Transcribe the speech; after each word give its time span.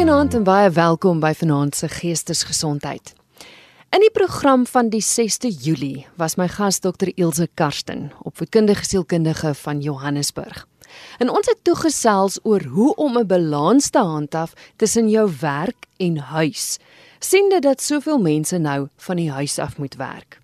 Goeienaand 0.00 0.34
en 0.34 0.44
baie 0.48 0.70
welkom 0.72 1.18
by 1.20 1.34
Vanaand 1.36 1.76
se 1.76 1.88
Geestesgesondheid. 1.92 3.10
In 3.92 4.00
die 4.00 4.08
program 4.16 4.62
van 4.64 4.88
die 4.88 5.02
6de 5.04 5.50
Julie 5.52 6.06
was 6.16 6.38
my 6.40 6.46
gas 6.48 6.78
Dr 6.80 7.10
Ilse 7.20 7.44
Karsten, 7.54 8.06
opvoedkundige 8.24 8.86
sielkundige 8.88 9.50
van 9.54 9.82
Johannesburg. 9.84 10.62
En 11.20 11.28
ons 11.28 11.50
het 11.52 11.60
toegesels 11.68 12.38
oor 12.48 12.64
hoe 12.64 12.94
om 12.94 13.18
'n 13.18 13.26
balans 13.26 13.90
te 13.90 13.98
handhaaf 13.98 14.54
tussen 14.76 15.10
jou 15.10 15.28
werk 15.40 15.84
en 15.96 16.16
huis. 16.16 16.78
sien 17.18 17.48
dit 17.48 17.62
dat 17.62 17.82
soveel 17.82 18.18
mense 18.18 18.58
nou 18.58 18.88
van 18.96 19.16
die 19.16 19.30
huis 19.30 19.58
af 19.58 19.78
moet 19.78 19.96
werk. 19.96 20.40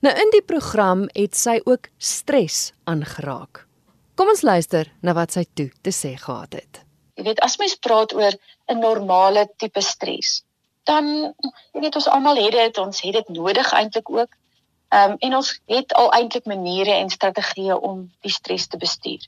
Nou 0.00 0.14
in 0.14 0.30
die 0.30 0.42
program 0.42 1.08
het 1.12 1.36
sy 1.36 1.60
ook 1.64 1.86
stres 1.98 2.72
aangeraak. 2.84 3.66
Kom 4.14 4.28
ons 4.28 4.42
luister 4.42 4.92
na 5.00 5.12
wat 5.12 5.32
sy 5.32 5.44
toe 5.54 5.70
te 5.80 5.90
sê 5.90 6.16
gehad 6.16 6.52
het. 6.52 6.87
Jy 7.18 7.24
weet 7.26 7.40
as 7.42 7.56
mens 7.58 7.74
praat 7.82 8.14
oor 8.14 8.34
'n 8.70 8.78
normale 8.78 9.48
tipe 9.58 9.82
stres, 9.82 10.42
dan 10.86 11.34
jy 11.74 11.80
weet 11.82 11.96
ons 11.98 12.08
almal 12.08 12.38
het 12.38 12.54
dit, 12.54 12.78
ons 12.78 13.00
het 13.02 13.12
dit 13.12 13.28
nodig 13.28 13.72
eintlik 13.72 14.10
ook. 14.10 14.30
Ehm 14.88 15.10
um, 15.10 15.16
en 15.26 15.34
ons 15.40 15.50
het 15.66 15.92
al 15.92 16.12
eintlik 16.12 16.46
maniere 16.46 16.94
en 16.94 17.10
strategieë 17.10 17.74
om 17.90 18.06
die 18.24 18.32
stres 18.32 18.66
te 18.66 18.78
bestuur. 18.78 19.26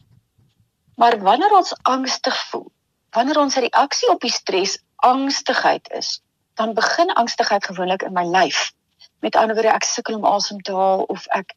Maar 0.97 1.19
wanneer 1.19 1.53
ons 1.57 1.75
angstig 1.83 2.39
voel, 2.51 2.71
wanneer 3.11 3.39
ons 3.39 3.57
reaksie 3.57 4.09
op 4.09 4.21
die 4.21 4.33
stres 4.33 4.79
angstigheid 4.97 5.91
is, 5.91 6.21
dan 6.55 6.75
begin 6.75 7.13
angstigheid 7.13 7.65
gewoonlik 7.65 8.03
in 8.03 8.13
my 8.13 8.25
lyf. 8.25 8.73
Met 9.21 9.37
ander 9.37 9.55
woorde, 9.57 9.75
ek 9.75 9.85
sukkel 9.85 10.15
om 10.15 10.25
asem 10.25 10.61
te 10.61 10.73
haal 10.73 11.03
of 11.09 11.27
ek 11.37 11.55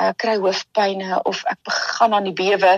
uh, 0.00 0.12
kry 0.16 0.36
hoofpynne 0.40 1.22
of 1.28 1.44
ek 1.44 1.60
begin 1.68 2.16
aan 2.16 2.28
die 2.28 2.36
bewe. 2.36 2.72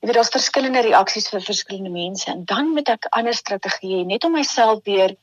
Jy 0.00 0.08
weet 0.08 0.18
daar's 0.18 0.34
verskillende 0.34 0.82
reaksies 0.86 1.30
vir 1.32 1.42
verskillende 1.42 1.90
mense 1.90 2.30
en 2.30 2.44
dan 2.44 2.68
moet 2.76 2.88
ek 2.92 3.08
ander 3.10 3.34
strategieë 3.34 4.04
net 4.06 4.24
om 4.24 4.36
myself 4.36 4.84
weer 4.84 5.16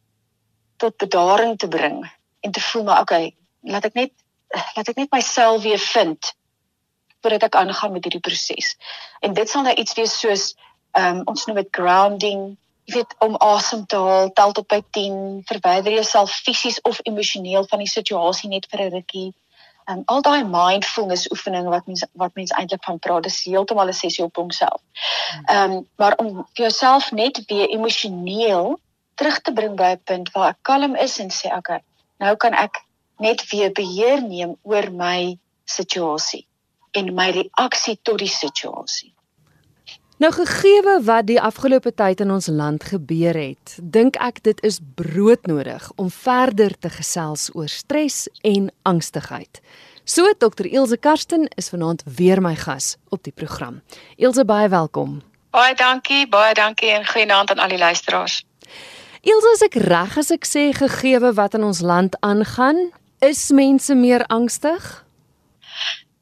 tot 0.82 0.98
bedaring 0.98 1.58
te 1.58 1.68
bring 1.68 2.02
en 2.42 2.52
te 2.52 2.62
voel 2.62 2.84
maar 2.84 3.02
okay, 3.02 3.36
laat 3.62 3.86
ek 3.86 4.00
net 4.00 4.12
laat 4.76 4.90
ek 4.90 5.00
net 5.02 5.12
myself 5.12 5.62
weer 5.64 5.82
vind 5.82 6.34
voordat 7.24 7.48
ek 7.48 7.56
aangaan 7.56 7.94
met 7.96 8.04
hierdie 8.04 8.24
proses. 8.24 8.74
En 9.24 9.34
dit 9.34 9.50
sal 9.50 9.64
nou 9.64 9.74
iets 9.80 9.96
wees 10.00 10.18
soos 10.20 10.50
ehm 10.94 11.22
um, 11.22 11.22
ons 11.32 11.46
noem 11.48 11.62
dit 11.62 11.70
grounding, 11.74 12.42
jy 12.86 12.98
weet 13.00 13.14
om 13.26 13.38
asem 13.42 13.86
te 13.90 13.98
haal, 13.98 14.28
tel 14.36 14.52
tot 14.52 14.68
by 14.70 14.82
10, 14.98 15.16
verwyder 15.50 15.96
jouself 15.96 16.36
fisies 16.46 16.82
of 16.90 17.00
emosioneel 17.08 17.66
van 17.72 17.82
die 17.82 17.90
situasie 17.90 18.50
net 18.52 18.68
vir 18.70 18.84
'n 18.86 18.94
rukkie. 18.98 19.32
Um, 19.86 20.02
al 20.06 20.22
daai 20.22 20.44
mindfulness 20.48 21.30
oefeninge 21.32 21.70
wat 21.70 21.86
mens 21.88 22.06
wat 22.20 22.36
mens 22.36 22.52
eintlik 22.52 22.84
van 22.84 23.00
praat, 23.00 23.24
dis 23.24 23.44
heeltemal 23.44 23.88
'n 23.88 23.94
sessie 23.94 24.24
op 24.24 24.36
homself. 24.36 24.82
Ehm 25.46 25.72
um, 25.72 25.88
maar 25.96 26.16
om 26.18 26.34
vir 26.36 26.66
jouself 26.68 27.12
net 27.12 27.44
weer 27.46 27.70
emosioneel 27.70 28.80
terug 29.16 29.42
te 29.42 29.54
bring 29.54 29.76
by 29.76 29.92
'n 29.96 30.02
punt 30.04 30.32
waar 30.32 30.50
ek 30.50 30.62
kalm 30.62 30.96
is 30.96 31.20
en 31.20 31.30
sê 31.32 31.56
okay, 31.58 31.82
nou 32.18 32.36
kan 32.36 32.54
ek 32.54 32.84
net 33.18 33.50
weer 33.50 33.72
beheer 33.72 34.22
neem 34.22 34.56
oor 34.62 34.92
my 34.92 35.38
situasie 35.66 36.48
en 36.92 37.14
my 37.14 37.30
reaksie 37.32 38.00
tot 38.02 38.18
die 38.18 38.30
situasie. 38.32 39.13
Nou 40.18 40.30
gegeewe 40.34 41.00
wat 41.04 41.26
die 41.26 41.40
afgelope 41.42 41.90
tyd 41.94 42.20
in 42.22 42.32
ons 42.32 42.46
land 42.48 42.84
gebeur 42.86 43.34
het, 43.34 43.78
dink 43.82 44.20
ek 44.22 44.44
dit 44.46 44.60
is 44.62 44.78
broodnodig 44.96 45.88
om 45.98 46.12
verder 46.14 46.76
te 46.78 46.92
gesels 46.94 47.48
oor 47.58 47.68
stres 47.68 48.28
en 48.46 48.70
angstigheid. 48.86 49.58
So 50.06 50.30
Dr 50.38 50.70
Elsje 50.70 50.98
Karsten 51.02 51.48
is 51.58 51.72
vanaand 51.74 52.06
weer 52.06 52.42
my 52.42 52.54
gas 52.56 52.98
op 53.10 53.24
die 53.26 53.34
program. 53.34 53.82
Elsje 54.18 54.46
baie 54.46 54.70
welkom. 54.70 55.22
Baie 55.50 55.74
dankie, 55.76 56.28
baie 56.30 56.54
dankie 56.54 56.94
en 56.94 57.08
goeienaand 57.10 57.50
aan 57.50 57.66
al 57.66 57.74
die 57.74 57.82
luisteraars. 57.82 58.44
Elsje, 59.24 59.52
as 59.58 59.66
ek 59.66 59.82
reg 59.82 60.18
as 60.18 60.30
ek 60.36 60.46
sê 60.46 60.70
gegeewe 60.78 61.34
wat 61.34 61.58
in 61.58 61.66
ons 61.66 61.82
land 61.82 62.14
aangaan, 62.22 62.92
is 63.18 63.50
mense 63.50 63.96
meer 63.96 64.28
angstig? 64.30 65.06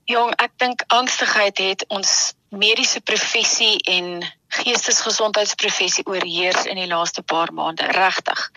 Jong, 0.08 0.32
ek 0.40 0.56
dink 0.64 0.84
angstigheid 0.88 1.60
het 1.60 1.84
ons 1.90 2.36
mediese 2.52 3.00
professie 3.02 3.78
en 3.88 4.26
geestesgesondheidsprofessie 4.52 6.04
oorheers 6.06 6.66
in 6.68 6.76
die 6.76 6.88
laaste 6.88 7.24
paar 7.24 7.54
maande, 7.56 7.88
regtig. 7.96 8.52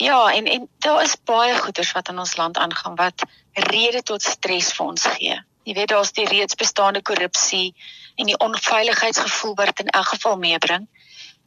Ja, 0.00 0.32
en 0.32 0.46
en 0.46 0.68
daar 0.78 1.02
is 1.02 1.16
baie 1.24 1.54
goeters 1.58 1.92
wat 1.92 2.08
in 2.08 2.18
ons 2.18 2.36
land 2.36 2.56
aangaan 2.56 2.96
wat 2.96 3.24
rede 3.52 4.02
tot 4.02 4.22
stres 4.22 4.72
vir 4.72 4.86
ons 4.86 5.04
gee. 5.16 5.36
Jy 5.66 5.74
weet 5.74 5.92
daar's 5.92 6.12
die 6.16 6.28
reeds 6.28 6.54
bestaande 6.54 7.02
korrupsie 7.02 7.74
en 8.16 8.26
die 8.30 8.38
onveiligheidsgevoel 8.38 9.54
wat 9.54 9.80
in 9.80 9.88
elk 9.88 10.14
geval 10.14 10.36
meebring. 10.38 10.88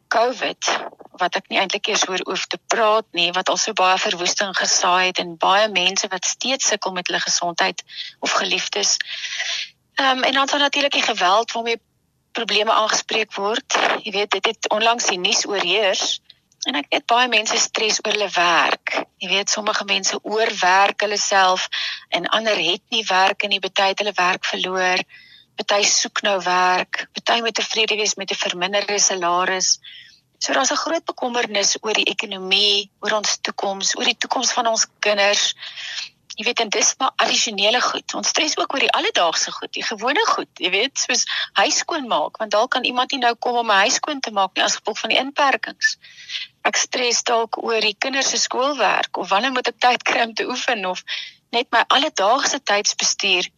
COVID 0.09 0.69
wat 1.21 1.35
ek 1.35 1.49
nie 1.51 1.59
eintlik 1.61 1.89
eers 1.91 2.07
oor 2.09 2.21
hoef 2.25 2.45
te 2.49 2.57
praat 2.71 3.05
nie 3.17 3.29
wat 3.35 3.49
al 3.51 3.59
so 3.61 3.75
baie 3.77 3.97
verwoesting 4.01 4.55
gesaai 4.57 5.09
het 5.09 5.21
en 5.21 5.35
baie 5.41 5.67
mense 5.71 6.07
wat 6.11 6.25
steeds 6.25 6.71
sukkel 6.71 6.95
met 6.95 7.09
hulle 7.09 7.21
gesondheid 7.21 7.83
of 8.19 8.37
geliefdes. 8.41 8.97
Ehm 9.99 10.17
um, 10.17 10.23
en 10.23 10.33
dan 10.33 10.45
dan 10.45 10.59
natuurlik 10.59 10.91
die 10.91 11.01
geweld 11.01 11.51
waarmee 11.51 11.81
probleme 12.31 12.71
aangespreek 12.71 13.33
word. 13.33 13.77
Jy 14.03 14.11
weet 14.11 14.31
dit 14.31 14.45
het 14.45 14.69
onlangs 14.69 15.05
die 15.05 15.19
nuus 15.19 15.45
oorheers 15.45 16.19
en 16.67 16.75
ek 16.75 16.85
weet 16.89 17.05
baie 17.05 17.27
mense 17.27 17.57
stres 17.57 17.99
oor 18.03 18.13
hulle 18.15 18.29
werk. 18.35 19.03
Jy 19.17 19.29
weet 19.29 19.49
sommige 19.49 19.85
mense 19.85 20.19
oorwerk 20.23 21.01
hulle 21.01 21.17
self 21.17 21.67
en 22.09 22.27
ander 22.27 22.55
het 22.57 22.83
nie 22.89 23.05
werk 23.07 23.43
en 23.43 23.49
nie 23.49 23.63
betyd 23.63 23.99
hulle 23.99 24.15
werk 24.15 24.45
verloor 24.45 25.03
party 25.59 25.83
soek 25.83 26.21
nou 26.23 26.37
werk, 26.43 27.05
party 27.15 27.41
moet 27.43 27.57
tevrede 27.59 27.97
wees 27.99 28.15
met 28.15 28.31
'n 28.31 28.43
verminderde 28.45 28.99
salaris. 28.99 29.79
So 30.39 30.53
daar's 30.53 30.71
'n 30.71 30.83
groot 30.85 31.05
bekommernis 31.05 31.77
oor 31.81 31.93
die 31.93 32.11
ekonomie, 32.13 32.91
oor 32.99 33.13
ons 33.19 33.37
toekoms, 33.41 33.95
oor 33.97 34.05
die 34.05 34.17
toekoms 34.17 34.51
van 34.51 34.67
ons 34.67 34.87
kinders. 34.99 35.53
Jy 36.39 36.45
weet 36.47 36.61
en 36.63 36.71
dis 36.71 36.93
maar 37.01 37.11
addisionele 37.19 37.81
goed. 37.83 38.13
Ons 38.15 38.31
stres 38.31 38.55
ook 38.57 38.73
oor 38.73 38.85
die 38.85 38.91
alledaagse 38.95 39.51
goed, 39.51 39.73
die 39.75 39.83
gewone 39.83 40.23
goed, 40.29 40.49
jy 40.63 40.71
weet, 40.71 40.95
soos 41.01 41.25
huis 41.59 41.81
skoon 41.83 42.07
maak, 42.07 42.39
want 42.39 42.55
dalk 42.55 42.71
kan 42.77 42.87
iemand 42.87 43.11
nie 43.11 43.19
nou 43.25 43.33
kom 43.35 43.59
om 43.59 43.67
my 43.67 43.81
huis 43.83 43.99
skoon 43.99 44.23
te 44.23 44.31
maak 44.31 44.55
nie 44.55 44.63
as 44.63 44.79
gevolg 44.79 45.01
van 45.03 45.13
die 45.13 45.19
inperkings. 45.19 45.97
Ek 46.63 46.79
stres 46.79 47.21
dalk 47.27 47.59
oor 47.59 47.83
die 47.83 47.95
kinders 47.99 48.31
se 48.31 48.39
skoolwerk 48.39 49.19
of 49.19 49.29
wanneer 49.35 49.51
moet 49.51 49.67
ek 49.73 49.83
tyd 49.83 50.07
kry 50.07 50.23
om 50.29 50.33
te 50.33 50.47
oefen 50.47 50.87
of 50.87 51.03
net 51.51 51.67
my 51.75 51.83
alledaagse 51.91 52.63
tydsbestuur 52.63 53.51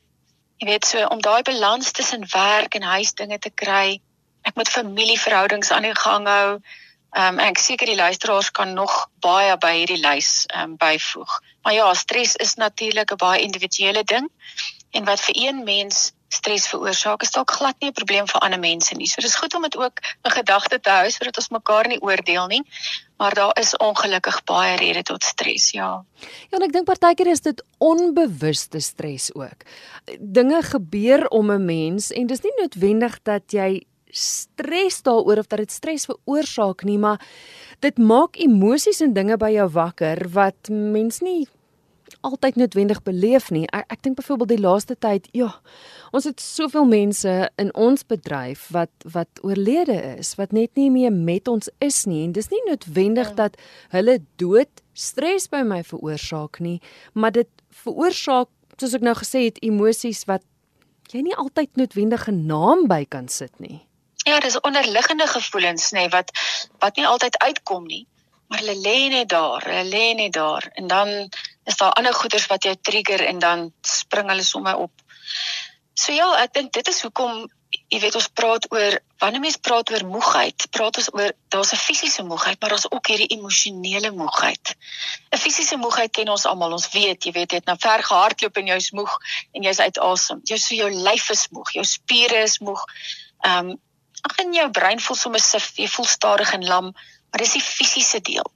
Jy 0.61 0.67
weet 0.69 0.85
so 0.85 1.05
om 1.09 1.21
daai 1.25 1.41
balans 1.41 1.87
tussen 1.97 2.21
werk 2.29 2.75
en 2.77 2.83
huisdinge 2.85 3.39
te 3.41 3.49
kry. 3.61 3.95
Ek 4.45 4.53
moet 4.59 4.69
familieverhoudings 4.69 5.71
aan 5.73 5.87
die 5.87 5.95
gang 5.97 6.27
hou. 6.29 6.59
Ehm 7.11 7.39
um, 7.39 7.39
ek 7.43 7.57
seker 7.59 7.89
die 7.91 7.99
luisteraars 7.99 8.51
kan 8.51 8.73
nog 8.73 9.09
baie 9.19 9.57
by 9.57 9.73
hierdie 9.81 9.99
lys 9.99 10.45
ehm 10.47 10.71
um, 10.71 10.77
byvoeg. 10.79 11.41
Maar 11.63 11.73
ja, 11.73 11.93
stres 11.93 12.35
is 12.35 12.55
natuurlik 12.55 13.11
'n 13.11 13.19
baie 13.19 13.41
individuele 13.41 14.03
ding 14.03 14.29
en 14.91 15.03
wat 15.05 15.19
vir 15.21 15.35
een 15.47 15.63
mens 15.63 16.11
stres 16.31 16.67
veroorsaak 16.71 17.21
is 17.25 17.33
dalk 17.35 17.51
glad 17.51 17.75
nie 17.79 17.89
'n 17.89 17.97
probleem 17.99 18.27
vir 18.27 18.41
ander 18.41 18.59
mense 18.59 18.95
nie. 18.95 19.07
So 19.07 19.21
dis 19.21 19.35
goed 19.35 19.53
om 19.53 19.61
dit 19.61 19.77
ook 19.77 19.99
'n 20.23 20.31
gedagte 20.31 20.79
te 20.79 20.89
hou 20.89 21.09
sodat 21.09 21.37
ons 21.37 21.49
mekaar 21.49 21.87
nie 21.87 22.01
oordeel 22.01 22.47
nie. 22.47 22.63
Maar 23.17 23.33
daar 23.33 23.59
is 23.59 23.77
ongelukkig 23.77 24.43
baie 24.43 24.77
redes 24.77 25.03
tot 25.03 25.23
stres, 25.23 25.71
ja. 25.71 26.05
Ja, 26.49 26.57
en 26.57 26.63
ek 26.63 26.71
dink 26.71 26.85
partykeer 26.85 27.27
is 27.27 27.41
dit 27.41 27.63
onbewuste 27.77 28.79
stres 28.79 29.33
ook. 29.33 29.63
Dinge 30.19 30.61
gebeur 30.63 31.27
om 31.27 31.51
'n 31.51 31.65
mens 31.65 32.11
en 32.11 32.27
dis 32.27 32.41
nie 32.41 32.53
noodwendig 32.55 33.21
dat 33.23 33.51
jy 33.51 33.83
stres 34.11 35.01
daaroor 35.01 35.37
of 35.43 35.47
dat 35.47 35.63
dit 35.63 35.71
stres 35.71 36.05
veroorsaak 36.05 36.83
nie, 36.83 36.97
maar 36.97 37.21
dit 37.79 37.97
maak 37.97 38.37
emosies 38.37 39.01
en 39.01 39.13
dinge 39.13 39.37
by 39.37 39.51
jou 39.55 39.69
wakker 39.69 40.27
wat 40.33 40.69
mens 40.69 41.21
nie 41.21 41.47
altyd 42.21 42.55
noodwendig 42.55 43.01
beleef 43.03 43.49
nie. 43.53 43.63
Ek, 43.73 43.87
ek 43.95 44.03
dink 44.05 44.19
byvoorbeeld 44.19 44.53
die 44.53 44.61
laaste 44.61 44.95
tyd, 44.99 45.27
ja, 45.37 45.49
ons 46.15 46.27
het 46.29 46.41
soveel 46.43 46.85
mense 46.89 47.33
in 47.61 47.71
ons 47.77 48.05
bedryf 48.07 48.67
wat 48.75 48.91
wat 49.15 49.41
oorlede 49.45 49.97
is, 50.17 50.35
wat 50.39 50.53
net 50.55 50.75
nie 50.79 50.89
meer 50.93 51.13
met 51.13 51.49
ons 51.51 51.71
is 51.83 52.03
nie 52.09 52.23
en 52.25 52.35
dis 52.35 52.51
nie 52.51 52.61
noodwendig 52.67 53.33
ja. 53.33 53.37
dat 53.45 53.59
hulle 53.95 54.19
dood 54.41 54.83
stres 54.93 55.47
by 55.51 55.63
my 55.67 55.81
veroorsaak 55.87 56.61
nie, 56.63 56.79
maar 57.13 57.33
dit 57.35 57.49
veroorsaak, 57.83 58.51
soos 58.77 58.97
ek 58.97 59.05
nou 59.05 59.15
gesê 59.17 59.47
het, 59.47 59.61
emosies 59.65 60.25
wat 60.29 60.45
jy 61.11 61.23
nie 61.25 61.35
altyd 61.35 61.75
noodwendig 61.79 62.27
'n 62.29 62.45
naam 62.47 62.87
by 62.87 63.05
kan 63.05 63.27
sit 63.27 63.59
nie. 63.59 63.81
Ja, 64.23 64.39
dis 64.39 64.59
onderliggende 64.59 65.27
gevoelens 65.27 65.91
nê 65.91 66.07
wat 66.09 66.31
wat 66.79 66.95
nie 66.95 67.07
altyd 67.07 67.37
uitkom 67.37 67.85
nie 67.85 68.05
maar 68.51 68.59
hulle 68.59 68.81
lê 68.83 69.07
net 69.07 69.29
daar, 69.31 69.63
hulle 69.63 69.87
lê 69.87 70.13
net 70.13 70.33
daar 70.33 70.65
en 70.75 70.87
dan 70.87 71.09
is 71.63 71.77
daar 71.79 71.93
ander 71.93 72.13
goeders 72.13 72.49
wat 72.51 72.63
jou 72.63 72.75
trigger 72.81 73.23
en 73.25 73.39
dan 73.39 73.73
spring 73.81 74.27
hulle 74.29 74.43
sommer 74.43 74.75
op. 74.75 74.91
So 75.93 76.11
ja, 76.11 76.27
ek 76.43 76.57
dink 76.57 76.73
dit 76.75 76.87
is 76.91 76.99
hoekom 77.05 77.45
jy 77.71 78.01
weet 78.03 78.17
ons 78.19 78.27
praat 78.35 78.65
oor 78.75 78.97
wanneer 79.23 79.43
mense 79.45 79.61
praat 79.63 79.93
oor 79.93 80.03
moegheid, 80.03 80.65
praat 80.75 80.99
ons 80.99 81.07
oor 81.13 81.31
daar's 81.53 81.71
'n 81.71 81.79
fisiese 81.79 82.23
moegheid, 82.27 82.59
maar 82.59 82.73
daar's 82.75 82.91
ook 82.91 83.07
hierdie 83.07 83.31
emosionele 83.37 84.11
moegheid. 84.11 84.75
'n 85.31 85.39
Fisiese 85.39 85.77
moegheid 85.77 86.11
ken 86.11 86.29
ons 86.29 86.45
almal, 86.45 86.71
ons 86.71 86.89
weet, 86.91 87.23
jy 87.23 87.31
weet 87.31 87.51
jy 87.51 87.61
het 87.61 87.71
nou 87.71 87.77
ver 87.79 88.03
gehardloop 88.03 88.57
en 88.57 88.67
jy's 88.67 88.91
moeg 88.91 89.15
en 89.53 89.63
jy's 89.63 89.79
uit 89.79 89.97
asem. 89.99 90.41
Jou 90.43 90.59
so 90.59 90.75
jou 90.75 90.89
lyf 90.91 91.29
is 91.29 91.47
moeg, 91.51 91.71
jou 91.71 91.85
spiere 91.85 92.43
is 92.43 92.59
moeg. 92.59 92.83
Ehm 93.45 93.69
um, 93.69 93.79
ag 94.29 94.43
en 94.43 94.53
jou 94.53 94.69
brein 94.71 94.99
voel 94.99 95.17
sommer 95.17 95.43
sif, 95.43 95.71
jy 95.77 95.87
voel 95.89 96.09
stadig 96.09 96.53
en 96.53 96.67
lam 96.67 96.93
Maar 97.31 97.39
dis 97.39 97.55
die 97.55 97.63
fisiese 97.63 98.19
deel. 98.21 98.47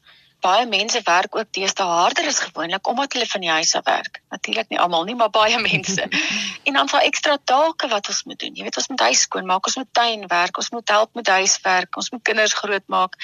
Baie 0.44 0.65
mense 0.67 1.00
werk 1.07 1.35
ook 1.35 1.47
deesdae 1.56 1.88
harder 1.88 2.27
as 2.27 2.41
gewoonlik 2.44 2.88
omdat 2.88 3.13
hulle 3.15 3.27
van 3.27 3.41
die 3.41 3.50
huis 3.50 3.71
af 3.75 3.85
werk. 3.88 4.19
Natuurlik 4.29 4.69
nie 4.69 4.79
almal 4.79 5.07
nie, 5.07 5.15
maar 5.15 5.31
baie 5.33 5.59
mense. 5.59 6.07
en 6.67 6.73
dan 6.73 6.91
vir 6.91 7.07
ekstra 7.07 7.38
take 7.51 7.88
wat 7.88 8.09
ons 8.12 8.23
moet 8.23 8.39
doen. 8.39 8.53
Jy 8.53 8.67
weet 8.67 8.77
ons 8.81 8.89
moet 8.91 9.06
huis 9.07 9.23
skoon 9.27 9.47
maak, 9.47 9.67
ons 9.71 9.79
moet 9.79 9.91
tuin 9.91 10.27
werk, 10.27 10.57
ons 10.57 10.69
moet 10.75 10.94
help 10.95 11.15
met 11.15 11.31
huiswerk, 11.38 11.97
ons 11.97 12.12
moet 12.12 12.23
kinders 12.29 12.57
grootmaak. 12.59 13.15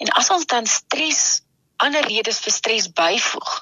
En 0.00 0.10
as 0.22 0.32
ons 0.34 0.48
dan 0.48 0.66
stres, 0.66 1.22
ander 1.84 2.08
redes 2.08 2.40
vir 2.42 2.54
stres 2.56 2.88
byvoeg, 2.96 3.54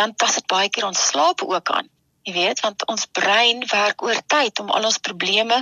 dan 0.00 0.14
pas 0.16 0.34
dit 0.34 0.46
baie 0.48 0.72
keer 0.72 0.88
ons 0.88 1.06
slaap 1.12 1.44
ook 1.44 1.70
aan. 1.76 1.92
Jy 2.26 2.34
weet, 2.34 2.60
want 2.64 2.82
ons 2.88 3.06
brein 3.12 3.60
werk 3.68 4.02
oor 4.02 4.18
tyd 4.26 4.58
om 4.64 4.72
al 4.72 4.88
ons 4.88 4.98
probleme 4.98 5.60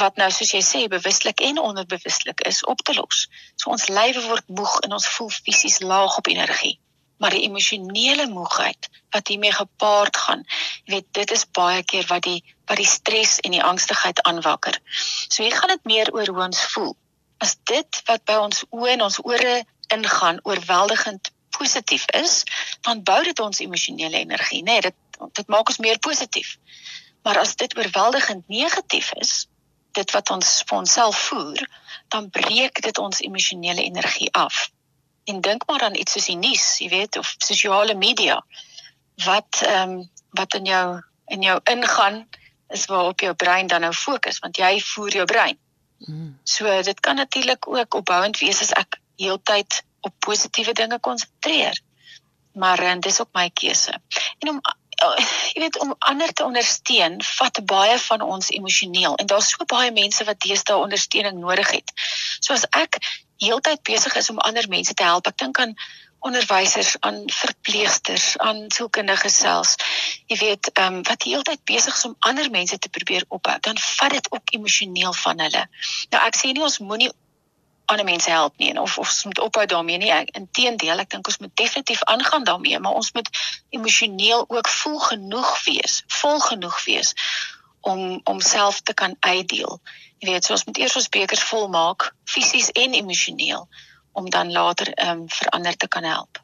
wat 0.00 0.16
nou 0.16 0.30
soos 0.34 0.52
jy 0.54 0.62
sê 0.66 0.80
bewuslik 0.90 1.40
en 1.46 1.60
onderbewuslik 1.62 2.40
is 2.48 2.64
op 2.70 2.82
te 2.82 2.94
los. 2.94 3.26
So 3.60 3.70
ons 3.74 3.86
lywe 3.88 4.24
word 4.26 4.48
moeg 4.48 4.78
en 4.86 4.96
ons 4.96 5.06
voel 5.16 5.30
fisies 5.30 5.80
laag 5.80 6.18
op 6.18 6.30
energie. 6.32 6.78
Maar 7.22 7.36
die 7.36 7.44
emosionele 7.46 8.26
moegheid 8.26 8.88
wat 9.14 9.28
hiermee 9.30 9.52
gepaard 9.54 10.16
gaan, 10.16 10.42
jy 10.84 10.96
weet 10.96 11.06
dit 11.20 11.30
is 11.36 11.46
baie 11.46 11.82
keer 11.82 12.06
wat 12.10 12.26
die 12.26 12.40
wat 12.66 12.80
die 12.80 12.88
stres 12.88 13.38
en 13.44 13.54
die 13.54 13.62
angstigheid 13.62 14.22
aanwakker. 14.24 14.80
So 15.28 15.42
hier 15.42 15.54
gaan 15.54 15.74
dit 15.76 15.84
meer 15.84 16.10
oor 16.16 16.26
hoe 16.32 16.42
ons 16.48 16.64
voel. 16.74 16.94
As 17.38 17.56
dit 17.70 18.02
wat 18.08 18.24
by 18.24 18.40
ons 18.40 18.64
oë 18.72 18.96
en 18.96 19.06
ons 19.06 19.20
ore 19.22 19.62
ingaan 19.94 20.40
oorweldigend 20.42 21.30
positief 21.54 22.06
is, 22.18 22.42
dan 22.82 23.02
bou 23.06 23.20
dit 23.22 23.40
ons 23.40 23.60
emosionele 23.60 24.24
energie, 24.24 24.62
né? 24.62 24.80
Nee, 24.80 24.90
dit 24.90 25.00
dit 25.32 25.46
maak 25.48 25.68
ons 25.70 25.78
meer 25.78 25.98
positief. 26.02 26.56
Maar 27.22 27.38
as 27.38 27.54
dit 27.56 27.76
oorweldigend 27.78 28.48
negatief 28.48 29.12
is, 29.22 29.46
dit 29.94 30.14
wat 30.16 30.30
ons 30.30 30.50
vir 30.66 30.78
onsself 30.78 31.18
voer, 31.28 31.64
dan 32.08 32.30
breek 32.30 32.82
dit 32.82 32.98
ons 32.98 33.20
emosionele 33.20 33.82
energie 33.82 34.30
af. 34.32 34.68
En 35.24 35.40
dink 35.40 35.66
maar 35.66 35.82
aan 35.86 35.96
iets 35.96 36.12
soos 36.12 36.28
die 36.28 36.36
nuus, 36.36 36.78
jy 36.82 36.88
weet, 36.92 37.18
of 37.18 37.34
sosiale 37.38 37.94
media 37.94 38.40
wat 39.24 39.62
ehm 39.62 39.90
um, 39.90 40.10
wat 40.34 40.54
in 40.58 40.64
jou 40.66 41.02
in 41.30 41.42
jou 41.42 41.60
ingaan 41.70 42.24
is 42.74 42.86
waarop 42.90 43.20
jou 43.20 43.34
brein 43.34 43.66
dan 43.66 43.80
nou 43.80 43.92
fokus 43.92 44.40
want 44.42 44.58
jy 44.58 44.80
voer 44.80 45.20
jou 45.20 45.24
brein. 45.24 45.58
Mm. 45.98 46.38
So 46.42 46.82
dit 46.82 47.00
kan 47.00 47.16
natuurlik 47.16 47.68
ook 47.68 47.94
opbouend 47.94 48.38
wees 48.38 48.60
as 48.60 48.72
ek 48.72 48.98
heeltyd 49.16 49.82
op 50.00 50.14
positiewe 50.18 50.72
dinge 50.72 50.98
konsentreer. 51.00 51.80
Maar 52.52 52.78
en 52.78 53.00
dis 53.00 53.20
ook 53.20 53.32
my 53.32 53.50
keuse. 53.50 53.94
En 54.38 54.48
om 54.48 54.60
jy 55.54 55.60
weet 55.60 55.78
om 55.80 55.94
ander 55.98 56.32
te 56.32 56.44
ondersteun 56.44 57.20
vat 57.22 57.60
baie 57.66 57.98
van 57.98 58.20
ons 58.20 58.50
emosioneel 58.50 59.16
en 59.16 59.26
daar's 59.26 59.50
so 59.54 59.64
baie 59.64 59.92
mense 59.92 60.24
wat 60.24 60.40
deesdae 60.40 60.76
ondersteuning 60.76 61.38
nodig 61.42 61.70
het. 61.70 61.92
So 62.40 62.52
as 62.52 62.66
ek 62.70 62.98
heeltyd 63.42 63.82
besig 63.82 64.16
is 64.16 64.30
om 64.30 64.38
ander 64.38 64.68
mense 64.68 64.94
te 64.94 65.04
help, 65.04 65.26
ek 65.26 65.38
dink 65.38 65.58
aan 65.58 65.74
onderwysers, 66.24 66.96
aan 67.04 67.22
verpleegsters, 67.28 68.38
aan 68.38 68.64
sielkundiges 68.72 69.36
selfs. 69.42 69.74
Jy 70.32 70.38
weet, 70.40 70.70
ehm 70.72 71.00
um, 71.00 71.02
wat 71.04 71.26
heeltyd 71.28 71.60
besig 71.68 71.96
is 71.96 72.06
om 72.08 72.16
ander 72.18 72.48
mense 72.50 72.78
te 72.78 72.88
probeer 72.88 73.26
ophou, 73.28 73.58
dan 73.60 73.78
vat 73.78 74.16
dit 74.16 74.30
ook 74.32 74.54
emosioneel 74.56 75.12
van 75.20 75.44
hulle. 75.44 75.66
Nou 76.14 76.22
ek 76.24 76.40
sê 76.40 76.52
nie 76.52 76.64
ons 76.64 76.80
moenie 76.80 77.10
ander 77.86 78.04
mense 78.04 78.30
help 78.30 78.56
nie 78.58 78.70
en 78.70 78.78
of 78.80 78.98
of 78.98 79.08
ons 79.08 79.24
moet 79.24 79.40
ophou 79.40 79.66
daarmee 79.66 79.98
nie. 79.98 80.12
Inteendeel, 80.32 80.98
ek 80.98 81.10
dink 81.10 81.26
ons 81.28 81.40
moet 81.42 81.56
definitief 81.60 82.02
aangaan 82.10 82.44
daarmee, 82.44 82.78
maar 82.80 82.96
ons 83.00 83.12
moet 83.12 83.28
emosioneel 83.76 84.44
ook 84.48 84.68
vol 84.68 84.98
genoeg 84.98 85.64
wees, 85.64 86.02
vol 86.20 86.40
genoeg 86.40 86.84
wees 86.84 87.14
om 87.80 88.20
om 88.24 88.40
self 88.40 88.80
te 88.80 88.94
kan 88.94 89.16
uitdeel. 89.20 89.80
Jy 90.18 90.30
weet, 90.30 90.44
so 90.44 90.56
ons 90.56 90.64
moet 90.64 90.78
eers 90.78 90.96
ons 90.96 91.08
bekers 91.08 91.44
vol 91.50 91.68
maak, 91.68 92.12
fisies 92.24 92.70
en 92.72 92.94
emosioneel 92.94 93.68
om 94.12 94.30
dan 94.30 94.52
later 94.52 94.92
ehm 94.94 95.20
um, 95.20 95.28
verander 95.28 95.76
te 95.76 95.88
kan 95.88 96.04
help. 96.04 96.40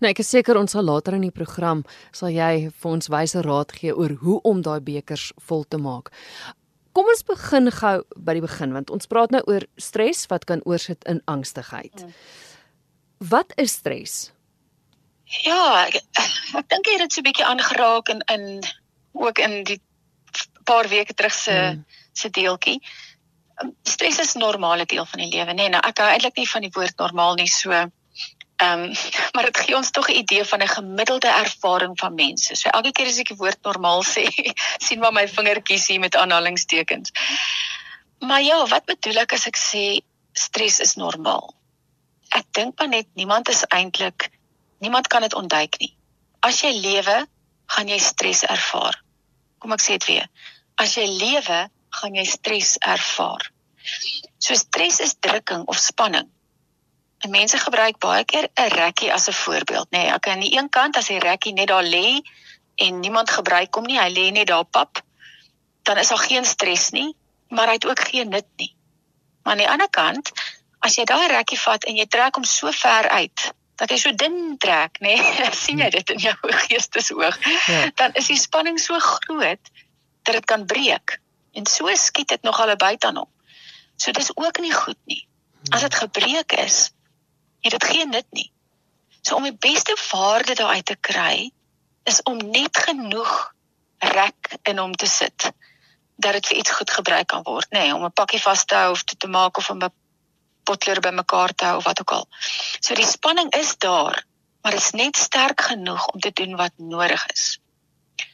Nou 0.00 0.10
ek 0.10 0.20
is 0.20 0.30
seker 0.34 0.58
ons 0.60 0.74
sal 0.76 0.84
later 0.84 1.16
in 1.16 1.24
die 1.24 1.34
program 1.34 1.84
sal 2.12 2.32
jy 2.32 2.68
vir 2.68 2.90
ons 2.90 3.10
wyse 3.12 3.40
raad 3.46 3.72
gee 3.72 3.94
oor 3.94 4.16
hoe 4.24 4.40
om 4.50 4.62
daai 4.62 4.80
bekers 4.80 5.30
vol 5.48 5.64
te 5.68 5.80
maak. 5.80 6.10
Kom 6.94 7.08
ons 7.10 7.24
begin 7.26 7.70
gou 7.74 7.96
by 8.16 8.36
die 8.38 8.44
begin 8.44 8.74
want 8.76 8.90
ons 8.94 9.08
praat 9.10 9.32
nou 9.34 9.42
oor 9.50 9.66
stres 9.82 10.26
wat 10.30 10.46
kan 10.50 10.62
oorsit 10.64 11.02
in 11.10 11.20
angstigheid. 11.30 12.04
Mm. 12.04 12.12
Wat 13.34 13.54
is 13.58 13.74
stres? 13.80 14.14
Ja, 15.42 15.86
ek, 15.88 15.98
ek 16.60 16.68
dink 16.70 16.86
jy 16.86 16.98
het 16.98 17.06
dit 17.06 17.16
so 17.16 17.20
'n 17.20 17.26
bietjie 17.26 17.48
aangeraak 17.48 18.12
in 18.14 18.22
in 18.36 18.44
ook 19.14 19.38
in 19.38 19.64
die 19.64 19.80
paar 20.64 20.88
weke 20.88 21.14
terug 21.14 21.34
se 21.34 21.54
mm. 21.54 21.84
se 22.12 22.30
deeltjie. 22.30 22.78
Stres 23.82 24.18
is 24.18 24.34
'n 24.36 24.44
normale 24.46 24.86
deel 24.86 25.06
van 25.06 25.20
die 25.20 25.30
lewe, 25.30 25.52
nê. 25.52 25.66
Nee, 25.66 25.68
nou 25.74 25.82
ek 25.82 25.98
hou 25.98 26.08
eintlik 26.10 26.36
nie 26.36 26.48
van 26.48 26.62
die 26.62 26.74
woord 26.74 26.98
normaal 26.98 27.34
nie, 27.34 27.50
so 27.50 27.70
Ehm 28.56 28.82
um, 28.82 28.92
maar 29.32 29.44
dit 29.44 29.58
gee 29.58 29.76
ons 29.76 29.90
tog 29.90 30.08
'n 30.08 30.16
idee 30.22 30.44
van 30.44 30.62
'n 30.62 30.68
gemiddelde 30.68 31.28
ervaring 31.28 31.98
van 31.98 32.14
mense. 32.14 32.54
So 32.54 32.68
elke 32.68 32.92
keer 32.92 33.06
as 33.06 33.18
ek 33.18 33.28
die 33.28 33.36
woord 33.36 33.58
normaal 33.62 34.02
sê, 34.14 34.26
sien 34.78 34.98
maar 34.98 35.12
my 35.12 35.28
vingertjies 35.28 35.86
hier 35.86 36.00
met 36.00 36.16
aanhalingstekens. 36.16 37.10
Maar 38.18 38.42
ja, 38.42 38.66
wat 38.66 38.84
bedoel 38.84 39.16
ek 39.16 39.32
as 39.32 39.46
ek 39.46 39.56
sê 39.56 40.00
stres 40.32 40.80
is 40.80 40.94
normaal? 40.94 41.54
Ek 42.28 42.46
dink 42.50 42.78
maar 42.78 42.88
net 42.88 43.06
niemand 43.14 43.48
is 43.48 43.64
eintlik 43.68 44.30
niemand 44.78 45.06
kan 45.06 45.22
dit 45.22 45.34
ontduik 45.34 45.78
nie. 45.78 45.96
As 46.40 46.60
jy 46.60 46.72
lewe, 46.72 47.26
gaan 47.66 47.88
jy 47.88 47.98
stres 47.98 48.44
ervaar. 48.44 49.02
Kom 49.58 49.72
ek 49.72 49.80
sê 49.80 49.98
dit 49.98 50.04
weer. 50.04 50.28
As 50.76 50.94
jy 50.94 51.06
lewe, 51.06 51.70
gaan 51.90 52.14
jy 52.14 52.24
stres 52.24 52.76
ervaar. 52.78 53.50
So 54.38 54.54
stres 54.54 55.00
is 55.00 55.14
drukking 55.20 55.64
of 55.66 55.78
spanning 55.78 56.33
En 57.24 57.30
mense 57.32 57.58
gebruik 57.58 57.98
baie 58.04 58.24
keer 58.28 58.48
'n 58.52 58.68
rekkie 58.68 59.12
as 59.12 59.28
'n 59.28 59.32
voorbeeld, 59.32 59.88
nê. 59.90 59.98
Nee, 59.98 60.12
ek 60.12 60.28
aan 60.28 60.40
die 60.44 60.56
een 60.56 60.68
kant 60.68 60.96
as 60.96 61.06
die 61.06 61.18
rekkie 61.18 61.52
net 61.52 61.68
daar 61.68 61.82
lê 61.82 62.20
en 62.74 63.00
niemand 63.00 63.30
gebruik 63.30 63.74
hom 63.74 63.84
nie, 63.84 63.98
hy 63.98 64.10
lê 64.12 64.30
net 64.32 64.46
daar 64.46 64.64
pap, 64.64 65.02
dan 65.82 65.96
is 65.98 66.08
daar 66.08 66.18
geen 66.18 66.44
stres 66.44 66.90
nie, 66.90 67.16
maar 67.48 67.66
hy 67.66 67.72
het 67.72 67.86
ook 67.86 68.00
geen 68.00 68.28
nut 68.28 68.46
nie. 68.56 68.76
Maar 69.42 69.52
aan 69.52 69.58
die 69.58 69.68
ander 69.68 69.90
kant, 69.90 70.32
as 70.78 70.96
jy 70.96 71.04
daai 71.04 71.28
rekkie 71.28 71.58
vat 71.58 71.84
en 71.84 71.96
jy 71.96 72.06
trek 72.06 72.34
hom 72.34 72.44
so 72.44 72.72
ver 72.72 73.08
uit 73.08 73.52
dat 73.74 73.90
hy 73.90 73.96
so 73.98 74.12
dun 74.12 74.58
trek, 74.58 75.00
nê, 75.00 75.14
nee, 75.16 75.50
sien 75.64 75.78
jy 75.78 75.90
dit 75.90 76.10
in 76.10 76.18
jou 76.18 76.34
geestesoog, 76.66 77.38
ja. 77.66 77.90
dan 77.94 78.12
is 78.14 78.26
die 78.26 78.38
spanning 78.38 78.78
so 78.80 78.98
groot 78.98 79.70
dat 80.22 80.34
dit 80.34 80.44
kan 80.44 80.66
breek. 80.66 81.18
En 81.52 81.66
so 81.66 81.94
skiet 81.94 82.28
dit 82.28 82.42
nog 82.42 82.60
al 82.60 82.76
buite 82.76 83.06
aan 83.06 83.16
hom. 83.16 83.30
So 83.96 84.12
dis 84.12 84.30
ook 84.36 84.58
nie 84.58 84.72
goed 84.72 84.98
nie. 85.04 85.26
As 85.70 85.80
dit 85.80 85.94
gebreek 85.94 86.52
is, 86.52 86.93
het 87.64 87.74
dit 87.78 87.84
geen 87.84 88.12
nut 88.12 88.26
nie. 88.36 88.50
So 89.24 89.38
om 89.38 89.46
die 89.48 89.56
beste 89.56 89.96
waarde 90.10 90.54
daaruit 90.54 90.86
te 90.86 90.96
kry 91.00 91.50
is 92.04 92.22
om 92.22 92.36
net 92.36 92.76
genoeg 92.76 93.32
rek 93.98 94.56
in 94.68 94.78
hom 94.78 94.92
te 94.92 95.08
sit 95.08 95.50
dat 96.20 96.36
dit 96.36 96.46
vir 96.46 96.58
iets 96.60 96.74
goed 96.76 96.90
gebruik 96.90 97.26
kan 97.32 97.42
word, 97.42 97.66
nê, 97.72 97.86
nee, 97.88 97.94
om 97.94 98.04
'n 98.04 98.12
pakkie 98.12 98.42
vas 98.42 98.64
te 98.64 98.74
hou 98.74 98.90
of 98.90 99.02
te, 99.02 99.16
te 99.16 99.28
maak 99.28 99.56
of 99.58 99.70
om 99.70 99.82
'n 99.82 99.92
potlood 100.64 101.00
bymekaar 101.00 101.54
te 101.54 101.64
hou 101.64 101.76
of 101.76 101.84
wat 101.84 102.00
ook 102.00 102.12
al. 102.12 102.28
So 102.80 102.94
die 102.94 103.06
spanning 103.06 103.50
is 103.54 103.76
daar, 103.76 104.24
maar 104.62 104.72
dit 104.72 104.80
is 104.80 104.90
net 104.90 105.16
sterk 105.16 105.60
genoeg 105.60 106.06
om 106.06 106.20
te 106.20 106.30
doen 106.32 106.56
wat 106.56 106.72
nodig 106.76 107.26
is. 107.26 107.58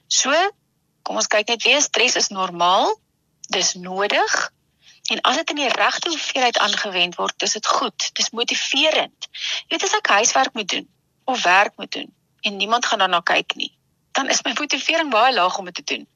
So, 0.06 0.34
kom 1.02 1.16
ons 1.16 1.26
kyk 1.26 1.48
net 1.48 1.62
weer, 1.62 1.80
stres 1.82 2.16
is 2.16 2.28
normaal. 2.28 2.98
Dis 3.48 3.74
nodig, 3.74 4.52
En 5.10 5.20
as 5.26 5.36
dit 5.36 5.50
in 5.50 5.56
die 5.56 5.68
regte 5.74 6.08
hoeveelheid 6.08 6.58
aangewend 6.58 7.16
word, 7.18 7.34
dis 7.42 7.56
dit 7.58 7.66
goed. 7.66 8.10
Dis 8.14 8.30
motiverend. 8.30 9.28
Jy 9.66 9.74
weet 9.74 9.86
as 9.88 9.96
ek 9.98 10.10
huiswerk 10.16 10.54
moet 10.54 10.68
doen 10.70 10.86
of 11.24 11.42
werk 11.42 11.76
moet 11.76 11.92
doen 11.92 12.12
en 12.40 12.56
niemand 12.56 12.86
gaan 12.86 13.02
daarna 13.02 13.20
kyk 13.20 13.54
nie, 13.54 13.72
dan 14.16 14.28
is 14.28 14.42
my 14.42 14.52
motivering 14.58 15.10
baie 15.10 15.34
laag 15.34 15.58
om 15.58 15.64
dit 15.64 15.74
te 15.74 15.84
doen. 15.94 16.06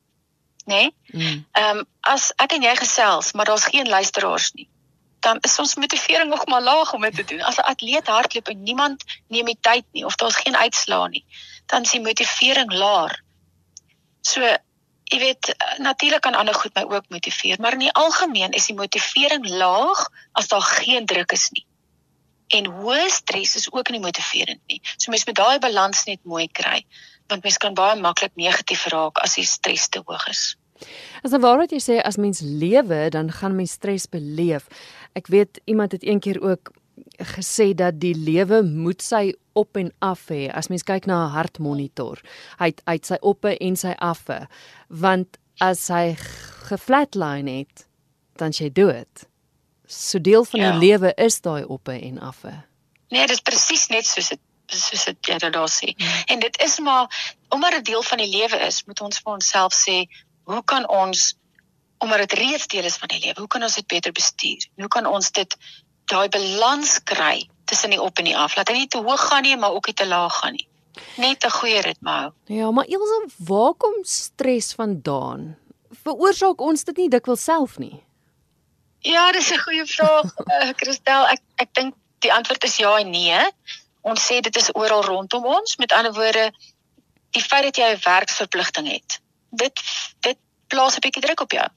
Né? 0.65 0.75
Nee? 0.75 0.95
Ehm 1.11 1.77
mm. 1.77 1.79
um, 1.79 1.85
as 2.01 2.31
ek 2.37 2.55
en 2.57 2.63
jy 2.63 2.77
gesels, 2.77 3.33
maar 3.33 3.51
daar's 3.51 3.67
geen 3.75 3.89
luisteraars 3.89 4.53
nie, 4.53 4.69
dan 5.21 5.39
is 5.41 5.59
ons 5.59 5.75
motivering 5.75 6.31
nog 6.31 6.47
maar 6.47 6.63
laag 6.63 6.93
om 6.93 7.01
dit 7.01 7.17
te 7.17 7.25
doen. 7.25 7.43
As 7.43 7.59
'n 7.59 7.69
atleet 7.73 8.07
hardloop 8.07 8.49
en 8.49 8.63
niemand 8.63 9.05
neem 9.29 9.45
die 9.45 9.59
tyd 9.61 9.85
nie 9.93 10.05
of 10.05 10.15
daar's 10.15 10.37
geen 10.37 10.57
uitslaa 10.57 11.07
nie, 11.07 11.25
dan 11.67 11.83
is 11.83 11.91
die 11.91 12.01
motivering 12.01 12.73
laag. 12.73 13.19
So 14.21 14.57
jy 15.13 15.19
weet 15.21 15.53
natuurlik 15.79 16.23
kan 16.25 16.35
ander 16.35 16.55
goed 16.55 16.75
my 16.75 16.85
ook 16.89 17.09
motiveer, 17.13 17.61
maar 17.61 17.77
in 17.77 17.87
die 17.87 17.93
algemeen 17.93 18.57
is 18.57 18.67
die 18.71 18.77
motivering 18.77 19.49
laag 19.49 20.09
as 20.33 20.49
daar 20.49 20.65
geen 20.81 21.07
druk 21.07 21.33
is 21.33 21.49
nie. 21.53 21.67
En 22.55 22.69
hoë 22.71 23.09
stres 23.11 23.55
is 23.57 23.71
ook 23.73 23.91
nie 23.91 24.01
motiverend 24.01 24.61
nie. 24.69 24.81
So 24.97 25.11
mens 25.11 25.25
moet 25.27 25.37
daai 25.37 25.59
balans 25.59 26.05
net 26.09 26.21
mooi 26.25 26.49
kry, 26.49 26.85
want 27.29 27.43
mens 27.43 27.59
kan 27.59 27.75
baie 27.75 27.97
maklik 28.01 28.37
negatief 28.37 28.87
raak 28.93 29.21
as 29.25 29.37
die 29.41 29.49
stres 29.49 29.89
te 29.89 30.03
hoog 30.05 30.29
is. 30.29 30.55
As 31.23 31.31
dan 31.31 31.41
waar 31.41 31.61
wat 31.63 31.73
jy 31.73 31.81
sê 31.81 32.01
as 32.03 32.19
mens 32.21 32.41
lewe, 32.45 33.09
dan 33.11 33.33
gaan 33.33 33.57
mens 33.57 33.77
stres 33.79 34.07
beleef. 34.11 34.69
Ek 35.15 35.31
weet 35.33 35.61
iemand 35.65 35.93
het 35.93 36.03
eendag 36.03 36.41
ook 36.43 36.73
gesê 37.19 37.75
dat 37.75 38.01
die 38.01 38.15
lewe 38.15 38.63
moet 38.63 39.03
sy 39.03 39.35
op 39.53 39.77
en 39.77 39.93
af 39.99 40.29
hê. 40.29 40.49
As 40.53 40.69
mens 40.69 40.83
kyk 40.83 41.07
na 41.07 41.27
'n 41.27 41.31
hartmonitor, 41.31 42.21
hy 42.59 42.67
het 42.67 42.83
uit 42.85 43.07
sy 43.07 43.17
oppe 43.21 43.57
en 43.59 43.77
sy 43.77 43.95
affe, 43.99 44.49
want 44.89 45.39
as 45.61 45.89
hy 45.89 46.17
geflatline 46.69 47.51
het, 47.51 47.87
dan 48.37 48.53
sy 48.53 48.71
dood. 48.73 49.27
So 49.87 50.19
deel 50.19 50.45
van 50.45 50.61
ja. 50.61 50.71
die 50.71 50.89
lewe 50.89 51.13
is 51.17 51.41
daai 51.41 51.65
oppe 51.65 51.93
en 51.93 52.19
afwe. 52.19 52.65
Nee, 53.09 53.27
dit 53.27 53.37
is 53.37 53.45
presies 53.45 53.89
net 53.89 54.07
soos 54.07 54.29
dit 54.29 54.41
soos 54.67 55.05
dit 55.05 55.29
jy 55.29 55.39
daar 55.39 55.69
sê. 55.69 55.93
Hmm. 55.93 56.23
En 56.27 56.41
dit 56.41 56.61
is 56.65 56.79
maar 56.79 57.35
omdat 57.49 57.71
dit 57.79 57.85
deel 57.85 58.03
van 58.03 58.19
die 58.19 58.31
lewe 58.31 58.59
is, 58.67 58.85
moet 58.85 59.01
ons 59.01 59.21
vir 59.21 59.33
onsself 59.33 59.75
sê, 59.77 60.05
hoe 60.49 60.63
kan 60.65 60.89
ons 60.89 61.35
omdat 61.99 62.19
dit 62.19 62.33
reeds 62.39 62.67
deel 62.67 62.85
is 62.85 62.97
van 63.01 63.09
die 63.09 63.21
lewe, 63.21 63.39
hoe 63.39 63.49
kan 63.49 63.63
ons 63.63 63.75
dit 63.75 63.87
beter 63.87 64.13
bestuur? 64.13 64.67
Hoe 64.77 64.89
kan 64.89 65.07
ons 65.07 65.31
dit 65.31 65.57
daai 66.11 66.29
balans 66.29 66.99
kry 67.03 67.49
tussen 67.65 67.91
die 67.91 68.01
op 68.01 68.19
en 68.19 68.25
die 68.25 68.37
af? 68.37 68.57
Laat 68.57 68.69
hy 68.69 68.75
nie 68.85 68.89
te 68.89 69.03
hoog 69.03 69.29
gaan 69.29 69.43
nie, 69.43 69.57
maar 69.57 69.73
ook 69.73 69.87
nie 69.87 69.95
te 69.95 70.07
laag 70.07 70.39
gaan 70.41 70.53
nie. 70.53 70.69
Net 71.17 71.45
'n 71.45 71.51
goeie 71.51 71.81
ritme 71.81 72.11
hou. 72.11 72.33
Ja, 72.47 72.71
maar 72.71 72.85
Elsje, 72.85 73.29
waar 73.39 73.75
kom 73.75 73.95
stres 74.03 74.73
vandaan? 74.73 75.57
Veroorsaak 76.05 76.61
ons 76.61 76.85
dit 76.85 76.97
nie 76.97 77.09
dikwels 77.09 77.45
self 77.45 77.79
nie? 77.79 78.03
Ja, 79.01 79.33
dis 79.33 79.51
'n 79.51 79.59
goeie 79.59 79.87
vraag, 79.87 80.33
uh, 80.39 80.71
Christel. 80.81 81.27
Ek 81.27 81.41
ek 81.57 81.75
dink 81.75 81.95
die 82.19 82.33
antwoord 82.33 82.65
is 82.65 82.77
ja 82.77 82.99
en 82.99 83.11
nee. 83.11 83.41
Ons 84.01 84.25
sê 84.27 84.41
dit 84.41 84.57
is 84.57 84.73
oral 84.75 85.05
rondom 85.05 85.45
ons. 85.45 85.77
Met 85.77 85.93
ander 85.93 86.13
woorde, 86.13 86.53
die 87.31 87.43
feit 87.43 87.63
dat 87.63 87.77
jy 87.77 87.91
'n 87.93 88.01
werksverpligting 88.05 88.89
het, 88.93 89.21
dit 89.51 89.81
dit 90.21 90.39
plaas 90.69 90.97
'n 90.97 91.01
bietjie 91.01 91.23
druk 91.23 91.41
op 91.41 91.53
jou. 91.53 91.69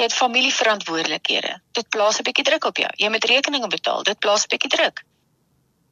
Jy 0.00 0.04
het 0.08 0.14
familieverantwoordelikhede. 0.16 1.60
Dit 1.76 1.88
plaas 1.88 2.18
'n 2.18 2.26
bietjie 2.28 2.44
druk 2.44 2.64
op 2.64 2.76
jou. 2.76 2.90
Jy 2.96 3.08
moet 3.08 3.24
rekeninge 3.24 3.68
betaal. 3.68 4.02
Dit 4.02 4.18
plaas 4.18 4.44
'n 4.44 4.52
bietjie 4.54 4.70
druk. 4.70 5.04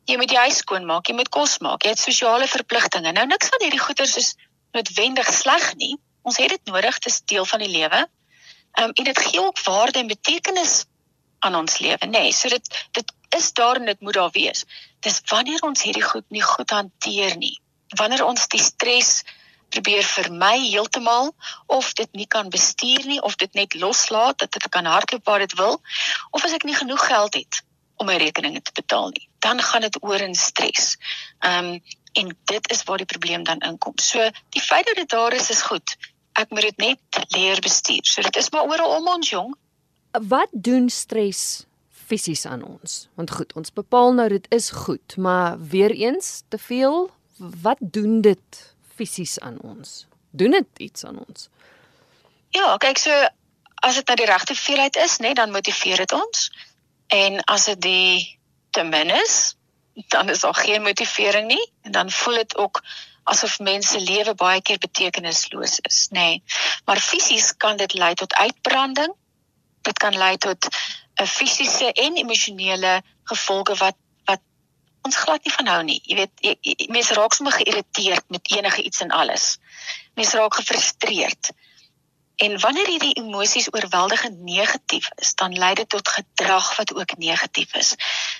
Jy 0.05 0.17
moet 0.17 0.29
die 0.29 0.39
huis 0.39 0.57
skoon 0.57 0.85
maak, 0.85 1.07
jy 1.07 1.15
moet 1.15 1.29
kos 1.29 1.59
maak, 1.59 1.83
jy 1.83 1.91
het 1.91 1.99
sosiale 1.99 2.47
verpligtinge. 2.47 3.13
Nou 3.13 3.27
niks 3.27 3.49
van 3.49 3.59
hierdie 3.61 3.85
goeders 3.85 4.17
is 4.17 4.35
noodwendig 4.73 5.33
sleg 5.33 5.75
nie. 5.75 5.97
Ons 6.23 6.37
het 6.37 6.49
dit 6.49 6.65
nodig, 6.65 6.99
dit 6.99 7.13
is 7.13 7.21
deel 7.25 7.45
van 7.45 7.59
die 7.59 7.69
lewe. 7.69 8.09
Ehm 8.73 8.85
um, 8.85 8.93
en 8.95 9.05
dit 9.05 9.19
gee 9.19 9.41
ook 9.41 9.63
waarde 9.63 9.99
en 9.99 10.07
betekenis 10.07 10.85
aan 11.39 11.55
ons 11.55 11.79
lewe, 11.79 12.07
nê. 12.07 12.11
Nee, 12.11 12.33
so 12.33 12.49
dit 12.49 12.87
dit 12.93 13.13
is 13.37 13.53
daar 13.53 13.77
en 13.77 13.85
dit 13.85 14.01
moet 14.01 14.15
daar 14.15 14.31
wees. 14.31 14.65
Dis 15.01 15.21
wanneer 15.31 15.63
ons 15.63 15.83
hierdie 15.83 16.05
goed 16.05 16.27
nie 16.29 16.43
goed 16.43 16.71
hanteer 16.71 17.37
nie. 17.37 17.61
Wanneer 17.97 18.25
ons 18.25 18.49
die 18.49 18.63
stres 18.63 19.23
probeer 19.71 20.05
vermy 20.05 20.57
heeltemal 20.67 21.33
of 21.67 21.93
dit 21.99 22.13
nie 22.13 22.27
kan 22.27 22.53
bestuur 22.53 23.07
nie 23.07 23.23
of 23.23 23.37
dit 23.41 23.55
net 23.55 23.75
loslaat 23.75 24.39
dat 24.39 24.53
dit 24.53 24.69
kan 24.69 24.85
hardloop 24.85 25.25
waar 25.25 25.43
dit 25.47 25.57
wil 25.59 25.81
of 26.31 26.45
as 26.45 26.55
ek 26.59 26.69
nie 26.69 26.79
genoeg 26.79 27.07
geld 27.07 27.35
het 27.35 27.63
om 28.01 28.09
my 28.09 28.17
rekeninge 28.21 28.63
te 28.63 28.73
betaal 28.75 29.11
nie 29.17 29.31
dan 29.41 29.63
gaan 29.63 29.81
dit 29.81 30.03
oor 30.03 30.21
in 30.21 30.35
stres. 30.35 30.97
Ehm 31.39 31.65
um, 31.65 31.81
en 32.13 32.37
dit 32.45 32.71
is 32.71 32.83
waar 32.85 32.97
die 32.97 33.07
probleem 33.07 33.45
dan 33.45 33.59
inkom. 33.59 33.93
So 34.03 34.31
die 34.49 34.63
feit 34.63 34.87
dat 34.87 34.95
dit 34.95 35.09
daar 35.09 35.33
is 35.33 35.51
is 35.51 35.63
goed. 35.63 35.97
Ek 36.33 36.51
moet 36.51 36.61
dit 36.61 36.77
net 36.77 37.27
leer 37.29 37.61
bestuur. 37.61 38.03
So 38.03 38.23
dit 38.23 38.37
is 38.37 38.51
maar 38.51 38.67
oral 38.67 38.97
om 38.97 39.09
ons 39.09 39.31
jong. 39.31 39.55
Wat 40.11 40.49
doen 40.51 40.89
stres 40.89 41.67
fisies 42.07 42.47
aan 42.47 42.65
ons? 42.67 43.09
Want 43.15 43.31
goed, 43.31 43.53
ons 43.53 43.73
bepaal 43.73 44.13
nou 44.13 44.29
dit 44.29 44.47
is 44.49 44.71
goed, 44.71 45.17
maar 45.17 45.61
weer 45.63 45.91
eens 45.91 46.43
te 46.49 46.59
veel, 46.59 47.11
wat 47.39 47.79
doen 47.81 48.21
dit 48.21 48.70
fisies 49.01 49.39
aan 49.41 49.59
ons? 49.65 50.05
Doen 50.31 50.57
dit 50.59 50.83
iets 50.91 51.05
aan 51.09 51.19
ons? 51.27 51.49
Ja, 52.55 52.77
kyk 52.83 52.99
so 52.99 53.15
as 53.81 53.97
dit 53.97 54.11
na 54.11 54.17
die 54.21 54.29
regte 54.29 54.57
veelheid 54.59 54.99
is, 55.01 55.19
nê, 55.19 55.31
nee, 55.31 55.39
dan 55.39 55.55
motiveer 55.55 56.03
dit 56.05 56.13
ons. 56.13 56.51
En 57.11 57.41
as 57.49 57.71
dit 57.71 57.81
die 57.87 58.17
te 58.77 58.85
min 58.87 59.11
is, 59.15 59.55
dan 60.13 60.29
is 60.31 60.45
daar 60.45 60.55
geen 60.55 60.83
motivering 60.83 61.49
nie 61.51 61.65
en 61.83 61.97
dan 61.97 62.11
voel 62.11 62.43
dit 62.43 62.57
ook 62.57 62.83
asof 63.31 63.59
mense 63.59 64.01
lewe 64.01 64.35
baie 64.35 64.61
keer 64.63 64.79
betekenisloos 64.83 65.79
is, 65.89 66.07
nê. 66.11 66.21
Nee. 66.21 66.43
Maar 66.85 67.01
fisies 67.01 67.53
kan 67.57 67.77
dit 67.77 67.95
lei 67.95 68.15
tot 68.15 68.35
uitbranding. 68.35 69.13
Dit 69.87 69.99
kan 69.99 70.17
lei 70.17 70.37
tot 70.37 70.69
'n 71.21 71.27
fisiese 71.27 71.93
en 71.93 72.17
emosionele 72.17 73.03
gevolge 73.25 73.75
wat 73.77 73.97
ons 75.07 75.17
glad 75.17 75.45
nie 75.45 75.55
van 75.55 75.67
hou 75.73 75.81
nie. 75.87 76.01
Jy 76.05 76.17
weet, 76.21 76.89
mense 76.93 77.17
raak 77.17 77.35
sommer 77.37 77.57
geïrriteerd 77.57 78.29
met 78.29 78.53
enige 78.53 78.83
iets 78.83 79.01
en 79.01 79.11
alles. 79.11 79.57
Mense 80.19 80.37
raak 80.37 80.55
gefrustreerd. 80.61 81.53
En 82.41 82.55
wanneer 82.61 82.87
hierdie 82.89 83.17
emosies 83.21 83.69
oorweldigend 83.73 84.39
negatief 84.41 85.09
is, 85.21 85.35
dan 85.35 85.53
lei 85.53 85.75
dit 85.75 85.89
tot 85.89 86.09
gedrag 86.09 86.77
wat 86.77 86.95
ook 86.95 87.17
negatief 87.21 87.75
is. 87.77 87.91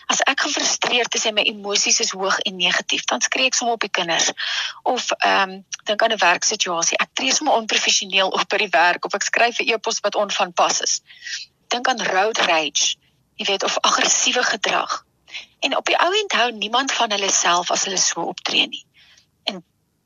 As 0.07 0.23
ek 0.25 0.41
gefrustreerd 0.47 1.15
is 1.15 1.27
en 1.29 1.37
my 1.37 1.45
emosies 1.51 2.01
is 2.01 2.15
hoog 2.17 2.39
en 2.49 2.57
negatief, 2.57 3.05
dan 3.05 3.21
skree 3.21 3.51
ek 3.53 3.59
sommer 3.59 3.77
op 3.77 3.85
die 3.85 3.93
kinders 3.93 4.31
of 4.89 5.11
ehm 5.19 5.51
um, 5.51 5.53
dink 5.85 6.03
aan 6.03 6.17
'n 6.17 6.23
werksituasie. 6.23 6.97
Ek 6.97 7.13
tree 7.13 7.35
sommer 7.35 7.61
onprofessioneel 7.61 8.33
op 8.33 8.49
by 8.49 8.63
die 8.65 8.73
werk 8.73 9.05
of 9.05 9.15
ek 9.15 9.29
skryf 9.29 9.61
'n 9.61 9.69
e-pos 9.69 10.01
wat 10.01 10.17
onvanpas 10.17 10.81
is. 10.81 11.01
Dink 11.69 11.89
aan 11.89 12.01
road 12.03 12.39
rage, 12.39 12.97
jy 13.37 13.45
weet, 13.53 13.65
of 13.65 13.79
aggressiewe 13.85 14.43
gedrag 14.43 15.05
En 15.61 15.77
op 15.77 15.87
die 15.87 15.99
ou 15.99 16.13
end 16.21 16.33
hou 16.33 16.53
niemand 16.53 16.93
van 16.93 17.13
hulle 17.13 17.31
self 17.31 17.71
as 17.71 17.85
hulle 17.85 18.01
so 18.01 18.23
optree 18.33 18.67
nie. 18.67 18.85
En 19.45 19.61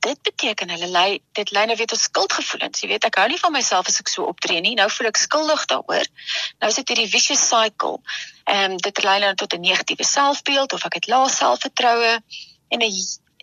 dit 0.07 0.23
beteken 0.23 0.71
hulle 0.75 0.89
lei 0.91 1.23
dit 1.39 1.51
lei 1.51 1.67
nou 1.67 1.77
weer 1.77 1.91
tot 1.91 2.01
skuldgevoelens. 2.01 2.81
Jy 2.83 2.89
weet 2.93 3.09
ek 3.09 3.19
hou 3.21 3.27
nie 3.31 3.41
van 3.41 3.55
myself 3.55 3.89
as 3.89 4.01
ek 4.03 4.11
so 4.13 4.27
optree 4.31 4.61
nie. 4.61 4.75
Nou 4.79 4.89
voel 4.91 5.11
ek 5.13 5.21
skuldig 5.21 5.67
daaroor. 5.71 6.09
Nou 6.59 6.71
is 6.73 6.81
dit 6.81 6.93
hierdie 6.93 7.11
vicious 7.11 7.45
cycle. 7.49 8.01
Ehm 8.51 8.77
dit 8.77 9.03
lei 9.07 9.19
nou 9.25 9.35
tot 9.35 9.55
'n 9.55 9.67
negatiewe 9.69 10.05
selfbeeld 10.05 10.73
of 10.73 10.85
ek 10.91 11.01
het 11.01 11.11
lae 11.13 11.29
selfvertroue 11.29 12.15
en 12.69 12.83
'n 12.83 12.93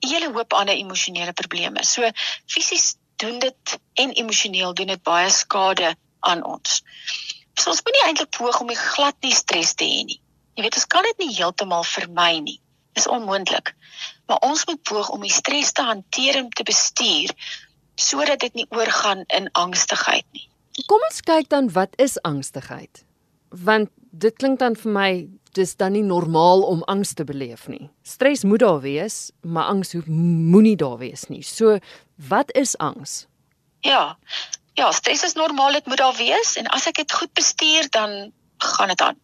hele 0.02 0.32
hoop 0.34 0.54
ander 0.54 0.76
emosionele 0.76 1.34
probleme. 1.34 1.86
So 1.86 2.10
fisies 2.46 2.96
doen 3.16 3.40
dit 3.40 3.80
en 3.94 4.12
emosioneel 4.12 4.74
doen 4.74 4.88
dit 4.88 5.04
baie 5.04 5.30
skade 5.30 5.96
aan 6.20 6.44
ons. 6.44 6.82
So 7.54 7.70
ons 7.70 7.82
moet 7.84 7.94
nie 7.94 8.06
eintlik 8.08 8.38
poog 8.38 8.60
om 8.62 8.76
glad 8.76 9.16
nie 9.22 9.36
stres 9.36 9.74
te 9.74 9.86
hê 9.86 10.04
nie. 10.06 10.21
Jy 10.56 10.66
weet, 10.66 10.76
ons 10.76 10.88
kan 10.92 11.06
dit 11.08 11.26
nie 11.26 11.36
heeltemal 11.36 11.84
vermy 11.88 12.40
nie. 12.44 12.60
Dis 12.98 13.08
onmoontlik. 13.08 13.74
Maar 14.28 14.42
ons 14.48 14.66
moet 14.68 14.82
poog 14.84 15.10
om 15.16 15.22
die 15.24 15.32
stres 15.34 15.72
te 15.72 15.86
hanteer 15.88 16.42
en 16.42 16.50
te 16.50 16.66
bestuur 16.68 17.32
sodat 18.02 18.40
dit 18.42 18.54
nie 18.58 18.66
oorgaan 18.74 19.24
in 19.36 19.50
angstigheid 19.60 20.26
nie. 20.34 20.48
Kom 20.90 21.04
ons 21.06 21.22
kyk 21.28 21.50
dan 21.52 21.70
wat 21.76 21.94
is 22.02 22.18
angstigheid? 22.26 23.04
Want 23.50 23.92
dit 24.12 24.36
klink 24.40 24.60
dan 24.60 24.76
vir 24.80 24.92
my 24.96 25.12
dis 25.56 25.76
dan 25.76 25.92
nie 25.96 26.04
normaal 26.04 26.64
om 26.64 26.84
angs 26.92 27.14
te 27.14 27.26
beleef 27.28 27.68
nie. 27.68 27.90
Stres 28.08 28.44
moet 28.48 28.64
daar 28.64 28.80
wees, 28.84 29.32
maar 29.42 29.70
angs 29.72 29.94
moenie 30.08 30.78
daar 30.80 30.98
wees 30.98 31.28
nie. 31.28 31.44
So, 31.44 31.78
wat 32.16 32.52
is 32.56 32.78
angs? 32.78 33.26
Ja. 33.84 34.18
Ja, 34.80 34.92
stres 34.96 35.24
is 35.28 35.36
normaal, 35.36 35.76
dit 35.76 35.86
moet 35.86 36.00
daar 36.00 36.16
wees 36.16 36.56
en 36.56 36.72
as 36.72 36.88
ek 36.88 37.04
dit 37.04 37.12
goed 37.12 37.34
bestuur, 37.36 37.90
dan 37.92 38.32
gaan 38.58 38.88
dit 38.88 39.02
aan. 39.02 39.20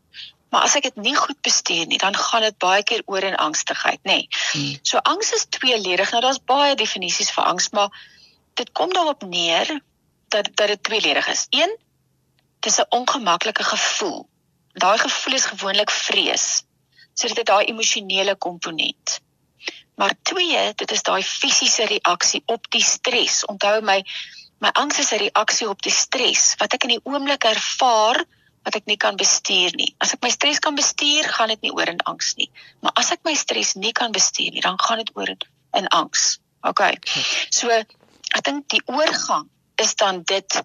Maar 0.50 0.62
as 0.62 0.76
ek 0.80 0.88
dit 0.88 0.96
nie 0.96 1.16
goed 1.16 1.40
bestuur 1.42 1.88
nie, 1.88 1.98
dan 2.00 2.16
gaan 2.16 2.42
dit 2.42 2.58
baie 2.58 2.84
keer 2.84 3.02
oor 3.06 3.24
in 3.24 3.36
angstigheid, 3.36 4.00
nê. 4.04 4.12
Nee. 4.12 4.30
Hmm. 4.52 4.78
So 4.82 4.98
angs 4.98 5.34
is 5.36 5.46
tweeledig. 5.50 6.12
Nou 6.12 6.22
daar's 6.24 6.44
baie 6.44 6.76
definisies 6.76 7.32
vir 7.36 7.44
angs, 7.44 7.70
maar 7.76 7.92
dit 8.54 8.72
kom 8.72 8.94
daarop 8.94 9.28
neer 9.28 9.80
dat 10.34 10.50
dat 10.56 10.68
dit 10.68 10.84
tweeledig 10.84 11.28
is. 11.28 11.46
Een, 11.50 11.78
dit 12.60 12.72
is 12.72 12.80
'n 12.80 12.90
ongemaklike 12.90 13.64
gevoel. 13.64 14.28
Daai 14.74 14.98
gevoel 14.98 15.34
is 15.34 15.46
gewoonlik 15.46 15.92
vrees. 15.92 16.64
So 17.14 17.28
dit 17.28 17.38
het 17.38 17.46
daai 17.46 17.66
emosionele 17.66 18.36
komponent. 18.36 19.20
Maar 19.96 20.14
twee, 20.22 20.74
dit 20.76 20.92
is 20.92 21.02
daai 21.02 21.24
fisiese 21.24 21.86
reaksie 21.86 22.44
op 22.46 22.70
die 22.70 22.84
stres. 22.84 23.46
Onthou 23.46 23.82
my 23.82 24.04
my 24.60 24.70
angs 24.74 25.00
is 25.00 25.12
'n 25.12 25.18
reaksie 25.18 25.70
op 25.70 25.82
die 25.82 25.92
stres 25.92 26.56
wat 26.58 26.74
ek 26.74 26.84
in 26.84 26.90
die 26.90 27.04
oomblik 27.04 27.44
ervaar 27.44 28.24
wat 28.68 28.76
ek 28.76 28.90
nie 28.90 28.98
kan 29.00 29.16
bestuur 29.20 29.76
nie. 29.80 29.94
As 30.04 30.12
ek 30.16 30.24
my 30.26 30.32
stres 30.34 30.60
kan 30.64 30.76
bestuur, 30.76 31.28
gaan 31.38 31.54
dit 31.54 31.62
nie 31.64 31.72
oor 31.72 31.88
in 31.88 32.02
angs 32.12 32.34
nie. 32.40 32.50
Maar 32.84 32.98
as 33.00 33.14
ek 33.16 33.24
my 33.28 33.34
stres 33.40 33.78
nie 33.80 33.94
kan 33.96 34.12
bestuur 34.16 34.52
nie, 34.52 34.64
dan 34.66 34.80
gaan 34.82 35.00
dit 35.04 35.14
oor 35.16 35.32
in 35.32 35.88
angs. 35.96 36.34
OK. 36.68 36.84
So 37.54 37.72
ek 37.72 38.44
dink 38.44 38.68
die 38.74 38.84
oorgang 38.92 39.48
is 39.80 39.96
dan 39.96 40.24
dit 40.28 40.60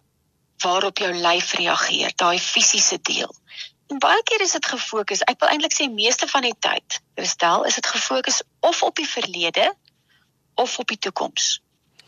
waarop 0.62 0.99
jou 0.99 1.12
lyf 1.14 1.54
reageer, 1.59 2.14
daai 2.18 2.38
fisiese 2.42 2.99
deel. 3.02 3.30
En 3.92 4.00
baie 4.02 4.23
keer 4.26 4.42
is 4.42 4.54
dit 4.56 4.66
gefokus. 4.66 5.23
Ek 5.28 5.38
wil 5.42 5.52
eintlik 5.52 5.75
sê 5.75 5.88
meeste 5.92 6.26
van 6.30 6.47
die 6.47 6.54
tyd, 6.59 7.00
Christel, 7.18 7.66
is 7.68 7.78
dit 7.78 7.87
gefokus 7.87 8.40
of 8.66 8.82
op 8.82 8.97
die 8.99 9.09
verlede 9.09 9.68
of 10.59 10.78
op 10.78 10.88
die 10.90 10.99
toekoms. 10.99 11.59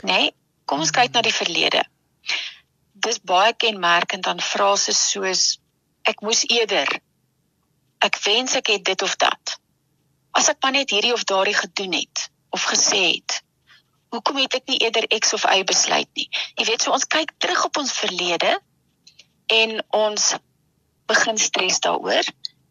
Nê? 0.02 0.10
Nee? 0.10 0.32
Kom 0.64 0.80
ons 0.80 0.94
kyk 0.96 1.12
na 1.12 1.20
die 1.20 1.34
verlede. 1.34 1.82
Dis 3.04 3.18
baie 3.20 3.52
kenmerkend 3.52 4.26
aan 4.30 4.40
frases 4.40 5.00
soos 5.10 5.58
ek 6.04 6.20
moes 6.20 6.44
eerder. 6.48 6.88
Ek 8.04 8.18
wens 8.24 8.54
ek 8.60 8.72
het 8.74 8.84
dit 8.84 9.02
of 9.02 9.16
dat. 9.16 9.56
As 10.36 10.50
ek 10.52 10.60
maar 10.62 10.76
net 10.76 10.92
hierdie 10.92 11.14
of 11.14 11.24
daardie 11.24 11.56
gedoen 11.56 11.96
het 12.00 12.28
of 12.54 12.64
gesê 12.70 13.02
het 13.16 13.40
hoekom 14.14 14.36
het 14.38 14.54
ek 14.54 14.68
nie 14.70 14.78
eerder 14.78 15.06
x 15.10 15.32
of 15.34 15.42
y 15.50 15.64
besluit 15.66 16.08
nie? 16.14 16.28
Jy 16.54 16.68
weet 16.68 16.84
so 16.84 16.94
ons 16.94 17.06
kyk 17.10 17.32
terug 17.42 17.64
op 17.66 17.80
ons 17.82 17.92
verlede 17.92 18.52
en 19.50 19.80
ons 19.90 20.34
begin 21.10 21.38
stres 21.38 21.80
daaroor 21.84 22.28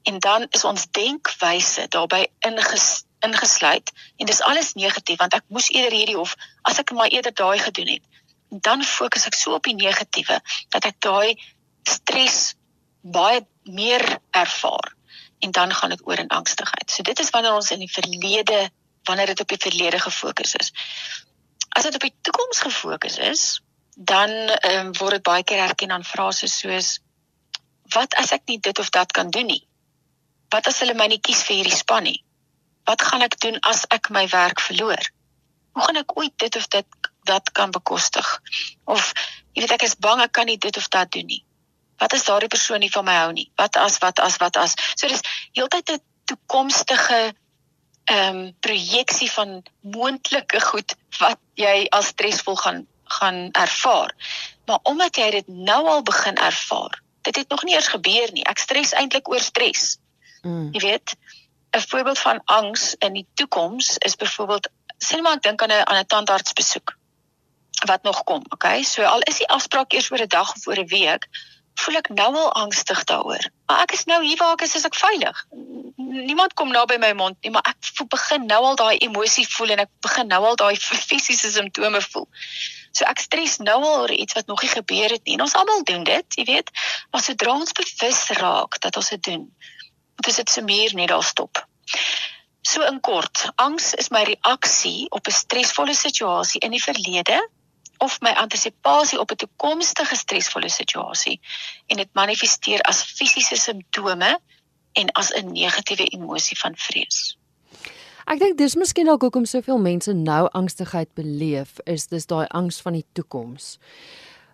en 0.09 0.19
dan 0.23 0.47
is 0.55 0.63
ons 0.67 0.87
denkwyse 0.95 1.87
daarbey 1.91 2.25
inges, 2.47 3.03
ingesluit 3.23 3.91
en 4.17 4.29
dis 4.29 4.41
alles 4.47 4.73
negatief 4.79 5.19
want 5.19 5.35
ek 5.37 5.45
moes 5.53 5.69
eerder 5.71 5.95
hierdie 5.97 6.19
of 6.19 6.35
as 6.69 6.79
ek 6.79 6.95
maar 6.95 7.11
eerder 7.11 7.35
daai 7.35 7.59
gedoen 7.59 7.91
het 7.95 8.03
dan 8.67 8.83
fokus 8.83 9.27
ek 9.29 9.37
so 9.37 9.55
op 9.59 9.67
die 9.69 9.77
negatiewe 9.77 10.39
dat 10.75 10.89
ek 10.89 10.99
daai 11.03 11.35
stres 11.87 12.53
baie 13.03 13.45
meer 13.63 14.03
ervaar. 14.31 14.93
en 15.43 15.51
dan 15.51 15.73
gaan 15.73 15.89
dit 15.89 16.01
oor 16.07 16.17
in 16.17 16.27
angstigheid. 16.27 16.91
So 16.91 17.01
dit 17.01 17.19
is 17.19 17.29
wanneer 17.29 17.53
ons 17.53 17.71
in 17.71 17.79
die 17.79 17.91
verlede, 17.91 18.69
wanneer 19.03 19.25
dit 19.25 19.39
op 19.39 19.47
die 19.47 19.59
verlede 19.59 19.99
gefokus 19.99 20.55
is. 20.55 20.71
As 21.69 21.83
dit 21.83 21.95
op 21.95 22.05
die 22.05 22.15
toekoms 22.21 22.59
gefokus 22.63 23.17
is, 23.17 23.43
dan 23.95 24.31
um, 24.69 24.93
word 24.97 25.19
dit 25.19 25.25
baie 25.27 25.43
keer 25.43 25.59
herken 25.65 25.91
aan 25.91 26.07
frases 26.07 26.55
soos 26.59 26.99
wat 27.93 28.15
as 28.17 28.31
ek 28.31 28.47
nie 28.49 28.57
dit 28.63 28.79
of 28.79 28.89
dat 28.89 29.11
kan 29.11 29.29
doen 29.29 29.51
nie? 29.51 29.67
Wat 30.49 30.67
as 30.71 30.79
hulle 30.79 30.95
my 30.97 31.09
nie 31.11 31.19
kies 31.19 31.43
vir 31.43 31.59
hierdie 31.59 31.75
span 31.75 32.07
nie? 32.07 32.23
Wat 32.87 33.03
gaan 33.03 33.21
ek 33.27 33.35
doen 33.43 33.59
as 33.67 33.83
ek 33.91 34.09
my 34.15 34.23
werk 34.31 34.63
verloor? 34.63 35.11
Hoe 35.75 35.83
gaan 35.83 35.99
ek 35.99 36.15
ooit 36.17 36.33
dit 36.39 36.55
of 36.55 36.67
dit 36.71 37.09
dat 37.27 37.51
kan 37.51 37.75
bekostig? 37.75 38.31
Of 38.87 39.11
jy 39.51 39.65
weet 39.65 39.75
ek 39.75 39.85
is 39.91 39.99
bang 39.99 40.23
ek 40.23 40.31
kan 40.39 40.47
nie 40.47 40.57
dit 40.57 40.77
of 40.79 40.87
dat 40.87 41.11
doen 41.11 41.27
nie. 41.27 41.43
Wat 41.97 42.13
as 42.13 42.25
daardie 42.25 42.49
persoon 42.51 42.79
nie 42.79 42.91
van 42.91 43.05
my 43.05 43.15
hou 43.21 43.31
nie? 43.31 43.49
Wat 43.55 43.77
as 43.77 43.97
wat 44.03 44.19
as 44.19 44.37
wat 44.37 44.57
as? 44.57 44.75
So 44.95 45.07
dis 45.07 45.21
heeltyd 45.51 45.91
'n 45.91 46.01
toekomstige 46.25 47.33
ehm 48.03 48.35
um, 48.35 48.55
projeksie 48.59 49.31
van 49.31 49.63
moontlike 49.81 50.59
goed 50.59 50.95
wat 51.19 51.39
jy 51.55 51.87
as 51.89 52.07
stresvol 52.07 52.55
gaan 52.55 52.87
gaan 53.03 53.51
ervaar. 53.51 54.15
Maar 54.65 54.79
omdat 54.83 55.15
jy 55.15 55.29
dit 55.31 55.47
nou 55.47 55.87
al 55.87 56.01
begin 56.03 56.35
ervaar, 56.35 57.01
dit 57.21 57.35
het 57.35 57.49
nog 57.49 57.63
nie 57.63 57.75
eers 57.75 57.87
gebeur 57.87 58.31
nie. 58.31 58.43
Ek 58.43 58.59
stres 58.59 58.91
eintlik 58.91 59.29
oor 59.29 59.39
stres. 59.39 59.97
Mm. 60.41 60.69
Jy 60.73 60.79
weet, 60.79 61.15
'n 61.71 61.79
voorbeeld 61.79 62.19
van 62.19 62.41
angs 62.45 62.95
in 62.99 63.13
die 63.13 63.27
toekoms 63.33 63.97
is 63.97 64.15
byvoorbeeld 64.15 64.69
sien 64.97 65.23
maar 65.23 65.35
ek 65.35 65.43
dink 65.43 65.61
aan 65.61 65.71
'n 65.71 65.87
aan 65.87 65.99
'n 65.99 66.05
tandarts 66.05 66.53
besoek 66.53 66.97
wat 67.85 68.03
nog 68.03 68.23
kom, 68.23 68.43
okay? 68.49 68.83
So 68.83 69.03
al 69.03 69.19
is 69.19 69.37
die 69.37 69.47
afspraak 69.47 69.93
eers 69.93 70.11
oor 70.11 70.21
'n 70.21 70.27
dag 70.27 70.55
of 70.55 70.67
oor 70.67 70.79
'n 70.79 70.87
week, 70.87 71.27
voel 71.81 71.99
ek 71.99 72.09
nou 72.13 72.29
al 72.35 72.51
angstig 72.63 73.03
daaroor. 73.09 73.49
Maar 73.67 73.83
ek 73.85 73.95
is 73.97 74.05
nou 74.09 74.19
hier 74.23 74.37
waar 74.37 74.53
ek 74.57 74.65
is, 74.67 74.75
is 74.75 74.85
ek 74.87 74.95
veilig. 74.95 75.43
Niemand 75.97 76.53
kom 76.53 76.71
naby 76.71 76.99
my 77.01 77.13
mond 77.17 77.37
nie, 77.41 77.51
maar 77.53 77.65
ek 77.69 78.05
begin 78.09 78.45
nou 78.49 78.61
al 78.69 78.77
daai 78.79 78.97
emosie 78.97 79.45
voel 79.55 79.75
en 79.75 79.83
ek 79.85 79.91
begin 80.05 80.29
nou 80.31 80.41
al 80.51 80.59
daai 80.59 80.75
fisiese 81.09 81.51
simptome 81.51 82.01
voel. 82.13 82.27
So 82.93 83.07
ek 83.09 83.23
stres 83.25 83.57
nou 83.65 83.79
al 83.81 84.01
oor 84.03 84.13
iets 84.13 84.37
wat 84.37 84.49
nog 84.51 84.61
nie 84.61 84.69
gebeur 84.69 85.15
het 85.15 85.23
nie. 85.25 85.37
En 85.37 85.47
ons 85.47 85.55
almal 85.57 85.81
doen 85.89 86.03
dit, 86.07 86.37
jy 86.37 86.45
weet. 86.49 86.69
Maar 87.11 87.25
sodra 87.25 87.55
ons 87.57 87.73
bewus 87.79 88.21
raak 88.37 88.77
dat 88.85 88.99
ons 89.01 89.09
dit 89.15 89.23
doen, 89.31 89.47
moet 90.17 90.29
ons 90.29 90.41
dit 90.43 90.53
se 90.57 90.61
meer 90.61 90.93
net 90.99 91.09
daar 91.09 91.25
stop. 91.25 91.63
So 92.63 92.85
in 92.87 93.01
kort, 93.03 93.49
angs 93.59 93.91
is 93.99 94.11
my 94.13 94.23
reaksie 94.29 95.09
op 95.09 95.27
'n 95.27 95.35
stresvolle 95.35 95.95
situasie 95.97 96.61
in 96.61 96.71
die 96.71 96.83
verlede 96.83 97.41
of 98.03 98.19
my 98.21 98.33
antisipasie 98.43 99.19
op 99.19 99.31
'n 99.31 99.35
toekomstige 99.35 100.15
stresvolle 100.15 100.69
situasie 100.69 101.39
en 101.87 101.97
dit 101.97 102.09
manifesteer 102.13 102.81
as 102.81 103.03
fisiese 103.03 103.55
simptome 103.55 104.39
en 104.93 105.11
as 105.11 105.29
'n 105.31 105.51
negatiewe 105.51 106.05
emosie 106.05 106.57
van 106.59 106.75
vrees. 106.75 107.37
Ek 108.25 108.39
dink 108.39 108.57
dis 108.57 108.75
miskien 108.75 109.05
dalk 109.05 109.21
hoekom 109.21 109.45
soveel 109.45 109.79
mense 109.79 110.13
nou 110.13 110.47
angstigheid 110.51 111.09
beleef, 111.13 111.79
is 111.83 112.07
dis 112.07 112.25
daai 112.25 112.45
angs 112.47 112.81
van 112.81 112.93
die 112.93 113.05
toekoms. 113.13 113.77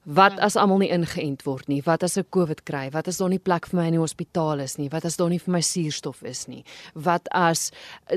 Wat 0.10 0.34
hmm. 0.34 0.42
as 0.42 0.56
almal 0.58 0.82
nie 0.82 0.90
ingeënt 0.90 1.44
word 1.46 1.68
nie? 1.70 1.84
Wat 1.86 2.02
as 2.06 2.18
ek 2.18 2.32
COVID 2.34 2.64
kry? 2.66 2.88
Wat 2.94 3.08
as 3.12 3.20
daar 3.22 3.30
nie 3.30 3.42
plek 3.42 3.68
vir 3.70 3.78
my 3.78 3.86
in 3.92 3.98
die 4.00 4.02
hospitaal 4.02 4.64
is 4.64 4.80
nie? 4.80 4.90
Wat 4.90 5.06
as 5.06 5.20
daar 5.20 5.30
nie 5.30 5.42
vir 5.44 5.54
my 5.54 5.62
suurstof 5.66 6.24
is 6.26 6.48
nie? 6.50 6.64
Wat 6.98 7.30
as 7.36 7.68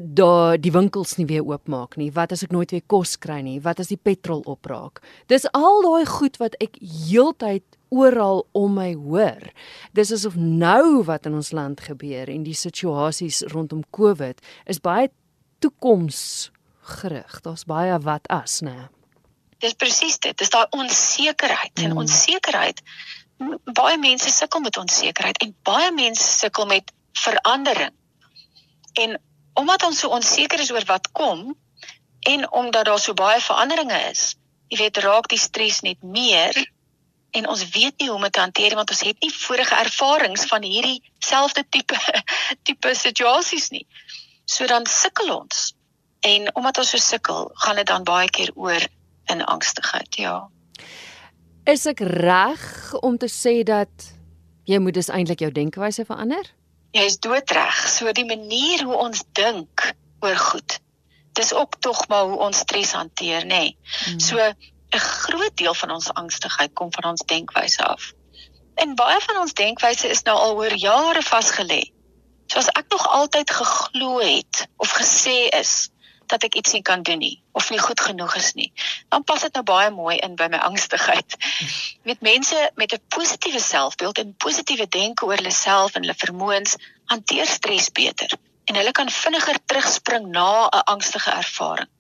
daar 0.01 0.57
die 0.57 0.73
winkels 0.73 1.19
nie 1.19 1.29
weer 1.29 1.45
oopmaak 1.45 1.99
nie? 2.01 2.09
Wat 2.15 2.33
as 2.33 2.47
ek 2.47 2.55
nooit 2.57 2.73
weer 2.73 2.85
kos 2.89 3.19
kry 3.21 3.43
nie? 3.45 3.59
Wat 3.61 3.83
as 3.83 3.93
die 3.93 4.01
petrol 4.01 4.41
opraak? 4.49 5.03
Dis 5.29 5.45
al 5.53 5.85
daai 5.85 6.09
goed 6.09 6.41
wat 6.41 6.57
ek 6.65 6.81
heeltyd 6.81 7.67
oral 7.93 8.47
om 8.57 8.73
my 8.81 8.95
hoor. 8.97 9.51
Dis 9.93 10.15
asof 10.17 10.39
nou 10.41 11.03
wat 11.05 11.29
in 11.29 11.37
ons 11.37 11.53
land 11.53 11.85
gebeur 11.85 12.33
en 12.33 12.49
die 12.49 12.57
situasies 12.57 13.43
rondom 13.53 13.85
COVID 13.93 14.41
is 14.65 14.81
baie 14.81 15.13
toekomsgerig. 15.61 17.43
Daar's 17.45 17.69
baie 17.69 18.01
wat 18.01 18.25
as, 18.33 18.63
né? 18.65 18.89
Dis 19.63 19.79
presies 19.79 20.19
dit. 20.19 20.37
Dis 20.39 20.51
daai 20.51 20.67
onsekerheid 20.75 21.75
mm. 21.79 21.85
en 21.85 21.97
onsekerheid. 22.03 22.83
Baie 23.79 23.99
mense 23.99 24.31
sukkel 24.31 24.63
met 24.65 24.79
onsekerheid 24.79 25.39
en 25.43 25.55
baie 25.67 25.91
mense 25.95 26.27
sukkel 26.27 26.67
met 26.67 26.93
verandering. 27.25 27.95
En 28.99 29.19
omdat 29.55 29.85
ons 29.87 29.99
so 29.99 30.09
onseker 30.09 30.61
is 30.61 30.73
oor 30.73 30.85
wat 30.89 31.11
kom 31.13 31.53
en 32.21 32.47
omdat 32.51 32.85
daar 32.85 32.99
so 32.99 33.15
baie 33.15 33.41
veranderinge 33.41 33.99
is, 34.11 34.35
jy 34.73 34.79
weet, 34.81 35.03
raak 35.05 35.29
die 35.29 35.41
stres 35.41 35.83
net 35.87 36.03
meer 36.03 36.57
en 37.33 37.49
ons 37.49 37.65
weet 37.75 37.99
nie 37.99 38.09
hoe 38.09 38.17
om 38.17 38.25
dit 38.27 38.33
te 38.33 38.41
hanteer 38.41 38.75
want 38.79 38.91
ons 38.93 39.05
het 39.07 39.21
nie 39.25 39.33
vorige 39.35 39.77
ervarings 39.85 40.47
van 40.51 40.65
hierdie 40.67 41.01
selfde 41.25 41.65
tipe 41.69 41.99
tipe 42.67 42.95
situasies 42.99 43.71
nie. 43.75 43.87
So 44.45 44.67
dan 44.67 44.87
sukkel 44.87 45.31
ons. 45.35 45.71
En 46.23 46.51
omdat 46.55 46.83
ons 46.83 46.93
so 46.95 47.03
sukkel, 47.03 47.51
gaan 47.65 47.79
dit 47.81 47.87
dan 47.87 48.05
baie 48.07 48.31
keer 48.31 48.53
oor 48.55 48.85
in 49.31 49.45
angstigheid, 49.45 50.17
ja. 50.17 50.49
Is 51.65 51.87
ek 51.87 52.01
reg 52.01 52.93
om 53.01 53.19
te 53.19 53.29
sê 53.31 53.63
dat 53.63 54.09
jy 54.67 54.79
moet 54.83 54.95
dus 54.95 55.11
eintlik 55.15 55.45
jou 55.45 55.51
denkwyse 55.55 56.05
verander? 56.05 56.49
Jy 56.93 57.05
is 57.09 57.19
doodreg. 57.23 57.77
So 57.89 58.11
die 58.13 58.27
manier 58.27 58.83
hoe 58.85 58.97
ons 58.99 59.23
dink 59.39 59.93
oor 60.21 60.37
goed. 60.37 60.81
Dis 61.39 61.53
ook 61.55 61.79
tog 61.81 62.09
maar 62.09 62.27
hoe 62.29 62.39
ons 62.49 62.65
stres 62.67 62.93
hanteer, 62.93 63.47
nê. 63.47 63.49
Nee. 63.49 63.77
Hmm. 64.05 64.21
So 64.21 64.39
'n 64.93 64.99
groot 64.99 65.57
deel 65.57 65.75
van 65.75 65.91
ons 65.91 66.13
angstigheid 66.13 66.73
kom 66.75 66.93
van 66.93 67.11
ons 67.11 67.25
denkwyse 67.25 67.85
af. 67.85 68.13
En 68.75 68.95
baie 68.95 69.21
van 69.21 69.41
ons 69.41 69.55
denkwyse 69.55 70.09
is 70.09 70.23
nou 70.23 70.37
al 70.37 70.57
oor 70.57 70.75
jare 70.77 71.23
vasgelê. 71.23 71.83
So 72.47 72.59
as 72.59 72.69
ek 72.77 72.91
nog 72.93 73.07
altyd 73.09 73.51
geglo 73.51 74.19
het 74.21 74.67
of 74.77 74.93
gesê 74.93 75.49
is 75.61 75.89
dat 76.33 76.47
ek 76.49 76.57
iets 76.61 76.75
nie 76.77 76.83
kan 76.87 77.03
doen 77.07 77.21
nie 77.23 77.37
of 77.59 77.71
nie 77.71 77.81
goed 77.81 78.01
genoeg 78.01 78.37
is 78.41 78.53
nie, 78.59 78.71
dan 79.13 79.25
pas 79.29 79.45
dit 79.45 79.59
nou 79.59 79.63
baie 79.69 79.91
mooi 79.95 80.17
in 80.27 80.37
by 80.41 80.49
my 80.53 80.61
angstigheid. 80.69 81.37
Weet 82.09 82.25
mense 82.29 82.71
met 82.81 82.95
'n 82.97 83.03
positiewe 83.17 83.61
selfbeeld 83.61 84.19
en 84.19 84.35
positiewe 84.47 84.89
denke 84.89 85.27
oor 85.29 85.37
hulle 85.37 85.55
self 85.59 85.95
en 85.95 86.07
hulle 86.07 86.19
vermoëns 86.25 86.77
hanteer 87.13 87.47
stres 87.47 87.91
beter 87.93 88.37
en 88.71 88.79
hulle 88.79 88.93
kan 88.93 89.11
vinniger 89.11 89.59
terugspring 89.67 90.29
na 90.31 90.69
'n 90.69 90.85
angstige 90.95 91.31
ervaring. 91.31 91.91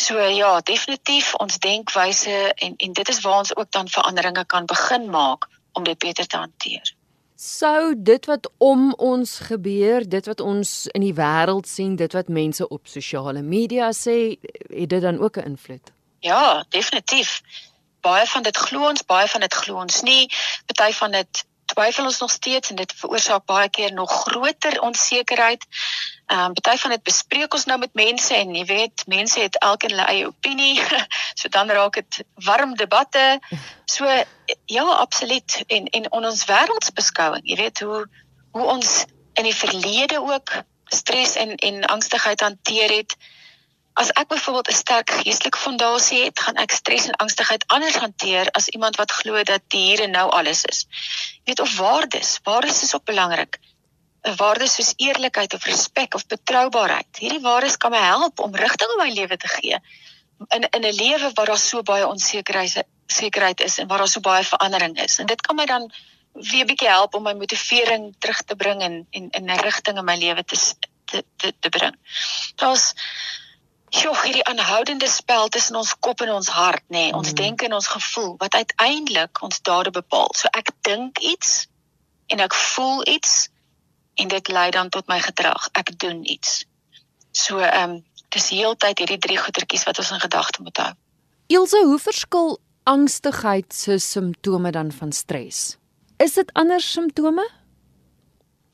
So 0.00 0.18
ja, 0.18 0.60
definitief 0.60 1.34
ons 1.34 1.58
denkwyse 1.58 2.52
en 2.54 2.76
en 2.76 2.92
dit 2.92 3.08
is 3.08 3.20
waar 3.20 3.38
ons 3.38 3.56
ook 3.56 3.70
dan 3.70 3.88
veranderinge 3.88 4.44
kan 4.46 4.66
begin 4.66 5.10
maak 5.10 5.48
om 5.72 5.84
dit 5.84 5.98
beter 5.98 6.26
te 6.26 6.36
hanteer 6.36 6.94
sou 7.40 7.94
dit 7.96 8.26
wat 8.26 8.50
om 8.58 8.92
ons 9.00 9.38
gebeur, 9.48 10.04
dit 10.08 10.26
wat 10.26 10.40
ons 10.44 10.86
in 10.92 11.00
die 11.00 11.14
wêreld 11.16 11.68
sien, 11.68 11.96
dit 11.96 12.12
wat 12.12 12.28
mense 12.28 12.68
op 12.68 12.88
sosiale 12.88 13.40
media 13.42 13.88
sê, 13.96 14.36
het 14.68 14.90
dit 14.92 15.02
dan 15.02 15.18
ook 15.18 15.36
'n 15.36 15.56
invloed? 15.56 15.92
Ja, 16.20 16.64
definitief. 16.68 17.40
Baie 18.00 18.26
van 18.26 18.42
dit 18.42 18.56
glo 18.56 18.88
ons, 18.88 19.04
baie 19.04 19.28
van 19.28 19.40
dit 19.40 19.54
glo 19.54 19.80
ons 19.80 20.02
nie. 20.02 20.28
Party 20.66 20.92
van 20.92 21.10
dit 21.10 21.44
twyfel 21.72 22.04
ons 22.04 22.18
nog 22.18 22.30
steeds 22.30 22.70
en 22.70 22.78
dit 22.80 22.92
veroorsaak 22.96 23.44
baie 23.46 23.68
keer 23.68 23.92
nog 23.92 24.12
groter 24.22 24.80
onsekerheid. 24.80 25.66
Ehm 26.26 26.44
um, 26.44 26.52
party 26.54 26.76
van 26.82 26.94
dit 26.94 27.02
bespreek 27.02 27.54
ons 27.54 27.66
nou 27.70 27.78
met 27.78 27.94
mense 27.94 28.34
en 28.34 28.54
jy 28.54 28.64
weet, 28.64 29.04
mense 29.06 29.40
het 29.40 29.58
elkeen 29.58 29.94
hulle 29.94 30.08
eie 30.12 30.26
opinie. 30.26 30.82
so 31.38 31.48
dan 31.48 31.70
raak 31.70 31.98
dit 32.00 32.22
warm 32.46 32.74
debatte. 32.76 33.40
So 33.84 34.06
ja, 34.64 34.84
absoluut. 34.84 35.62
En 35.66 35.86
en 35.86 36.10
on 36.12 36.26
ons 36.32 36.44
wêreldsbeskouing, 36.44 37.46
jy 37.46 37.56
weet 37.56 37.80
hoe 37.86 38.04
hoe 38.50 38.66
ons 38.66 39.04
in 39.38 39.46
die 39.46 39.56
verlede 39.56 40.18
ook 40.20 40.62
stres 40.90 41.34
en 41.34 41.54
en 41.56 41.84
angstigheid 41.84 42.40
hanteer 42.40 42.96
het. 42.96 43.16
As 43.92 44.12
ek 44.12 44.28
byvoorbeeld 44.28 44.68
'n 44.68 44.72
sterk 44.82 45.10
geestelike 45.10 45.58
fondasie 45.58 46.24
het, 46.24 46.40
gaan 46.40 46.56
ek 46.56 46.70
stres 46.70 47.06
en 47.06 47.16
angstigheid 47.16 47.64
anders 47.66 47.96
hanteer 47.96 48.50
as 48.50 48.68
iemand 48.68 48.96
wat 48.96 49.12
glo 49.12 49.42
dat 49.42 49.62
die 49.66 49.84
hier 49.84 50.00
en 50.00 50.10
nou 50.10 50.30
alles 50.30 50.64
is. 50.64 50.86
Jy 51.34 51.40
weet 51.44 51.60
of 51.60 51.76
waardes, 51.76 52.38
waardes 52.42 52.82
is 52.82 52.94
ook 52.94 53.04
belangrik. 53.04 53.58
'n 54.22 54.36
waarde 54.36 54.68
soos 54.68 54.92
eerlikheid 54.96 55.54
of 55.54 55.64
respek 55.64 56.14
of 56.14 56.26
betroubaarheid. 56.26 57.18
Hierdie 57.18 57.40
waardes 57.40 57.76
kan 57.76 57.90
my 57.90 58.02
help 58.04 58.40
om 58.40 58.54
rigting 58.54 58.90
in 58.90 59.02
my 59.02 59.10
lewe 59.12 59.36
te 59.36 59.48
gee. 59.48 59.78
In 60.48 60.68
in 60.70 60.84
'n 60.84 60.94
lewe 60.94 61.30
waar 61.34 61.46
daar 61.46 61.58
so 61.58 61.82
baie 61.82 62.06
onsekerheid 62.06 62.84
sekerheid 63.06 63.60
is 63.60 63.78
en 63.78 63.86
waar 63.86 63.98
daar 63.98 64.08
so 64.08 64.20
baie 64.20 64.44
verandering 64.44 65.02
is. 65.02 65.18
En 65.18 65.26
dit 65.26 65.40
kan 65.40 65.56
my 65.56 65.64
dan 65.64 65.92
weer 66.32 66.64
'n 66.64 66.66
bietjie 66.66 66.88
help 66.88 67.14
om 67.14 67.22
my 67.22 67.32
motivering 67.32 68.14
terug 68.18 68.42
te 68.42 68.56
bring 68.56 68.82
en 68.82 69.06
en 69.10 69.30
in 69.30 69.50
'n 69.50 69.60
rigting 69.60 69.98
in 69.98 70.04
my 70.04 70.16
lewe 70.16 70.44
te 70.44 70.56
te 71.04 71.24
te, 71.36 71.54
te 71.60 71.68
bring. 71.68 71.96
Daar's 72.56 72.94
Sjoe, 73.90 74.14
hierdie 74.22 74.44
aanhoudende 74.46 75.08
spel 75.10 75.48
tussen 75.48 75.76
ons 75.80 75.96
kop 75.98 76.20
en 76.22 76.30
ons 76.36 76.48
hart, 76.54 76.84
nê, 76.88 77.08
nee, 77.08 77.14
ons 77.14 77.32
mm. 77.32 77.38
denke 77.38 77.66
en 77.66 77.74
ons 77.78 77.88
gevoel 77.90 78.36
wat 78.38 78.54
uiteindelik 78.54 79.42
ons 79.42 79.62
dade 79.66 79.90
bepaal. 79.90 80.30
So 80.38 80.50
ek 80.54 80.70
dink 80.86 81.18
iets 81.18 81.66
en 82.30 82.42
ek 82.44 82.54
voel 82.54 83.02
iets 83.10 83.48
en 84.22 84.30
dit 84.30 84.52
lei 84.54 84.68
dan 84.70 84.92
tot 84.94 85.10
my 85.10 85.18
gedrag. 85.24 85.68
Ek 85.74 85.90
doen 85.98 86.22
iets. 86.22 86.62
So 87.32 87.58
ehm 87.58 87.98
um, 87.98 87.98
dis 88.30 88.52
heeltyd 88.54 89.00
hierdie 89.02 89.18
drie 89.18 89.38
goetertjies 89.42 89.82
wat 89.88 89.98
ons 89.98 90.12
in 90.14 90.20
gedagte 90.22 90.62
moet 90.62 90.76
hou. 90.78 90.90
Ilse, 91.50 91.80
hoe 91.82 91.98
verskil 91.98 92.60
angstigheid 92.86 93.74
se 93.74 93.98
simptome 93.98 94.70
dan 94.70 94.92
van 94.94 95.10
stres? 95.12 95.74
Is 96.22 96.38
dit 96.38 96.52
ander 96.54 96.78
simptome? 96.80 97.42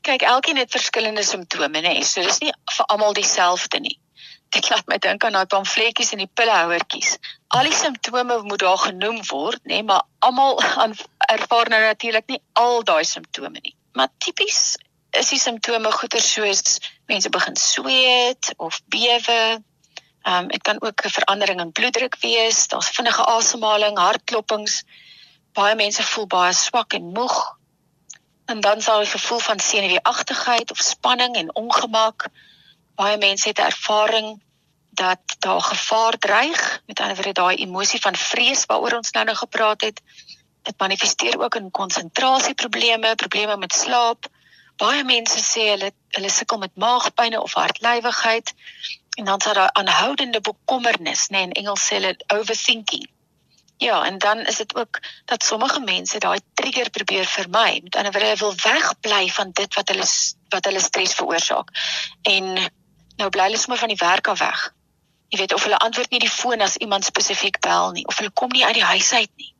kyk, 0.07 0.21
elkeen 0.21 0.59
het 0.61 0.71
verskillende 0.71 1.23
simptome, 1.23 1.81
nê. 1.83 1.95
So 2.07 2.23
dis 2.25 2.39
nie 2.43 2.53
vir 2.77 2.89
almal 2.93 3.15
dieselfde 3.17 3.81
nie. 3.83 3.97
Dit 4.55 4.69
laat 4.69 4.87
my 4.87 4.97
dink 5.03 5.23
aan 5.27 5.35
daai 5.35 5.49
pamfletjies 5.51 6.13
en 6.15 6.21
die 6.23 6.31
pillehouertjies. 6.39 7.17
Al 7.55 7.67
die 7.67 7.75
simptome 7.75 8.41
moet 8.47 8.63
daar 8.63 8.79
genoem 8.81 9.19
word, 9.29 9.63
nê, 9.69 9.81
maar 9.83 10.03
almal 10.19 10.61
ervaar 11.35 11.71
nou 11.73 11.81
natuurlik 11.83 12.27
nie 12.31 12.41
al 12.53 12.83
daai 12.87 13.03
simptome 13.03 13.59
nie. 13.59 13.75
Maar 13.97 14.11
tipies 14.23 14.77
is 15.17 15.31
die 15.33 15.41
simptome 15.41 15.91
goeie 15.91 16.21
soos 16.21 16.79
mense 17.09 17.29
begin 17.33 17.55
sweet 17.55 18.53
of 18.57 18.81
bewe. 18.93 19.41
Ehm 20.27 20.43
um, 20.43 20.47
dit 20.51 20.61
kan 20.61 20.81
ook 20.81 21.05
'n 21.05 21.15
verandering 21.19 21.59
in 21.61 21.71
bloeddruk 21.71 22.17
wees, 22.21 22.67
daar's 22.67 22.89
vinnige 22.89 23.25
asemhaling, 23.25 23.97
hartklopings. 23.97 24.83
Baie 25.53 25.75
mense 25.75 26.03
voel 26.03 26.27
baie 26.27 26.53
swak 26.53 26.93
en 26.93 27.13
moeg 27.13 27.57
en 28.47 28.59
dan 28.59 28.81
sal 28.81 29.01
jy 29.03 29.09
gevoel 29.11 29.39
van 29.43 29.59
senuweeagtigheid 29.59 30.71
of 30.71 30.79
spanning 30.79 31.35
en 31.35 31.55
ongemak. 31.55 32.27
Baie 32.97 33.17
mense 33.21 33.47
het 33.47 33.59
ervaring 33.61 34.41
dat 34.97 35.35
daar 35.39 35.61
gevaar 35.61 36.17
dreig, 36.17 36.81
met 36.85 36.99
ander 36.99 37.15
woorde 37.15 37.31
daai 37.31 37.55
emosie 37.55 37.99
van 38.01 38.15
vrees 38.15 38.65
waaroor 38.65 38.95
ons 38.97 39.11
nou 39.11 39.25
nou 39.25 39.35
gepraat 39.37 39.81
het. 39.81 40.01
Dit 40.61 40.79
manifesteer 40.81 41.39
ook 41.39 41.55
in 41.55 41.71
konsentrasieprobleme, 41.71 43.15
probleme 43.15 43.57
met 43.57 43.73
slaap. 43.73 44.25
Baie 44.81 45.03
mense 45.03 45.43
sê 45.43 45.67
hulle 45.73 45.91
hulle 46.17 46.29
sukkel 46.29 46.57
met 46.57 46.73
maagpynne 46.75 47.41
of 47.41 47.53
hartlywigheid 47.53 48.53
en 49.17 49.29
dan 49.29 49.41
sal 49.41 49.53
daar 49.53 49.71
aanhoudende 49.71 50.41
bekommernis, 50.41 51.27
nê, 51.29 51.37
nee, 51.37 51.43
in 51.43 51.51
Engels 51.61 51.85
sê 51.85 51.99
hulle 51.99 52.15
overthinking. 52.33 53.05
Ja, 53.77 54.05
en 54.05 54.17
dan 54.17 54.39
is 54.39 54.55
dit 54.55 54.75
ook 54.75 54.99
dat 55.25 55.43
sommige 55.43 55.79
mense 55.79 56.19
daai 56.19 56.39
trigger 56.53 56.89
probeer 56.89 57.25
vermy. 57.25 57.79
Met 57.83 57.95
ander 57.95 58.11
woorde, 58.11 58.35
wil 58.35 58.55
wegbly 58.63 59.27
van 59.29 59.51
dit 59.51 59.73
wat 59.73 59.87
hulle 59.93 60.05
wat 60.49 60.65
hulle 60.65 60.79
stres 60.79 61.13
veroorsaak. 61.13 61.69
En 62.21 62.57
nou 63.17 63.29
bly 63.29 63.49
hulle 63.49 63.57
sommer 63.57 63.79
van 63.79 63.91
die 63.93 63.99
werk 63.99 64.27
af 64.27 64.39
weg. 64.39 64.73
Jy 65.29 65.39
weet 65.39 65.53
of 65.53 65.63
hulle 65.63 65.77
antwoord 65.83 66.11
nie 66.13 66.23
die 66.23 66.31
foon 66.31 66.61
as 66.61 66.77
iemand 66.77 67.05
spesifiek 67.05 67.59
bel 67.59 67.91
nie 67.91 68.05
of 68.07 68.17
hulle 68.17 68.31
kom 68.31 68.53
nie 68.53 68.65
uit 68.65 68.77
die 68.79 68.89
huis 68.93 69.11
uit 69.13 69.31
nie. 69.35 69.53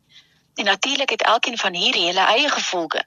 En 0.55 0.65
natuurlik 0.65 1.09
het 1.09 1.21
elkeen 1.21 1.57
van 1.57 1.73
hierdie 1.73 2.05
hulle 2.07 2.25
eie 2.33 2.49
gevolge. 2.49 3.03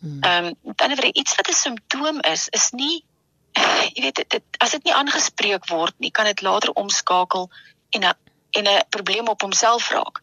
Hmm. 0.00 0.22
Ehm, 0.22 0.44
um, 0.44 0.54
met 0.62 0.82
ander 0.82 0.96
woorde, 0.96 1.20
iets 1.20 1.34
wat 1.34 1.48
'n 1.48 1.52
simptoom 1.52 2.20
is, 2.20 2.48
is 2.48 2.70
nie 2.70 3.04
jy 3.94 4.02
weet 4.02 4.24
dit 4.30 4.42
as 4.58 4.70
dit 4.70 4.84
nie 4.84 4.94
aangespreek 4.94 5.66
word 5.68 5.94
nie, 5.98 6.10
kan 6.10 6.24
dit 6.24 6.42
later 6.42 6.72
omskakel 6.72 7.50
en 7.90 8.04
'n 8.04 8.14
en 8.50 8.66
'n 8.68 8.84
probleem 8.88 9.28
op 9.28 9.40
homself 9.40 9.90
raak 9.90 10.22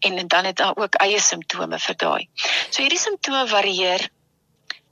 en 0.00 0.28
dan 0.28 0.44
het 0.44 0.56
daar 0.56 0.76
ook 0.76 0.94
eie 0.94 1.20
simptome 1.20 1.78
vir 1.78 1.96
daai. 1.96 2.28
So 2.70 2.82
hierdie 2.82 2.98
simptome 2.98 3.46
varieer 3.48 4.08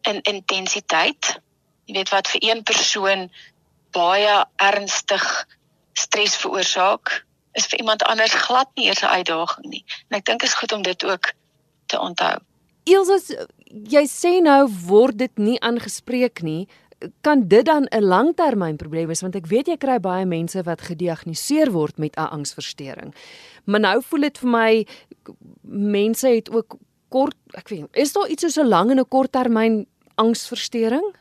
in 0.03 0.21
intensiteit. 0.23 1.41
Jy 1.85 1.95
weet 1.95 2.09
wat 2.13 2.29
vir 2.29 2.45
een 2.45 2.63
persoon 2.63 3.31
baie 3.99 4.35
ernstig 4.63 5.25
stres 5.99 6.37
veroorsaak, 6.39 7.25
is 7.59 7.67
vir 7.67 7.83
iemand 7.83 8.05
anders 8.07 8.35
glad 8.47 8.71
nie 8.77 8.87
eers 8.87 9.03
'n 9.03 9.15
uitdaging 9.19 9.67
nie. 9.67 9.85
En 10.09 10.19
ek 10.19 10.25
dink 10.25 10.41
dit 10.41 10.49
is 10.49 10.55
goed 10.55 10.73
om 10.73 10.83
dit 10.83 11.05
ook 11.05 11.33
te 11.87 12.01
onthou. 12.01 12.37
Elsa, 12.85 13.19
jy 13.69 14.05
sê 14.07 14.41
nou 14.43 14.69
word 14.87 15.19
dit 15.19 15.39
nie 15.39 15.61
aangespreek 15.61 16.43
nie 16.43 16.69
kan 17.21 17.49
dit 17.49 17.65
dan 17.65 17.85
'n 17.85 18.05
langtermynprobleem 18.05 19.07
wees 19.07 19.21
want 19.21 19.35
ek 19.35 19.47
weet 19.47 19.67
jy 19.67 19.77
kry 19.77 19.99
baie 20.01 20.27
mense 20.27 20.63
wat 20.63 20.81
gediagnoseer 20.81 21.71
word 21.71 21.99
met 21.99 22.17
'n 22.17 22.31
angsversteuring. 22.31 23.15
Maar 23.65 23.81
nou 23.81 24.03
voel 24.03 24.21
dit 24.21 24.39
vir 24.39 24.49
my 24.49 24.87
mense 25.63 26.29
het 26.29 26.51
ook 26.51 26.77
kort 27.09 27.37
ek 27.51 27.69
weet 27.69 27.87
is 27.93 28.13
daar 28.13 28.29
iets 28.29 28.53
so 28.53 28.63
'n 28.63 28.69
lang 28.69 28.91
en 28.91 28.99
'n 28.99 29.09
korttermyn 29.09 29.87
angsversteuring? 30.15 31.15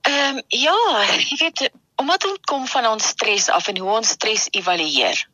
Ehm 0.00 0.36
um, 0.36 0.42
ja, 0.48 0.78
jy 1.28 1.36
weet 1.38 1.70
omdat 2.02 2.26
dit 2.26 2.46
kom 2.52 2.66
van 2.74 2.90
ons 2.94 3.12
stres 3.14 3.48
af 3.58 3.68
en 3.70 3.78
hoe 3.78 3.92
ons 3.98 4.16
stres 4.18 4.48
evalueer 4.50 5.26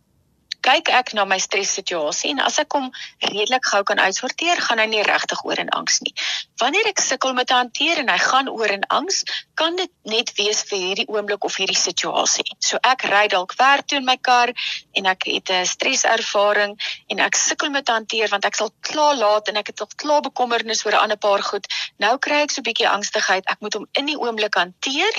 kyk 0.68 0.90
ek 0.92 1.12
na 1.16 1.24
my 1.28 1.38
stressituasie 1.40 2.32
en 2.34 2.40
as 2.44 2.58
ek 2.62 2.74
hom 2.76 2.88
redelik 3.22 3.66
gou 3.70 3.80
kan 3.86 4.00
uitsorteer, 4.02 4.58
gaan 4.66 4.82
hy 4.82 4.86
nie 4.90 5.04
regtig 5.06 5.40
oor 5.46 5.60
in 5.62 5.70
angs 5.76 6.00
nie. 6.04 6.12
Wanneer 6.60 6.90
ek 6.90 7.02
sukkel 7.02 7.34
met 7.36 7.52
hanteer 7.54 8.02
en 8.02 8.10
hy 8.10 8.18
gaan 8.22 8.50
oor 8.50 8.72
in 8.74 8.84
angs, 8.94 9.22
kan 9.58 9.78
dit 9.78 9.92
net 10.10 10.32
wees 10.38 10.64
vir 10.68 10.82
hierdie 10.82 11.06
oomblik 11.08 11.46
of 11.46 11.56
hierdie 11.60 11.78
situasie. 11.78 12.46
So 12.64 12.80
ek 12.82 13.06
ry 13.12 13.26
dalk 13.32 13.54
werk 13.60 13.86
toe 13.88 14.00
in 14.00 14.08
my 14.08 14.18
kar 14.30 14.52
en 14.98 15.08
ek 15.14 15.28
het 15.30 15.52
'n 15.54 15.66
streservaring 15.66 16.74
en 17.08 17.24
ek 17.28 17.36
sukkel 17.36 17.70
met 17.70 17.88
hanteer 17.88 18.28
want 18.28 18.44
ek 18.44 18.58
sal 18.58 18.72
klaar 18.80 19.16
laat 19.16 19.48
en 19.48 19.56
ek 19.56 19.72
het 19.72 19.80
al 19.80 19.90
klaar 19.96 20.22
bekommernis 20.22 20.84
oor 20.84 20.92
'n 20.92 21.04
ander 21.06 21.20
paar 21.28 21.42
goed. 21.42 21.66
Nou 21.98 22.18
kry 22.18 22.42
ek 22.42 22.50
so 22.50 22.60
'n 22.60 22.68
bietjie 22.68 22.88
angstigheid. 22.88 23.44
Ek 23.46 23.60
moet 23.60 23.74
hom 23.74 23.86
in 23.94 24.06
die 24.06 24.18
oomblik 24.18 24.54
hanteer. 24.54 25.14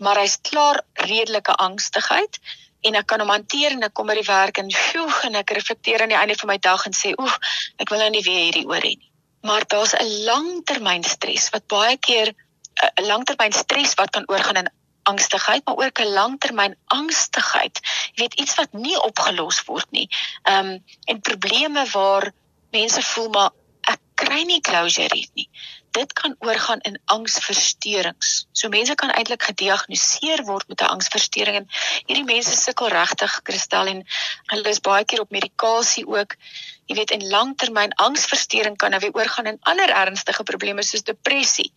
Maar 0.00 0.22
hy's 0.22 0.38
klaar 0.40 0.80
redelike 1.06 1.54
angstigheid 1.60 2.40
en 2.88 2.96
ek 2.96 3.06
kan 3.12 3.20
hom 3.20 3.32
hanteer 3.32 3.76
en 3.76 3.84
ek 3.84 3.94
kom 3.96 4.08
by 4.08 4.16
die 4.16 4.26
werk 4.28 4.60
en 4.62 4.70
sjoe 4.72 5.08
en 5.28 5.36
ek 5.40 5.52
reflekteer 5.56 6.02
aan 6.02 6.12
die 6.14 6.18
einde 6.18 6.36
van 6.40 6.52
my 6.52 6.58
dag 6.64 6.86
en 6.88 6.96
sê 6.96 7.12
oef 7.20 7.36
ek 7.82 7.92
wil 7.92 8.00
nou 8.02 8.10
nie 8.14 8.24
weer 8.24 8.46
hierdie 8.46 8.66
oor 8.68 8.80
hê 8.80 8.94
nie. 8.96 9.10
Maar 9.44 9.64
daar's 9.72 9.94
'n 9.96 10.24
langtermyn 10.28 11.04
stres 11.04 11.50
wat 11.52 11.68
baie 11.68 11.96
keer 11.96 12.32
'n 12.32 13.06
langtermyn 13.12 13.52
stres 13.52 13.94
wat 14.00 14.10
kan 14.16 14.28
oorgaan 14.28 14.62
in 14.62 14.72
angstigheid 15.12 15.64
maar 15.66 15.80
ook 15.84 16.00
'n 16.00 16.12
langtermyn 16.16 16.76
angstigheid. 16.86 17.80
Jy 18.14 18.22
weet 18.22 18.40
iets 18.40 18.54
wat 18.54 18.72
nie 18.72 18.98
opgelos 19.00 19.64
word 19.64 19.90
nie. 19.90 20.08
Ehm 20.42 20.66
um, 20.66 20.84
en 21.04 21.20
probleme 21.20 21.84
waar 21.92 22.32
mense 22.72 23.02
voel 23.02 23.28
maar 23.28 23.50
ek 23.80 24.00
kry 24.14 24.42
nie 24.42 24.60
closure 24.60 25.16
hier 25.16 25.32
nie 25.34 25.48
dit 25.90 26.12
kan 26.12 26.34
oorgaan 26.38 26.80
in 26.80 26.98
angsversteurings. 27.04 28.46
So 28.52 28.68
mense 28.68 28.94
kan 28.94 29.10
eintlik 29.10 29.42
gediagnoseer 29.42 30.44
word 30.44 30.68
met 30.68 30.80
'n 30.80 30.92
angsversteuring 30.94 31.56
en 31.56 31.68
hierdie 32.06 32.24
mense 32.24 32.56
sukkel 32.56 32.88
regtig 32.88 33.40
kristal 33.42 33.86
en 33.86 34.04
hulle 34.52 34.68
is 34.68 34.80
baie 34.80 35.04
keer 35.04 35.20
op 35.20 35.30
medikasie 35.30 36.06
ook. 36.06 36.36
Jy 36.86 36.94
weet 36.96 37.10
in 37.10 37.28
langtermyn 37.28 37.94
angsversteuring 37.94 38.76
kan 38.76 38.90
nou 38.90 39.00
weer 39.00 39.14
oorgaan 39.14 39.46
in 39.46 39.58
ander 39.60 39.90
ernstige 39.90 40.42
probleme 40.42 40.82
soos 40.82 41.02
depressie. 41.02 41.72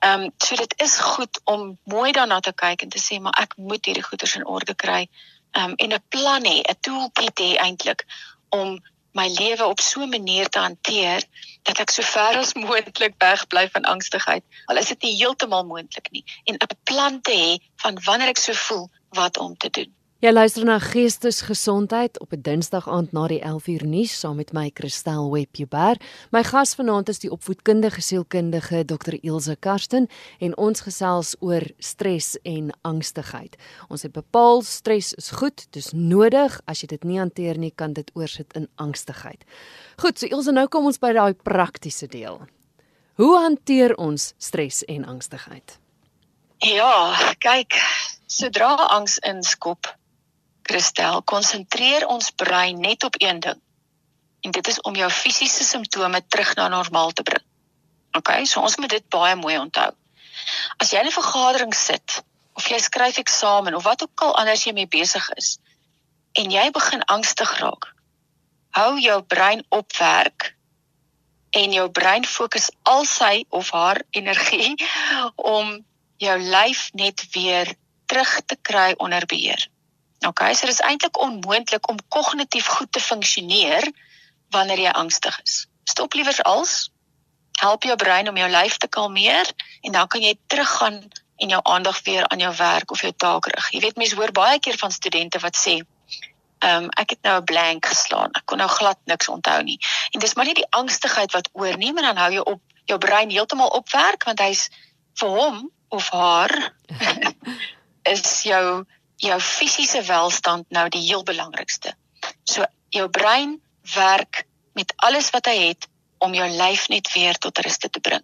Ehm 0.00 0.22
um, 0.22 0.32
so 0.36 0.56
dit 0.56 0.74
is 0.82 0.98
goed 0.98 1.40
om 1.44 1.78
mooi 1.84 2.12
daarna 2.12 2.40
te 2.40 2.52
kyk 2.52 2.82
en 2.82 2.88
te 2.88 3.00
sê 3.00 3.20
maar 3.20 3.38
ek 3.40 3.56
moet 3.56 3.84
hierdie 3.84 4.04
goeders 4.04 4.34
in 4.36 4.46
orde 4.46 4.74
kry. 4.74 5.08
Ehm 5.52 5.64
um, 5.70 5.74
en 5.76 5.92
'n 5.92 6.04
plan 6.08 6.44
hê, 6.44 6.60
'n 6.60 6.80
toolkit 6.80 7.40
hê 7.40 7.56
eintlik 7.56 8.04
om 8.48 8.78
my 9.16 9.28
lewe 9.38 9.64
op 9.64 9.80
so 9.80 10.02
'n 10.02 10.08
manier 10.08 10.48
te 10.48 10.58
hanteer 10.58 11.24
dat 11.62 11.78
ek 11.84 11.90
so 11.90 12.02
ver 12.02 12.36
as 12.42 12.54
moontlik 12.66 13.14
wegbly 13.18 13.68
van 13.72 13.88
angstigheid. 13.94 14.44
Al 14.66 14.76
is 14.76 14.92
dit 14.92 15.02
nie 15.02 15.16
heeltemal 15.16 15.64
moontlik 15.64 16.10
nie 16.10 16.24
en 16.44 16.54
'n 16.54 16.78
plan 16.84 17.20
te 17.20 17.36
hê 17.42 17.52
van 17.82 18.02
wanneer 18.04 18.28
ek 18.34 18.42
so 18.46 18.52
voel 18.52 18.90
wat 19.08 19.38
om 19.38 19.56
te 19.56 19.70
doen. 19.70 19.95
Jy 20.16 20.30
luister 20.32 20.64
na 20.64 20.78
Geestesgesondheid 20.80 22.20
op 22.20 22.32
'n 22.32 22.40
Dinsdag 22.40 22.88
aand 22.88 23.12
na 23.12 23.26
die 23.26 23.40
11uur 23.40 23.84
nuus 23.84 24.18
saam 24.18 24.36
met 24.36 24.52
my 24.52 24.70
Christel 24.74 25.30
Webber. 25.30 25.96
My 26.30 26.42
gas 26.42 26.74
vanaand 26.74 27.08
is 27.08 27.18
die 27.18 27.30
opvoedkundige 27.30 28.00
sielkundige 28.00 28.84
Dr. 28.84 29.14
Ilse 29.20 29.56
Karsten 29.60 30.08
en 30.38 30.56
ons 30.56 30.80
gesels 30.80 31.36
oor 31.40 31.62
stres 31.78 32.38
en 32.42 32.70
angstigheid. 32.80 33.56
Ons 33.88 34.02
het 34.02 34.12
bepaal 34.12 34.62
stres 34.62 35.12
is 35.12 35.30
goed, 35.30 35.66
dis 35.70 35.92
nodig. 35.92 36.60
As 36.64 36.80
jy 36.80 36.86
dit 36.86 37.04
nie 37.04 37.18
hanteer 37.18 37.58
nie, 37.58 37.72
kan 37.74 37.92
dit 37.92 38.10
oorsit 38.14 38.52
in 38.52 38.68
angstigheid. 38.74 39.44
Goed, 39.96 40.18
so 40.18 40.26
Ilse, 40.26 40.52
nou 40.52 40.66
kom 40.68 40.84
ons 40.84 40.98
by 40.98 41.12
daai 41.12 41.34
praktiese 41.34 42.06
deel. 42.06 42.40
Hoe 43.14 43.38
hanteer 43.38 43.94
ons 43.96 44.34
stres 44.38 44.84
en 44.84 45.04
angstigheid? 45.04 45.78
Ja, 46.58 47.12
kyk, 47.38 47.74
sodra 48.26 48.74
angs 48.74 49.18
inskop, 49.18 49.86
Christel, 50.66 51.22
konsentreer 51.22 52.06
ons 52.10 52.30
brein 52.30 52.80
net 52.80 53.04
op 53.06 53.14
een 53.22 53.40
ding. 53.40 53.60
En 54.40 54.50
dit 54.50 54.68
is 54.68 54.80
om 54.80 54.96
jou 54.98 55.10
fisiese 55.10 55.64
simptome 55.64 56.20
terug 56.26 56.54
na 56.58 56.68
normaal 56.68 57.12
te 57.12 57.22
bring. 57.22 57.44
OK, 58.16 58.32
so 58.44 58.60
ons 58.60 58.76
moet 58.76 58.90
dit 58.90 59.08
baie 59.12 59.36
mooi 59.36 59.58
onthou. 59.58 59.90
As 60.82 60.90
jy 60.92 61.00
in 61.00 61.08
'n 61.10 61.18
vergadering 61.18 61.74
sit 61.74 62.22
of 62.56 62.68
jy 62.68 62.78
skryf 62.80 63.18
eksamen 63.18 63.74
of 63.74 63.84
wat 63.84 64.02
ook 64.02 64.20
al 64.26 64.36
anders 64.42 64.64
jy 64.64 64.72
mee 64.72 64.88
besig 64.88 65.28
is 65.36 65.58
en 66.32 66.50
jy 66.50 66.70
begin 66.70 67.04
angstig 67.04 67.52
raak, 67.60 67.92
hou 68.76 68.98
jou 69.00 69.22
brein 69.22 69.64
op 69.68 69.96
werk 69.96 70.56
en 71.50 71.72
jou 71.72 71.88
brein 71.90 72.24
fokus 72.24 72.70
al 72.82 73.04
sy 73.04 73.44
of 73.48 73.70
haar 73.70 74.02
energie 74.10 74.74
om 75.56 75.84
jou 76.16 76.38
lyf 76.38 76.90
net 76.92 77.24
weer 77.32 77.74
terug 78.06 78.40
te 78.46 78.56
kry 78.62 78.92
onder 78.96 79.26
beheer. 79.26 79.68
Okay, 80.24 80.54
so 80.54 80.66
dit 80.66 80.74
is 80.74 80.80
eintlik 80.80 81.18
onmoontlik 81.18 81.88
om 81.88 81.98
kognitief 82.08 82.66
goed 82.66 82.92
te 82.92 83.00
funksioneer 83.00 83.84
wanneer 84.50 84.78
jy 84.78 84.90
angstig 84.90 85.40
is. 85.42 85.66
Stop 85.84 86.14
liewers 86.14 86.42
als 86.42 86.90
help 87.60 87.82
jou 87.82 87.96
brein 87.96 88.28
om 88.28 88.36
jou 88.36 88.48
lyf 88.50 88.76
te 88.76 88.88
kalmeer 88.88 89.48
en 89.80 89.92
dan 89.92 90.08
kan 90.08 90.20
jy 90.20 90.34
teruggaan 90.46 91.08
en 91.36 91.52
jou 91.52 91.60
aandag 91.62 92.00
weer 92.04 92.28
aan 92.28 92.38
jou 92.38 92.54
werk 92.56 92.90
of 92.90 93.00
jou 93.00 93.12
taak 93.16 93.46
rig. 93.52 93.68
Jy 93.70 93.80
weet 93.80 94.00
mense 94.00 94.16
hoor 94.16 94.32
baie 94.32 94.58
keer 94.60 94.76
van 94.80 94.92
studente 94.92 95.38
wat 95.38 95.56
sê, 95.56 95.80
"Ehm 96.58 96.84
um, 96.84 96.88
ek 96.96 97.10
het 97.10 97.22
nou 97.22 97.40
'n 97.40 97.44
blank 97.44 97.86
geslaan. 97.86 98.30
Ek 98.32 98.42
kon 98.44 98.58
nou 98.58 98.68
glad 98.68 98.98
niks 99.04 99.28
onthou 99.28 99.62
nie." 99.62 99.78
En 100.10 100.20
dis 100.20 100.34
maar 100.34 100.44
nie 100.44 100.54
die 100.54 100.70
angstigheid 100.70 101.32
wat 101.32 101.48
oorneem 101.52 101.96
en 101.98 102.04
dan 102.04 102.16
hou 102.16 102.32
jy 102.32 102.40
op 102.40 102.60
jou 102.84 102.98
brein 102.98 103.30
heeltemal 103.30 103.68
op 103.68 103.90
werk 103.90 104.24
want 104.24 104.40
hy's 104.40 104.68
vir 105.14 105.28
hom 105.28 105.70
of 105.88 106.10
haar 106.10 106.72
is 108.14 108.42
jou 108.42 108.84
jou 109.16 109.38
fisiese 109.40 110.02
welstand 110.02 110.70
nou 110.70 110.88
die 110.88 111.02
heel 111.06 111.22
belangrikste. 111.22 111.94
So 112.44 112.64
jou 112.94 113.08
brein 113.10 113.60
werk 113.94 114.44
met 114.76 114.92
alles 114.96 115.30
wat 115.30 115.46
hy 115.46 115.56
het 115.68 115.88
om 116.18 116.34
jou 116.34 116.48
lyf 116.48 116.88
net 116.88 117.12
weer 117.12 117.38
tot 117.38 117.58
rus 117.58 117.78
te 117.78 118.00
bring. 118.00 118.22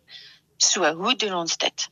So, 0.57 0.87
hoe 0.95 1.17
doen 1.17 1.35
ons 1.35 1.57
dit? 1.57 1.89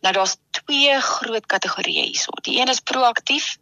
Nou 0.00 0.12
daar's 0.14 0.36
twee 0.50 1.00
groot 1.00 1.46
kategorieë 1.46 2.08
hierso. 2.10 2.32
Die 2.42 2.60
een 2.60 2.68
is 2.68 2.80
proaktief 2.80 3.56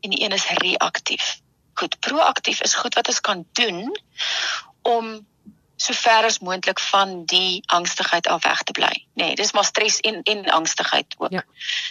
en 0.00 0.10
die 0.10 0.22
een 0.24 0.32
is 0.32 0.48
reaktief. 0.48 1.40
Goed, 1.74 1.98
proaktief 2.00 2.62
is 2.62 2.74
goed 2.74 2.94
wat 2.94 3.08
ons 3.08 3.20
kan 3.20 3.44
doen 3.52 3.92
om 4.82 5.26
so 5.76 5.92
ver 5.92 6.24
as 6.24 6.38
moontlik 6.40 6.80
van 6.80 7.24
die 7.28 7.62
angstigheid 7.66 8.26
af 8.26 8.44
weg 8.44 8.62
te 8.62 8.72
bly. 8.72 9.06
Nee, 9.14 9.34
dis 9.36 9.52
maar 9.52 9.64
stres 9.64 10.00
en 10.00 10.22
en 10.22 10.44
angstigheid 10.50 11.14
ook. 11.18 11.32
Ja. 11.32 11.44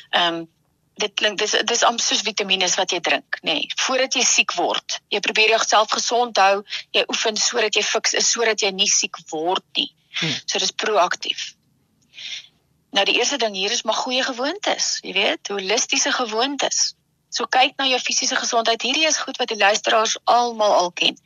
Ehm 0.09 0.23
ja. 0.23 0.37
um, 0.37 0.53
dit 1.01 1.13
klink 1.19 1.39
dis 1.39 1.55
dis 1.67 1.83
amper 1.87 2.03
soos 2.03 2.23
vitamiene 2.23 2.67
wat 2.77 2.93
jy 2.95 3.01
drink, 3.03 3.39
nê, 3.43 3.57
nee, 3.59 3.75
voordat 3.83 4.15
jy 4.15 4.23
siek 4.23 4.55
word. 4.55 4.99
Jy 5.11 5.19
probeer 5.25 5.55
jouself 5.57 5.91
gesond 5.91 6.39
hou, 6.39 6.63
jy 6.95 7.03
oefen 7.11 7.39
sodat 7.39 7.75
jy 7.75 7.83
fiks 7.83 8.15
is 8.21 8.31
sodat 8.31 8.63
jy 8.63 8.71
nie 8.71 8.89
siek 8.91 9.19
word 9.31 9.65
nie. 9.77 9.91
Hmm. 10.15 10.35
So 10.47 10.61
dis 10.63 10.71
proaktief. 10.71 11.53
Nou 12.95 13.03
die 13.07 13.17
eerste 13.19 13.37
ding 13.41 13.57
hier 13.59 13.73
is 13.75 13.83
maar 13.83 13.97
goeie 14.05 14.23
gewoontes, 14.23 15.01
jy 15.03 15.15
weet, 15.17 15.51
holistiese 15.51 16.13
gewoontes. 16.15 16.93
So 17.27 17.49
kyk 17.51 17.75
na 17.75 17.89
jou 17.89 17.99
fisiese 17.99 18.37
gesondheid. 18.39 18.79
Hierdie 18.87 19.09
is 19.09 19.19
goed 19.19 19.35
wat 19.41 19.51
die 19.51 19.59
luisteraars 19.59 20.15
almal 20.23 20.77
al 20.77 20.93
ken. 20.95 21.17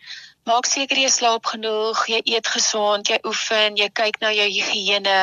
Maak 0.49 0.65
seker 0.65 0.97
jy 0.97 1.12
slaap 1.13 1.45
genoeg, 1.45 1.99
jy 2.10 2.23
eet 2.34 2.47
gesond, 2.49 3.12
jy 3.12 3.19
oefen, 3.27 3.77
jy 3.77 3.91
kyk 3.93 4.17
na 4.23 4.32
jou 4.34 4.47
higiëne, 4.49 5.17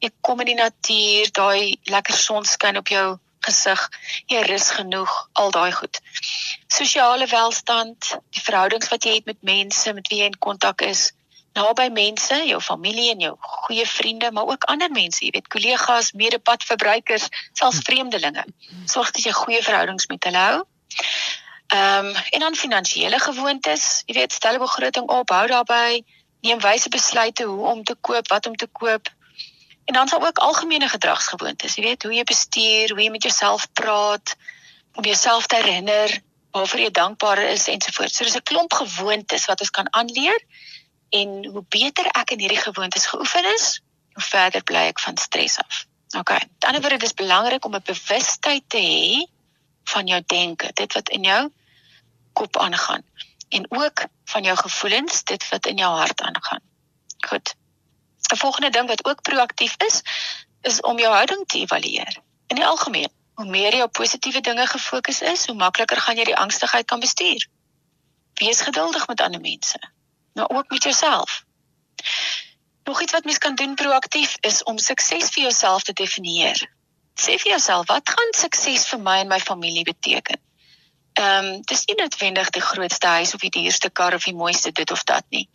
jy 0.00 0.10
kom 0.24 0.40
in 0.40 0.54
die 0.54 0.60
natuur, 0.62 1.32
daai 1.36 1.76
lekker 1.92 2.16
sonskyn 2.16 2.80
op 2.80 2.88
jou 2.88 3.18
gesig, 3.46 3.88
jy 4.26 4.42
rus 4.46 4.70
genoeg, 4.76 5.12
al 5.32 5.50
daai 5.50 5.72
goed. 5.72 6.00
Sosiale 6.68 7.26
welstand, 7.30 8.12
die 8.34 8.42
verhoudings 8.44 8.90
wat 8.92 9.04
jy 9.04 9.14
het 9.18 9.30
met 9.30 9.40
mense 9.42 9.92
met 9.96 10.08
wie 10.08 10.20
jy 10.22 10.30
in 10.30 10.38
kontak 10.38 10.84
is, 10.86 11.10
naby 11.58 11.88
mense, 11.90 12.36
jou 12.46 12.60
familie 12.62 13.10
en 13.10 13.24
jou 13.24 13.32
goeie 13.66 13.86
vriende, 13.86 14.30
maar 14.32 14.52
ook 14.52 14.64
ander 14.70 14.90
mense, 14.90 15.24
jy 15.24 15.32
weet, 15.34 15.48
kollegas, 15.50 16.12
medepadverbruikers, 16.12 17.26
selfs 17.58 17.82
vreemdelinge. 17.86 18.44
Sorg 18.86 19.10
dat 19.16 19.24
jy 19.24 19.34
goeie 19.34 19.62
verhoudings 19.62 20.06
met 20.12 20.28
hulle 20.28 20.44
hou. 20.46 20.60
Ehm 21.70 22.06
um, 22.06 22.14
en 22.34 22.40
dan 22.46 22.54
finansiële 22.58 23.18
gewoontes, 23.18 24.02
jy 24.06 24.14
weet, 24.14 24.32
stel 24.32 24.54
'n 24.58 24.64
begroting 24.64 25.06
op, 25.08 25.30
hou 25.30 25.46
daarby, 25.46 26.02
neem 26.40 26.60
wyse 26.60 26.88
besluite 26.88 27.44
hoe 27.44 27.66
om 27.66 27.84
te 27.84 27.94
koop, 28.00 28.28
wat 28.28 28.46
om 28.46 28.56
te 28.56 28.66
koop, 28.66 29.10
En 29.84 29.94
dan 29.94 30.08
sal 30.08 30.26
ook 30.26 30.38
algemene 30.38 30.88
gedragsgewoontes, 30.88 31.74
jy 31.74 31.82
weet, 31.82 32.02
hoe 32.02 32.14
jy 32.14 32.24
bestuur, 32.24 32.90
hoe 32.94 33.02
jy 33.02 33.10
met 33.10 33.22
jouself 33.22 33.66
praat, 33.72 34.36
om 34.94 35.04
jouself 35.04 35.46
te 35.46 35.56
herinner 35.56 36.20
waarvoor 36.50 36.80
jy 36.80 36.90
dankbaar 36.90 37.38
is 37.38 37.68
ensovoorts. 37.68 38.16
So 38.16 38.24
dis 38.24 38.36
'n 38.36 38.42
klomp 38.42 38.72
gewoontes 38.72 39.44
wat 39.46 39.60
ons 39.60 39.70
kan 39.70 39.92
aanleer 39.94 40.40
en 41.10 41.46
hoe 41.46 41.64
beter 41.68 42.06
ek 42.06 42.30
in 42.30 42.40
hierdie 42.40 42.62
gewoontes 42.62 43.06
geoefen 43.06 43.44
is, 43.54 43.80
hoe 44.12 44.22
verder 44.22 44.62
bly 44.62 44.86
ek 44.90 45.00
van 45.00 45.16
stres 45.16 45.58
af. 45.58 45.86
OK. 46.18 46.30
Aan 46.30 46.48
die 46.58 46.66
ander 46.66 46.82
word 46.82 47.00
dit 47.00 47.14
belangrik 47.14 47.64
om 47.64 47.74
'n 47.74 47.82
bewustheid 47.84 48.64
te 48.66 48.78
hê 48.78 49.26
van 49.84 50.06
jou 50.06 50.22
denke, 50.26 50.70
dit 50.74 50.92
wat 50.92 51.08
in 51.08 51.22
jou 51.22 51.50
kop 52.32 52.56
aangaan 52.56 53.02
en 53.48 53.66
ook 53.68 54.04
van 54.24 54.42
jou 54.42 54.56
gevoelens, 54.56 55.24
dit 55.24 55.48
wat 55.48 55.66
in 55.66 55.76
jou 55.76 55.96
hart 55.96 56.20
aangaan. 56.20 56.62
Goed. 57.28 57.54
'n 58.32 58.36
volgende 58.36 58.70
ding 58.70 58.86
wat 58.88 59.04
ook 59.04 59.22
proaktief 59.22 59.74
is, 59.76 60.02
is 60.60 60.80
om 60.80 60.98
jou 60.98 61.12
houding 61.12 61.46
te 61.46 61.58
evalueer. 61.58 62.16
In 62.46 62.56
die 62.56 62.66
algemeen, 62.66 63.12
hoe 63.34 63.46
meer 63.46 63.74
jy 63.74 63.82
op 63.82 63.92
positiewe 63.92 64.40
dinge 64.40 64.66
gefokus 64.66 65.20
is, 65.20 65.46
hoe 65.46 65.56
makliker 65.56 66.00
gaan 66.00 66.16
jy 66.16 66.24
die 66.24 66.36
angstigheid 66.36 66.86
kan 66.86 67.00
bestuur. 67.00 67.46
Wees 68.34 68.60
geduldig 68.60 69.06
met 69.06 69.20
ander 69.20 69.40
mense, 69.40 69.78
maar 70.32 70.48
ook 70.48 70.70
met 70.70 70.82
jouself. 70.82 71.44
Nog 72.84 73.00
iets 73.02 73.12
wat 73.12 73.24
mens 73.24 73.38
kan 73.38 73.54
doen 73.54 73.74
proaktief 73.74 74.36
is 74.40 74.62
om 74.62 74.78
sukses 74.78 75.30
vir 75.30 75.42
jouself 75.42 75.82
te 75.82 75.92
definieer. 75.92 76.70
Sê 77.20 77.36
vir 77.38 77.50
jouself, 77.50 77.86
wat 77.86 78.10
gaan 78.10 78.32
sukses 78.36 78.86
vir 78.88 79.00
my 79.00 79.18
en 79.18 79.28
my 79.28 79.40
familie 79.40 79.84
beteken? 79.84 80.40
Ehm, 81.12 81.44
um, 81.44 81.62
dis 81.62 81.84
nie 81.84 81.96
noodwendig 81.96 82.50
die 82.50 82.62
grootste 82.62 83.06
huis 83.06 83.34
of 83.34 83.40
die 83.40 83.50
duurste 83.50 83.90
kar 83.90 84.14
of 84.14 84.24
die 84.24 84.34
mooiste 84.34 84.72
dit 84.72 84.90
of 84.90 85.02
dat 85.04 85.24
nie 85.28 85.48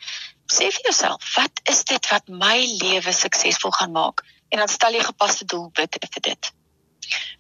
sê 0.52 0.70
vir 0.70 0.82
jouself, 0.90 1.36
wat 1.36 1.62
is 1.64 1.84
dit 1.84 2.10
wat 2.12 2.28
my 2.28 2.58
lewe 2.82 3.12
suksesvol 3.14 3.72
gaan 3.72 3.92
maak? 3.92 4.24
En 4.50 4.62
dan 4.62 4.68
stel 4.68 4.94
jy 4.94 5.04
gepaste 5.04 5.46
doelwitte 5.46 6.00
vir 6.14 6.22
dit. 6.22 6.52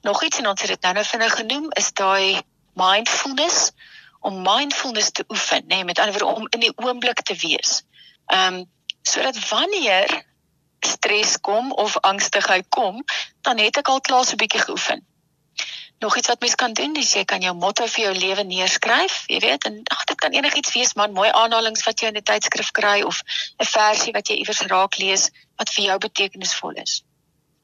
Nog 0.01 0.23
iets 0.23 0.37
en 0.41 0.47
ons 0.47 0.61
het 0.61 0.69
dit 0.69 0.81
nou 0.81 0.93
nou 0.93 1.05
vinnig 1.05 1.35
genoem 1.35 1.67
is 1.81 1.91
daai 1.93 2.41
mindfulness 2.73 3.71
om 4.25 4.41
mindfulness 4.41 5.11
te 5.11 5.23
oefen, 5.29 5.67
nê, 5.67 5.75
nee, 5.75 5.83
met 5.83 5.99
ander 5.99 6.17
woorde 6.17 6.41
om 6.41 6.47
in 6.49 6.59
die 6.65 6.73
oomblik 6.75 7.21
te 7.21 7.35
wees. 7.35 7.83
Ehm 8.25 8.61
um, 8.61 8.63
sodat 9.05 9.37
wanneer 9.49 10.09
stres 10.81 11.35
kom 11.41 11.71
of 11.71 11.97
angstigheid 11.97 12.65
kom, 12.69 13.03
dan 13.41 13.59
het 13.61 13.77
ek 13.77 13.87
al 13.87 14.01
klaar 14.01 14.25
so 14.25 14.33
'n 14.33 14.41
bietjie 14.41 14.61
geoefen 14.65 15.05
nog 16.05 16.17
iets 16.17 16.27
wat 16.27 16.39
mens 16.39 16.55
kan 16.55 16.73
doen, 16.73 16.93
dis 16.93 17.13
jy 17.17 17.23
kan 17.25 17.41
jou 17.41 17.53
motto 17.57 17.87
vir 17.89 18.03
jou 18.03 18.13
lewe 18.13 18.43
neerskryf, 18.45 19.23
jy 19.31 19.39
weet, 19.41 19.65
en 19.65 19.79
ag 19.95 20.03
dit 20.11 20.19
kan 20.21 20.35
enigiets 20.37 20.73
wees, 20.75 20.93
man, 20.99 21.15
mooi 21.17 21.29
aanhalinge 21.33 21.81
wat 21.85 22.01
jy 22.01 22.11
in 22.11 22.19
'n 22.19 22.27
tydskrif 22.29 22.69
kry 22.79 23.01
of 23.01 23.21
'n 23.57 23.65
versie 23.71 24.13
wat 24.13 24.29
jy 24.29 24.35
iewers 24.41 24.61
raak 24.73 24.97
lees 25.01 25.29
wat 25.57 25.73
vir 25.75 25.85
jou 25.85 25.97
betekenisvol 26.07 26.77
is. 26.83 27.01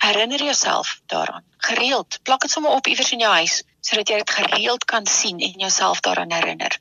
Herinner 0.02 0.44
jouself 0.44 1.02
daaraan. 1.06 1.46
Gereeld, 1.58 2.18
plak 2.24 2.42
dit 2.42 2.52
sommer 2.52 2.72
op 2.72 2.88
iewers 2.88 3.12
in 3.12 3.20
jou 3.20 3.34
huis 3.34 3.62
sodat 3.82 4.10
jy 4.10 4.18
dit 4.18 4.30
gereeld 4.30 4.86
kan 4.86 5.06
sien 5.06 5.40
en 5.40 5.60
jouself 5.66 6.00
daaraan 6.00 6.32
herinner. 6.32 6.80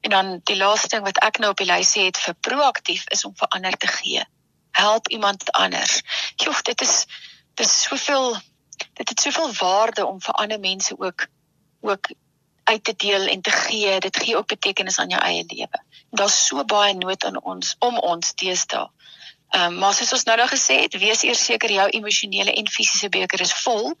En 0.00 0.10
dan 0.10 0.40
die 0.44 0.56
laaste 0.56 0.88
ding 0.88 1.04
wat 1.04 1.18
ek 1.18 1.38
nou 1.38 1.50
op 1.50 1.62
die 1.62 1.70
lys 1.70 1.94
het 1.94 2.18
vir 2.18 2.34
proaktief 2.34 3.04
is 3.14 3.24
om 3.24 3.34
vir 3.36 3.48
ander 3.48 3.76
te 3.76 3.86
gee. 3.86 4.24
Help 4.70 5.08
iemand 5.08 5.50
anders. 5.52 6.02
Joh, 6.36 6.60
dit 6.62 6.80
is 6.80 7.06
dit 7.54 7.66
is 7.66 7.82
soveel 7.82 8.36
dit 8.96 9.08
het 9.08 9.20
soveel 9.20 9.52
waarde 9.60 10.06
om 10.06 10.20
vir 10.20 10.34
ander 10.34 10.60
mense 10.60 10.98
ook 10.98 11.26
ook 11.80 12.08
uit 12.66 12.84
te 12.84 12.94
deel 12.96 13.26
en 13.26 13.40
te 13.40 13.50
gee. 13.50 14.00
Dit 14.00 14.16
gee 14.16 14.36
ook 14.36 14.46
betekenis 14.46 14.98
aan 14.98 15.08
jou 15.08 15.22
eie 15.22 15.44
lewe. 15.46 15.80
Daar's 16.10 16.46
so 16.46 16.64
baie 16.64 16.94
nood 16.94 17.24
aan 17.24 17.42
ons 17.42 17.76
om 17.78 17.98
ons 17.98 18.34
deesdae. 18.34 18.88
Ehm 19.54 19.72
um, 19.72 19.78
maar 19.78 19.94
soos 19.94 20.12
ons 20.12 20.24
nou 20.26 20.36
nou 20.36 20.48
gesê 20.50 20.80
het, 20.82 20.98
wees 20.98 21.22
eers 21.22 21.44
seker 21.44 21.70
jou 21.70 21.88
emosionele 21.88 22.52
en 22.52 22.68
fisiese 22.68 23.08
beker 23.08 23.40
is 23.40 23.54
vol 23.62 23.92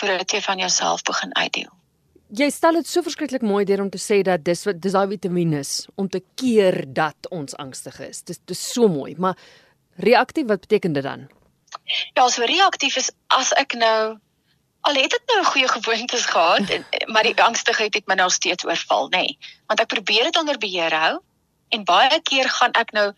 voordat 0.00 0.32
jy 0.32 0.40
van 0.42 0.58
jouself 0.58 1.02
begin 1.02 1.34
uitdeel. 1.36 1.70
Jy 2.28 2.50
stel 2.50 2.80
dit 2.80 2.88
so 2.88 3.02
verskriklik 3.02 3.42
mooi 3.46 3.64
deur 3.64 3.80
om 3.80 3.90
te 3.90 4.00
sê 4.02 4.20
dat 4.26 4.42
dis 4.44 4.64
wat 4.66 4.82
dis 4.82 4.92
daai 4.92 5.06
vitamiene 5.14 5.62
om 5.94 6.08
te 6.08 6.20
keer 6.34 6.82
dat 6.92 7.30
ons 7.30 7.56
angstig 7.56 8.00
is. 8.04 8.22
Dis 8.22 8.42
dis 8.44 8.64
so 8.72 8.88
mooi, 8.88 9.14
maar 9.16 9.38
reaktief 9.96 10.50
wat 10.50 10.66
beteken 10.66 10.92
dit 10.92 11.06
dan? 11.06 11.28
Ja, 12.14 12.28
so 12.28 12.44
reaktief 12.44 12.96
is 12.96 13.12
as 13.28 13.52
ek 13.52 13.78
nou 13.78 14.18
al 14.80 14.94
het 14.94 15.14
ek 15.14 15.24
nou 15.26 15.38
'n 15.40 15.50
goeie 15.52 15.68
gewoontes 15.68 16.26
gehad 16.26 16.70
en 16.70 16.86
maar 17.06 17.22
die 17.22 17.42
angstigheid 17.42 17.94
het 17.94 18.06
my 18.06 18.14
nou 18.14 18.30
steeds 18.30 18.64
oorval, 18.64 19.08
nê. 19.08 19.16
Nee. 19.16 19.38
Want 19.66 19.80
ek 19.80 19.86
probeer 19.86 20.24
dit 20.24 20.38
onder 20.38 20.58
beheer 20.58 20.94
hou 20.94 21.20
en 21.68 21.84
baie 21.84 22.20
keer 22.22 22.48
gaan 22.48 22.72
ek 22.72 22.92
nou 22.92 23.12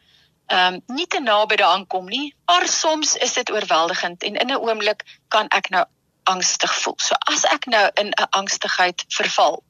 ehm 0.47 0.75
um, 0.75 0.83
nie 0.87 1.07
te 1.07 1.21
naby 1.21 1.57
daaraan 1.57 1.87
kom 1.87 2.07
nie, 2.09 2.35
maar 2.45 2.69
soms 2.69 3.17
is 3.17 3.33
dit 3.33 3.51
oorweldigend 3.51 4.23
en 4.23 4.35
in 4.37 4.51
'n 4.51 4.57
oomblik 4.57 5.03
kan 5.29 5.49
ek 5.49 5.69
nou 5.71 5.85
angstig 6.23 6.75
voel. 6.75 6.95
So 6.97 7.15
as 7.19 7.45
ek 7.45 7.67
nou 7.67 7.91
in 7.95 8.09
'n 8.09 8.31
angstigheid 8.31 9.05
verval 9.09 9.63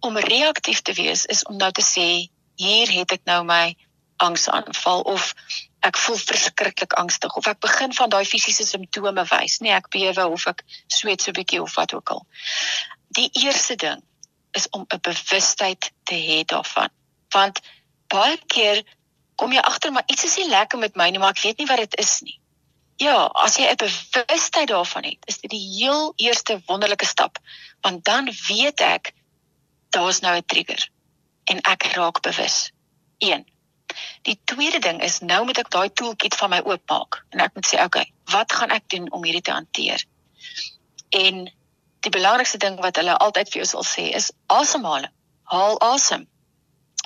om 0.00 0.18
reaktief 0.18 0.82
te 0.82 0.92
wees 0.92 1.26
is 1.26 1.44
om 1.44 1.56
nou 1.56 1.70
te 1.72 1.82
sê 1.82 2.30
hier 2.54 2.90
het 2.90 3.12
ek 3.12 3.24
nou 3.24 3.44
my 3.44 3.76
angsaanval 4.16 5.00
of 5.00 5.34
ek 5.82 5.98
voel 5.98 6.16
verskriklik 6.16 6.94
angstig 7.00 7.34
of 7.36 7.46
ek 7.50 7.60
begin 7.64 7.94
van 7.96 8.10
daai 8.12 8.24
fisiese 8.28 8.64
simptome 8.66 9.24
wys, 9.30 9.58
nee, 9.64 9.74
ek 9.74 9.90
bewe 9.94 10.26
of 10.30 10.46
ek 10.50 10.62
sweet 10.86 11.22
so 11.22 11.30
'n 11.30 11.38
bietjie 11.40 11.62
of 11.62 11.74
wat 11.74 11.94
ook 11.94 12.14
al. 12.14 12.26
Die 13.18 13.30
eerste 13.42 13.76
ding 13.76 14.02
is 14.52 14.68
om 14.70 14.86
'n 14.86 15.00
bewustheid 15.00 15.90
te 16.04 16.14
hê 16.14 16.44
daarvan. 16.44 16.90
Want 17.34 17.60
baie 18.08 18.38
keer 18.46 18.84
kom 19.36 19.52
jy 19.52 19.58
agter 19.58 19.92
maar 19.92 20.06
iets 20.06 20.24
is 20.24 20.36
nie 20.36 20.48
lekker 20.48 20.78
met 20.78 20.96
my 20.96 21.10
nie, 21.10 21.18
maar 21.18 21.34
ek 21.34 21.42
weet 21.42 21.58
nie 21.58 21.66
wat 21.66 21.82
dit 21.82 21.98
is 21.98 22.20
nie. 22.20 22.38
Ja, 22.96 23.26
as 23.44 23.56
jy 23.56 23.66
'n 23.66 23.76
bewustheid 24.12 24.68
daarvan 24.68 25.04
het, 25.04 25.18
is 25.26 25.40
dit 25.40 25.50
die 25.50 25.66
heel 25.78 26.12
eerste 26.16 26.62
wonderlike 26.66 27.06
stap, 27.06 27.38
want 27.80 28.04
dan 28.04 28.30
weet 28.48 28.80
ek 28.80 29.14
daar's 29.90 30.20
nou 30.20 30.36
'n 30.36 30.46
trigger 30.46 30.88
en 31.44 31.60
ek 31.60 31.82
raak 31.96 32.20
bewus. 32.20 32.70
1 33.18 33.51
Die 34.28 34.38
tweede 34.44 34.78
ding 34.78 35.02
is 35.02 35.20
nou 35.20 35.44
moet 35.44 35.58
ek 35.62 35.70
daai 35.70 35.90
toolkit 35.90 36.36
van 36.38 36.50
my 36.50 36.60
oopmaak 36.64 37.22
en 37.30 37.44
ek 37.44 37.54
moet 37.54 37.68
sê 37.68 37.80
okay, 37.84 38.06
wat 38.32 38.52
gaan 38.52 38.74
ek 38.74 38.88
doen 38.94 39.10
om 39.10 39.24
hierdie 39.24 39.44
te 39.44 39.54
hanteer? 39.56 40.04
En 41.10 41.44
die 42.02 42.10
belangrikste 42.10 42.58
ding 42.58 42.80
wat 42.82 42.98
hulle 42.98 43.16
altyd 43.16 43.50
vir 43.52 43.62
jou 43.62 43.70
sal 43.70 43.86
sê 43.86 44.08
is 44.16 44.32
asemhaling. 44.46 45.12
Haal 45.52 45.80
asem. 45.92 46.28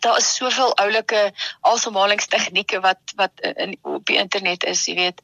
daar 0.04 0.18
is 0.20 0.34
soveel 0.34 0.74
oulike 0.76 1.32
asemhalingstegnieke 1.60 2.80
wat 2.80 3.12
wat 3.16 3.40
in 3.40 3.72
op 3.82 4.04
die 4.06 4.18
internet 4.20 4.64
is, 4.64 4.84
jy 4.86 4.94
weet. 4.94 5.22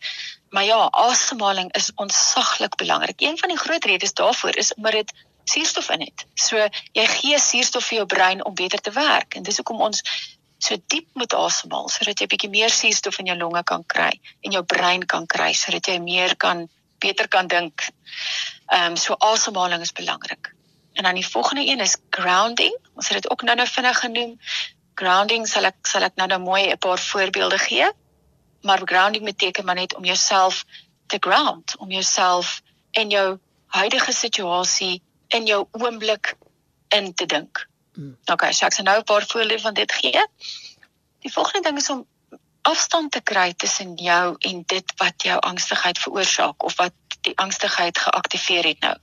Maar 0.51 0.65
ja, 0.65 0.79
asemhaling 0.91 1.69
is 1.79 1.91
ontsaglik 1.95 2.75
belangrik. 2.77 3.21
Een 3.21 3.39
van 3.39 3.53
die 3.53 3.59
groot 3.59 3.85
redes 3.85 4.13
daarvoor 4.13 4.57
is 4.57 4.75
omdat 4.75 4.93
dit 4.93 5.13
suurstof 5.45 5.91
in 5.91 6.01
het. 6.01 6.27
So 6.35 6.69
jy 6.93 7.07
gee 7.07 7.39
suurstof 7.39 7.87
vir 7.91 7.97
jou 7.97 8.07
brein 8.07 8.45
om 8.45 8.55
beter 8.55 8.81
te 8.81 8.91
werk 8.91 9.35
en 9.35 9.43
dis 9.43 9.57
hoekom 9.57 9.81
ons 9.81 10.03
so 10.63 10.79
diep 10.95 11.09
moet 11.19 11.35
asemhaal 11.35 11.89
sodat 11.91 12.21
jy 12.23 12.29
bietjie 12.31 12.51
meer 12.53 12.71
suurstof 12.71 13.19
in 13.19 13.33
jou 13.33 13.39
longe 13.41 13.63
kan 13.71 13.83
kry 13.95 14.13
en 14.47 14.55
jou 14.57 14.63
brein 14.75 15.03
kan 15.15 15.27
kry 15.27 15.51
sodat 15.59 15.89
jy 15.91 15.99
meer 16.03 16.37
kan 16.45 16.69
beter 17.03 17.29
kan 17.29 17.49
dink. 17.51 17.89
Ehm 18.71 18.93
um, 18.93 18.97
so 18.97 19.17
asemhaling 19.19 19.83
is 19.83 19.93
belangrik. 19.93 20.53
En 20.93 21.09
dan 21.09 21.15
die 21.15 21.27
volgende 21.27 21.67
een 21.67 21.81
is 21.81 21.97
grounding. 22.11 22.77
Ons 22.95 23.09
het 23.09 23.23
dit 23.23 23.31
ook 23.31 23.43
nou-nou 23.43 23.69
vinnig 23.69 23.99
genoem. 23.99 24.39
Grounding 24.95 25.49
sal 25.49 25.65
ek 25.65 25.89
sal 25.89 26.07
ek 26.09 26.15
nou-nou 26.21 26.41
mooi 26.41 26.63
'n 26.71 26.79
paar 26.79 26.99
voorbeelde 26.99 27.59
gee. 27.59 27.91
Maar 28.63 28.81
grounding 28.85 29.25
beteken 29.25 29.65
maar 29.65 29.75
net 29.75 29.95
om 29.95 30.05
jouself 30.05 30.65
te 31.07 31.17
ground, 31.21 31.77
om 31.77 31.91
jouself 31.91 32.61
in 32.91 33.11
jou 33.11 33.39
huidige 33.67 34.13
situasie 34.13 35.03
in 35.29 35.47
jou 35.47 35.67
oomblik 35.73 36.37
in 36.89 37.15
te 37.15 37.27
dink. 37.27 37.67
Mm. 37.97 38.17
Okay, 38.33 38.53
so 38.53 38.67
ek 38.67 38.73
sal 38.73 38.85
nou 38.85 38.99
'n 38.99 39.05
paar 39.05 39.27
voorbeelde 39.27 39.61
van 39.61 39.75
dit 39.75 39.93
gee. 39.93 40.27
Die 41.21 41.33
volgende 41.33 41.69
ding 41.69 41.79
is 41.79 41.91
om 41.91 42.07
afstand 42.63 43.13
te 43.13 43.21
kry 43.21 43.53
tussen 43.53 43.95
jou 43.95 44.37
en 44.39 44.63
dit 44.67 44.93
wat 44.97 45.23
jou 45.23 45.39
angstigheid 45.41 45.99
veroorsaak 45.99 46.63
of 46.63 46.77
wat 46.77 46.95
die 47.21 47.37
angstigheid 47.39 47.99
geaktiveer 47.99 48.65
het 48.65 48.81
nou. 48.81 48.97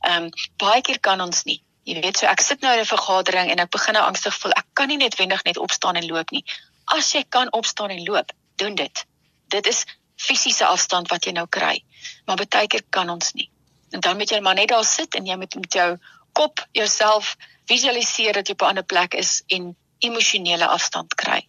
Ehm 0.00 0.24
um, 0.24 0.30
baie 0.56 0.80
keer 0.80 1.00
kan 1.00 1.20
ons 1.20 1.44
nie. 1.44 1.62
Jy 1.84 2.00
weet 2.00 2.18
so 2.18 2.26
ek 2.26 2.40
sit 2.40 2.60
nou 2.60 2.72
in 2.74 2.80
'n 2.80 2.92
vergadering 2.92 3.50
en 3.50 3.58
ek 3.58 3.70
begin 3.70 3.94
nou 3.94 4.04
angstig 4.04 4.36
voel. 4.38 4.52
Ek 4.52 4.66
kan 4.72 4.88
nie 4.88 4.96
net 4.96 5.16
wendig 5.16 5.44
net 5.44 5.56
opstaan 5.56 5.96
en 5.96 6.06
loop 6.06 6.30
nie. 6.30 6.44
As 6.84 7.12
jy 7.12 7.24
kan 7.28 7.52
opstaan 7.52 7.90
en 7.90 8.04
loop, 8.04 8.32
doen 8.56 8.74
dit. 8.74 9.06
Dit 9.48 9.66
is 9.66 9.84
fisiese 10.16 10.66
afstand 10.66 11.08
wat 11.08 11.24
jy 11.24 11.32
nou 11.32 11.46
kry. 11.48 11.84
Maar 12.26 12.36
baie 12.36 12.66
keer 12.66 12.84
kan 12.90 13.10
ons 13.10 13.32
nie. 13.32 13.50
En 13.90 14.00
dan 14.00 14.16
moet 14.16 14.30
jy 14.30 14.40
maar 14.40 14.54
net 14.54 14.68
daar 14.68 14.84
sit 14.84 15.14
en 15.14 15.26
jy 15.26 15.36
moet 15.36 15.54
met 15.54 15.72
jou 15.72 15.98
kop 16.32 16.66
jouself 16.72 17.36
visualiseer 17.64 18.32
dat 18.32 18.46
jy 18.46 18.52
op 18.52 18.62
'n 18.62 18.72
ander 18.72 18.84
plek 18.84 19.14
is 19.14 19.42
en 19.46 19.76
emosionele 19.98 20.66
afstand 20.66 21.14
kry. 21.14 21.48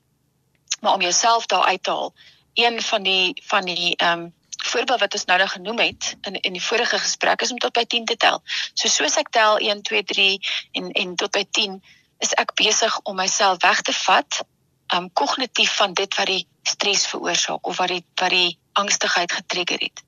Maar 0.82 0.94
om 0.94 1.02
jouself 1.02 1.46
daar 1.46 1.64
uit 1.64 1.84
te 1.84 1.90
haal, 1.90 2.14
een 2.54 2.82
van 2.82 3.04
die 3.04 3.44
van 3.46 3.66
die 3.66 3.96
ehm 3.96 4.20
um, 4.20 4.34
voorbeeld 4.64 5.00
wat 5.00 5.14
ons 5.14 5.26
nou 5.26 5.38
nou 5.38 5.50
genoem 5.50 5.80
het 5.80 6.16
in 6.22 6.34
in 6.42 6.54
die 6.54 6.64
vorige 6.64 7.00
gesprek 7.00 7.42
is 7.42 7.52
om 7.52 7.58
tot 7.58 7.74
by 7.74 7.86
10 7.86 8.06
te 8.06 8.16
tel. 8.16 8.42
So 8.74 8.88
soos 8.88 9.18
ek 9.18 9.30
tel 9.30 9.58
1 9.58 9.82
2 9.82 10.04
3 10.04 10.40
en 10.72 10.92
en 10.92 11.16
tot 11.16 11.32
by 11.32 11.46
10 11.52 11.84
is 12.18 12.34
ek 12.34 12.54
besig 12.54 13.00
om 13.04 13.16
myself 13.16 13.58
weg 13.62 13.82
te 13.82 13.94
vat 13.94 14.44
um 14.94 15.14
kognitief 15.14 15.76
van 15.76 15.94
dit 15.94 16.16
wat 16.16 16.26
die 16.26 16.48
stres 16.64 17.08
veroorsaak 17.08 17.68
of 17.68 17.78
wat 17.78 17.88
die 17.88 18.06
wat 18.16 18.30
die 18.30 18.60
angstigheid 18.74 19.32
getrigger 19.32 19.80
het. 19.80 20.04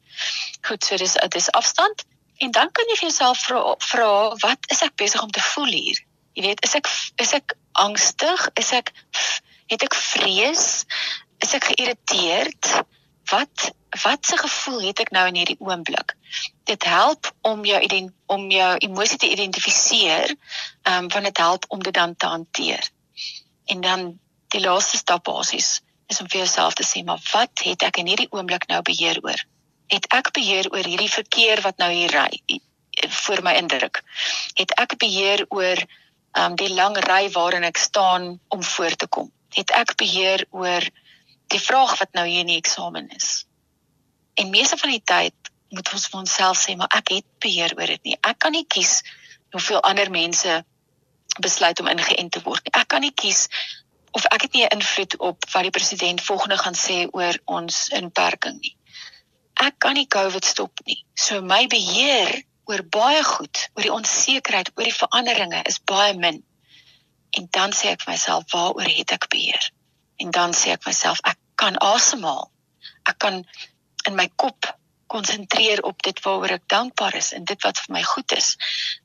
Goed, 0.61 0.83
so 0.83 0.97
dis 0.97 1.17
dis 1.29 1.51
afstand 1.51 2.05
en 2.43 2.51
dan 2.55 2.71
kan 2.71 2.89
jy 2.91 2.97
vir 2.99 3.07
jouself 3.09 3.43
vra 3.47 3.61
vra 3.89 4.09
wat 4.43 4.71
is 4.75 4.83
ek 4.85 4.97
besig 4.99 5.23
om 5.23 5.31
te 5.31 5.43
voel 5.53 5.71
hier? 5.71 6.01
Jy 6.37 6.47
weet, 6.47 6.63
is 6.65 6.75
ek 6.79 6.89
is 7.21 7.33
ek 7.37 7.55
angstig? 7.85 8.47
Is 8.59 8.73
ek 8.75 8.93
het 9.71 9.85
ek 9.87 9.95
vrees? 9.95 10.65
Is 11.43 11.53
ek 11.57 11.71
geïrriteerd? 11.71 12.73
wat 13.29 13.71
wat 14.03 14.25
se 14.25 14.37
gevoel 14.37 14.81
het 14.81 14.99
ek 14.99 15.11
nou 15.13 15.27
in 15.27 15.35
hierdie 15.35 15.59
oomblik? 15.59 16.15
Dit 16.63 16.83
help 16.83 17.29
om 17.41 17.65
jou 17.65 17.79
om 18.25 18.49
jou 18.51 18.71
emosie 18.77 19.17
te 19.17 19.29
identifiseer, 19.29 20.35
ehm 20.81 21.03
um, 21.03 21.07
want 21.13 21.29
dit 21.29 21.37
help 21.37 21.65
om 21.67 21.83
dit 21.83 21.93
dan 21.93 22.15
te 22.15 22.25
hanteer. 22.25 22.89
En 23.65 23.81
dan 23.81 24.19
die 24.47 24.61
laaste 24.61 24.97
stap 24.97 25.23
basies 25.23 25.81
is 26.07 26.21
om 26.21 26.27
vir 26.27 26.43
jouself 26.43 26.73
te 26.73 26.83
sê, 26.85 27.03
maar 27.05 27.21
wat 27.31 27.63
het 27.63 27.83
ek 27.83 27.97
in 27.97 28.07
hierdie 28.07 28.31
oomblik 28.31 28.67
nou 28.67 28.81
beheer 28.81 29.19
oor? 29.23 29.45
Het 29.87 30.07
ek 30.15 30.31
beheer 30.31 30.69
oor 30.71 30.85
hierdie 30.85 31.11
verkeer 31.11 31.61
wat 31.61 31.77
nou 31.77 31.91
hier 31.91 32.11
ry 32.11 32.59
voor 33.25 33.43
my 33.43 33.53
indruk? 33.59 34.03
Het 34.53 34.71
ek 34.79 34.97
beheer 34.97 35.45
oor 35.49 35.79
um, 36.37 36.55
die 36.55 36.73
lang 36.73 36.97
ry 37.07 37.29
waarin 37.31 37.63
ek 37.63 37.77
staan 37.77 38.39
om 38.47 38.63
voor 38.63 38.95
te 38.95 39.07
kom? 39.07 39.31
Het 39.53 39.71
ek 39.71 39.95
beheer 39.95 40.45
oor 40.49 40.85
die 41.53 41.61
vraag 41.61 41.97
wat 41.99 42.13
nou 42.13 42.25
hier 42.27 42.45
in 42.45 42.53
die 42.53 42.61
eksamen 42.61 43.09
is. 43.09 43.45
En 44.33 44.49
meeste 44.49 44.77
van 44.77 44.89
die 44.89 45.03
tyd 45.03 45.51
moet 45.73 45.89
ons 45.93 46.07
vir 46.09 46.19
onsself 46.19 46.57
sê 46.61 46.75
maar 46.77 46.91
ek 46.97 47.15
het 47.17 47.27
beheer 47.41 47.73
oor 47.77 47.89
dit 47.95 48.03
nie. 48.09 48.17
Ek 48.21 48.39
kan 48.39 48.53
nie 48.55 48.65
kies 48.65 49.01
hoeveel 49.53 49.81
ander 49.85 50.09
mense 50.13 50.61
besluit 51.41 51.79
om 51.81 51.89
ingeënt 51.89 52.33
te 52.33 52.41
word 52.45 52.65
nie. 52.65 52.73
Ek 52.77 52.89
kan 52.93 53.01
nie 53.05 53.13
kies 53.13 53.47
of 54.13 54.25
ek 54.29 54.47
het 54.47 54.53
nie 54.53 54.65
'n 54.65 54.77
invloed 54.77 55.17
op 55.17 55.49
wat 55.53 55.63
die 55.63 55.75
president 55.77 56.21
volgende 56.21 56.57
gaan 56.57 56.77
sê 56.77 57.07
oor 57.11 57.37
ons 57.45 57.87
inperking 57.89 58.59
nie. 58.59 58.75
Ek 59.61 59.77
kan 59.79 59.93
nie 59.93 60.07
COVID 60.07 60.45
stop 60.45 60.81
nie. 60.87 61.03
So 61.15 61.41
my 61.41 61.67
beheer 61.67 62.41
oor 62.69 62.83
baie 62.89 63.23
goed, 63.27 63.67
oor 63.75 63.85
die 63.85 63.93
onsekerheid, 63.93 64.71
oor 64.75 64.87
die 64.87 64.95
veranderinge 64.95 65.61
is 65.67 65.79
baie 65.79 66.13
min. 66.17 66.41
En 67.37 67.47
dan 67.51 67.73
sê 67.75 67.91
ek 67.93 68.05
vir 68.05 68.13
myself, 68.13 68.45
waaroor 68.53 68.89
het 68.89 69.13
ek 69.15 69.27
beheer? 69.33 69.71
En 70.21 70.31
dan 70.31 70.53
sê 70.57 70.73
ek 70.75 70.85
myself, 70.87 71.21
ek 71.27 71.39
kan 71.59 71.77
asemhaal. 71.81 72.49
Ek 73.09 73.19
kan 73.19 73.43
in 74.07 74.15
my 74.15 74.29
kop 74.35 74.69
konsentreer 75.13 75.83
op 75.85 76.01
dit 76.03 76.21
waaroor 76.23 76.55
ek 76.57 76.69
dankbaar 76.71 77.17
is 77.19 77.33
en 77.37 77.45
dit 77.45 77.65
wat 77.65 77.81
vir 77.83 77.97
my 77.99 78.03
goed 78.13 78.37
is. 78.37 78.55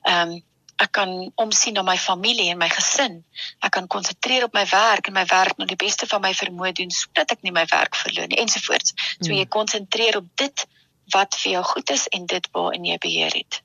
Ehm 0.04 0.36
um, 0.36 0.38
ek 0.78 0.92
kan 0.94 1.12
omsien 1.34 1.74
na 1.74 1.82
my 1.82 1.96
familie 1.98 2.50
en 2.52 2.58
my 2.60 2.68
gesin. 2.70 3.22
Ek 3.64 3.72
kan 3.74 3.88
konsentreer 3.90 4.46
op 4.46 4.54
my 4.54 4.64
werk 4.70 5.08
en 5.10 5.16
my 5.16 5.24
werk 5.30 5.58
na 5.58 5.66
die 5.66 5.78
beste 5.78 6.06
van 6.10 6.22
my 6.22 6.32
vermoë 6.38 6.74
doen 6.80 6.92
sodat 6.94 7.34
ek 7.34 7.42
nie 7.46 7.54
my 7.54 7.66
werk 7.72 7.98
verloor 7.98 8.28
nie 8.30 8.38
ensovoorts. 8.42 8.94
So 9.20 9.32
jy 9.32 9.44
hmm. 9.44 9.54
konsentreer 9.54 10.20
op 10.20 10.28
dit 10.38 10.66
wat 11.14 11.34
vir 11.40 11.58
jou 11.58 11.64
goed 11.72 11.90
is 11.90 12.06
en 12.14 12.28
dit 12.30 12.46
waarin 12.54 12.86
jy 12.86 13.00
beheer 13.02 13.34
het. 13.34 13.62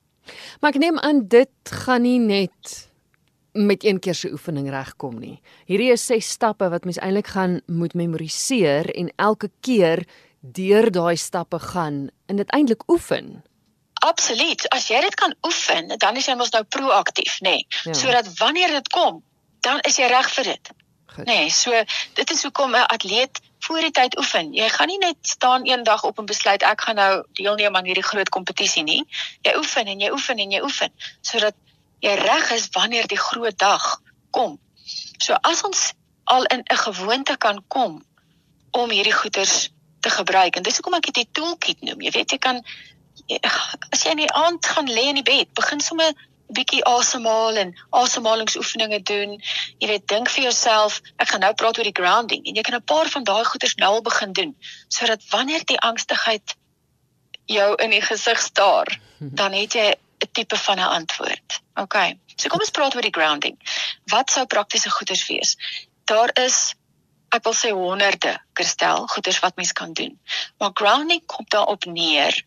Maar 0.60 0.74
ek 0.74 0.80
neem 0.80 0.98
aan 0.98 1.24
dit 1.28 1.74
gaan 1.84 2.02
nie 2.06 2.18
net 2.18 2.74
met 3.54 3.84
een 3.84 4.00
keer 4.02 4.16
se 4.18 4.32
oefening 4.34 4.66
regkom 4.72 5.18
nie. 5.22 5.36
Hierdie 5.70 5.92
is 5.94 6.02
ses 6.02 6.32
stappe 6.34 6.66
wat 6.72 6.86
mens 6.88 6.98
eintlik 6.98 7.30
gaan 7.36 7.60
moet 7.70 7.94
memoriseer 7.94 8.90
en 8.90 9.12
elke 9.16 9.50
keer 9.62 10.02
deur 10.40 10.90
daai 10.90 11.16
stappe 11.16 11.60
gaan 11.70 12.08
en 12.26 12.40
dit 12.42 12.50
eintlik 12.50 12.82
oefen. 12.90 13.44
Absoluut. 14.04 14.68
As 14.68 14.88
jy 14.92 15.00
dit 15.00 15.14
kan 15.14 15.34
oefen, 15.46 15.94
dan 15.98 16.16
is 16.20 16.26
jy 16.28 16.34
mos 16.36 16.52
nou 16.52 16.64
proaktief, 16.76 17.38
nê. 17.40 17.56
Nee. 17.56 17.66
Ja. 17.84 17.94
Sodat 17.96 18.28
wanneer 18.38 18.74
dit 18.76 18.88
kom, 18.92 19.22
dan 19.64 19.80
is 19.88 19.96
jy 19.96 20.08
reg 20.12 20.28
vir 20.36 20.50
dit. 20.52 20.72
Nê, 21.14 21.24
nee, 21.24 21.50
so 21.54 21.70
dit 22.18 22.30
is 22.30 22.42
hoekom 22.42 22.74
'n 22.74 22.86
atleet 22.90 23.40
voor 23.64 23.80
die 23.80 23.90
tyd 23.90 24.16
oefen. 24.18 24.52
Jy 24.52 24.68
gaan 24.68 24.90
nie 24.90 24.98
net 24.98 25.16
staan 25.22 25.64
eendag 25.64 26.04
op 26.04 26.18
en 26.18 26.26
besluit 26.26 26.62
ek 26.62 26.80
gaan 26.80 26.98
nou 27.00 27.12
deelneem 27.38 27.76
aan 27.76 27.84
hierdie 27.84 28.04
groot 28.04 28.28
kompetisie 28.28 28.82
nie. 28.82 29.04
Jy 29.42 29.54
oefen 29.56 29.86
en 29.86 30.00
jy 30.00 30.10
oefen 30.10 30.38
en 30.38 30.50
jy 30.50 30.60
oefen 30.62 30.92
sodat 31.20 31.54
jy 32.04 32.14
reg 32.20 32.50
is 32.50 32.68
wanneer 32.72 33.06
die 33.06 33.20
groot 33.20 33.58
dag 33.58 34.00
kom. 34.30 34.58
So 35.18 35.38
as 35.40 35.62
ons 35.62 35.92
al 36.24 36.44
in 36.44 36.64
'n 36.66 36.76
gewoonte 36.76 37.36
kan 37.36 37.64
kom 37.68 38.04
om 38.70 38.90
hierdie 38.90 39.16
goeders 39.16 39.70
te 40.00 40.10
gebruik 40.10 40.56
en 40.56 40.62
dis 40.62 40.76
hoekom 40.76 40.94
ek 40.94 41.12
dit 41.12 41.26
'n 41.26 41.32
toolkit 41.32 41.80
noem. 41.82 42.00
Jy 42.00 42.10
weet 42.10 42.30
jy 42.30 42.38
kan 42.38 42.64
as 43.90 44.04
jy 44.04 44.10
in 44.14 44.22
die 44.24 44.32
aand 44.32 44.66
gaan 44.66 44.88
lê 44.90 45.08
in 45.10 45.20
die 45.20 45.26
bed, 45.26 45.52
begin 45.54 45.80
sommer 45.80 46.12
'n 46.12 46.54
bietjie 46.54 46.84
asemhaal 46.84 47.56
en 47.56 47.72
asemhalingsoefeninge 47.90 49.00
doen. 49.02 49.40
Jy 49.78 49.88
weet 49.88 50.08
dink 50.08 50.28
vir 50.28 50.42
jouself, 50.44 51.00
ek 51.16 51.28
gaan 51.28 51.40
nou 51.40 51.54
praat 51.54 51.78
oor 51.78 51.88
die 51.88 52.00
grounding 52.00 52.44
en 52.44 52.54
jy 52.54 52.62
kan 52.62 52.76
'n 52.76 52.84
paar 52.84 53.08
van 53.08 53.24
daai 53.24 53.44
goeders 53.44 53.74
nou 53.76 53.94
al 53.94 54.02
begin 54.02 54.32
doen 54.32 54.56
sodat 54.88 55.24
wanneer 55.30 55.64
die 55.64 55.80
angstigheid 55.80 56.56
jou 57.46 57.74
in 57.74 57.90
die 57.90 58.02
gesig 58.02 58.40
staar, 58.40 58.88
dan 59.40 59.52
het 59.52 59.72
jy 59.72 59.94
'n 59.94 60.32
tipe 60.32 60.56
van 60.56 60.78
'n 60.78 60.92
antwoord. 61.00 61.60
OK. 61.74 61.96
So 62.36 62.48
kom 62.48 62.60
ons 62.60 62.70
praat 62.70 62.94
oor 62.94 63.02
die 63.02 63.18
grounding. 63.18 63.56
Wat 64.06 64.30
sou 64.30 64.46
praktiese 64.46 64.90
goeders 64.90 65.26
wees? 65.26 65.56
Daar 66.04 66.30
is 66.34 66.74
ek 67.34 67.44
wil 67.46 67.56
sê 67.56 67.72
honderde 67.74 68.36
kristel 68.58 69.08
goeders 69.12 69.40
wat 69.42 69.56
mens 69.56 69.72
kan 69.72 69.92
doen. 69.92 70.14
Maar 70.58 70.70
grounding 70.74 71.22
kom 71.26 71.44
daarop 71.48 71.84
neer 71.84 72.38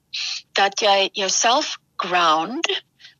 dat 0.57 0.79
jy 0.79 1.09
jouself 1.13 1.77
ground 1.97 2.67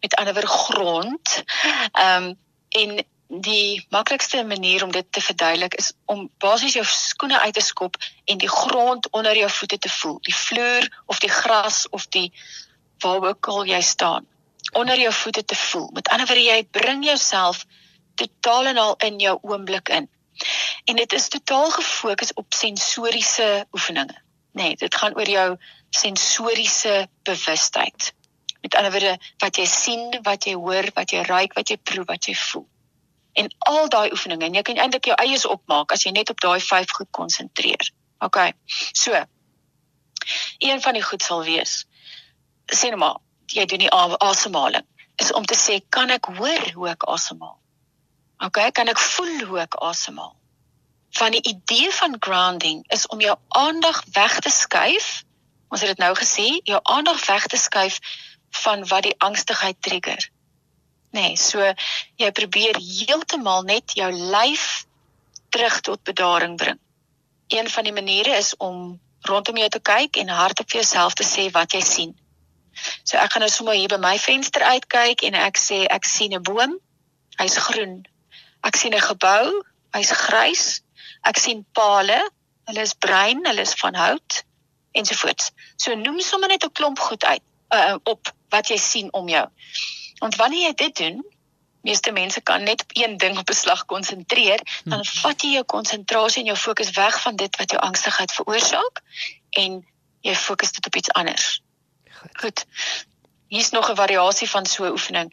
met 0.02 0.16
ander 0.16 0.34
woorde 0.34 0.48
grond. 0.48 1.44
Ehm 1.92 2.24
um, 2.24 2.36
en 2.70 3.00
die 3.28 3.86
maklikste 3.90 4.44
manier 4.44 4.84
om 4.84 4.92
dit 4.92 5.12
te 5.12 5.22
verduidelik 5.22 5.74
is 5.76 5.92
om 6.06 6.30
basies 6.40 6.74
jou 6.74 6.86
skoene 6.88 7.40
uit 7.40 7.54
te 7.54 7.62
skop 7.62 7.98
en 8.26 8.38
die 8.38 8.50
grond 8.50 9.10
onder 9.12 9.36
jou 9.36 9.50
voete 9.52 9.78
te 9.78 9.90
voel, 9.90 10.18
die 10.22 10.36
vloer 10.36 10.88
of 11.06 11.20
die 11.20 11.32
gras 11.32 11.90
of 11.90 12.08
die 12.08 12.32
waar 13.04 13.28
ook 13.28 13.48
al 13.48 13.66
jy 13.68 13.82
staan 13.82 14.28
onder 14.72 15.00
jou 15.00 15.14
voete 15.14 15.46
te 15.46 15.56
voel. 15.56 15.90
Met 15.94 16.08
ander 16.08 16.28
woorde 16.28 16.44
jy 16.44 16.64
bring 16.72 17.06
jouself 17.06 17.66
totaal 18.16 18.66
en 18.66 18.78
al 18.78 18.96
in 19.06 19.20
jou 19.20 19.38
oomblik 19.42 19.90
in. 19.90 20.10
En 20.86 20.96
dit 20.96 21.14
is 21.14 21.28
totaal 21.28 21.72
gefokus 21.72 22.34
op 22.34 22.54
sensoriese 22.54 23.68
oefeninge. 23.72 24.22
Nee, 24.52 24.76
dit 24.76 24.96
gaan 24.96 25.16
oor 25.16 25.30
jou 25.30 25.58
sensoriese 25.90 27.08
bewustheid. 27.24 28.14
Met 28.62 28.76
ander 28.76 28.92
woorde 28.92 29.18
wat 29.38 29.58
jy 29.58 29.66
sien, 29.66 30.20
wat 30.22 30.44
jy 30.44 30.54
hoor, 30.54 30.90
wat 30.94 31.12
jy 31.12 31.22
ruik, 31.22 31.54
wat 31.54 31.70
jy 31.70 31.78
proe, 31.78 32.06
wat 32.06 32.26
jy 32.26 32.36
voel. 32.36 32.68
En 33.38 33.52
al 33.70 33.90
daai 33.90 34.12
oefeninge 34.12 34.46
en 34.46 34.58
jy 34.58 34.62
kan 34.66 34.82
eintlik 34.82 35.12
jou 35.12 35.18
eies 35.22 35.46
opmaak 35.46 35.92
as 35.94 36.04
jy 36.04 36.12
net 36.12 36.30
op 36.34 36.42
daai 36.42 36.60
5 36.60 36.92
goed 37.00 37.12
konsentreer. 37.12 37.92
OK. 38.26 38.40
So. 38.92 39.14
Een 40.58 40.82
van 40.82 40.94
die 40.94 41.04
goed 41.06 41.24
sal 41.24 41.44
wees 41.46 41.86
sê 42.68 42.90
nou 42.92 43.00
maar 43.00 43.20
jy 43.48 43.66
doen 43.66 43.86
die 43.86 43.92
asemhaling 43.94 44.84
is 45.22 45.32
om 45.32 45.46
te 45.46 45.56
sê 45.56 45.80
kan 45.90 46.12
ek 46.12 46.28
hoor 46.38 46.66
hoe 46.76 46.90
ek 46.92 47.06
asemhaal? 47.08 47.56
OK, 48.38 48.60
kan 48.72 48.88
ek 48.88 49.00
voel 49.02 49.40
hoe 49.50 49.60
ek 49.66 49.80
asemhaal? 49.82 50.36
Van 51.18 51.34
die 51.34 51.42
idee 51.42 51.92
van 51.92 52.18
grounding 52.20 52.84
is 52.94 53.08
om 53.08 53.22
jou 53.22 53.36
aandag 53.48 54.04
weg 54.14 54.40
te 54.40 54.50
skuif. 54.50 55.24
Ons 55.74 55.82
het 55.82 55.90
dit 55.96 56.02
nou 56.04 56.14
gesê, 56.16 56.46
jou 56.64 56.80
aandag 56.84 57.26
weg 57.26 57.48
te 57.48 57.58
skuif 57.58 57.98
van 58.64 58.86
wat 58.88 59.04
die 59.04 59.16
angstigheid 59.18 59.82
trigger. 59.82 60.30
Nee, 61.18 61.36
so 61.36 61.64
jy 62.22 62.30
probeer 62.32 62.78
heeltemal 62.78 63.64
net 63.66 63.96
jou 63.98 64.12
lyf 64.12 64.86
terug 65.50 65.80
tot 65.82 66.04
bedaring 66.04 66.58
bring. 66.58 66.80
Een 67.48 67.70
van 67.70 67.84
die 67.84 67.96
maniere 67.96 68.36
is 68.38 68.54
om 68.58 69.00
rondom 69.22 69.58
jou 69.58 69.70
te 69.70 69.82
kyk 69.82 70.20
en 70.22 70.30
hardop 70.30 70.70
vir 70.70 70.82
jouself 70.82 71.16
te 71.18 71.26
sê 71.26 71.48
wat 71.56 71.74
jy 71.74 71.82
sien. 71.82 72.14
So 73.04 73.18
ek 73.18 73.34
gaan 73.34 73.42
nou 73.42 73.50
sommer 73.50 73.74
hier 73.74 73.90
by 73.90 73.98
my 74.04 74.18
venster 74.22 74.62
uitkyk 74.62 75.26
en 75.26 75.40
ek 75.40 75.58
sê 75.58 75.86
ek 75.90 76.06
sien 76.06 76.38
'n 76.38 76.44
boom. 76.44 76.78
Hy's 77.42 77.58
groen. 77.58 78.06
Ek 78.68 78.76
sien 78.76 78.94
'n 78.94 79.08
gebou. 79.12 79.64
Hy's 79.96 80.12
grys. 80.12 80.82
Ek 81.24 81.38
sien 81.38 81.66
pale. 81.72 82.20
Hulle 82.68 82.82
is 82.82 82.94
bruin, 82.94 83.46
hulle 83.46 83.62
is 83.62 83.74
van 83.80 83.96
hout 83.96 84.44
ensovoorts. 84.92 85.52
So 85.76 85.96
noem 85.96 86.20
sommer 86.20 86.50
net 86.50 86.66
'n 86.66 86.72
klomp 86.72 87.00
goed 87.00 87.24
uit 87.24 87.44
uh, 87.70 87.96
op 88.04 88.34
wat 88.50 88.68
jy 88.68 88.78
sien 88.78 89.14
om 89.14 89.30
jou. 89.30 89.46
Want 90.20 90.36
wanneer 90.36 90.68
jy 90.68 90.74
dit 90.74 90.96
doen, 90.96 91.26
meeste 91.82 92.12
mense 92.12 92.42
kan 92.42 92.64
net 92.64 92.82
op 92.82 92.92
een 92.94 93.18
ding 93.18 93.38
op 93.38 93.50
'n 93.50 93.54
slag 93.54 93.86
konsentreer, 93.86 94.60
dan 94.84 95.00
hmm. 95.06 95.22
vat 95.22 95.42
jy 95.42 95.50
jou 95.50 95.64
konsentrasie 95.64 96.42
en 96.42 96.52
jou 96.52 96.58
fokus 96.58 96.92
weg 96.92 97.22
van 97.22 97.36
dit 97.36 97.58
wat 97.58 97.72
jou 97.72 97.82
angstigheid 97.82 98.32
veroorsaak 98.32 99.02
en 99.50 99.86
jy 100.22 100.36
fokus 100.36 100.72
dit 100.72 100.86
op 100.86 100.96
iets 100.96 101.12
anders. 101.12 101.62
Goed. 102.20 102.38
Goed. 102.42 102.66
Hier's 103.48 103.70
nog 103.70 103.90
'n 103.90 103.96
variasie 103.96 104.50
van 104.50 104.66
so 104.66 104.84
'n 104.84 104.92
oefening. 104.92 105.30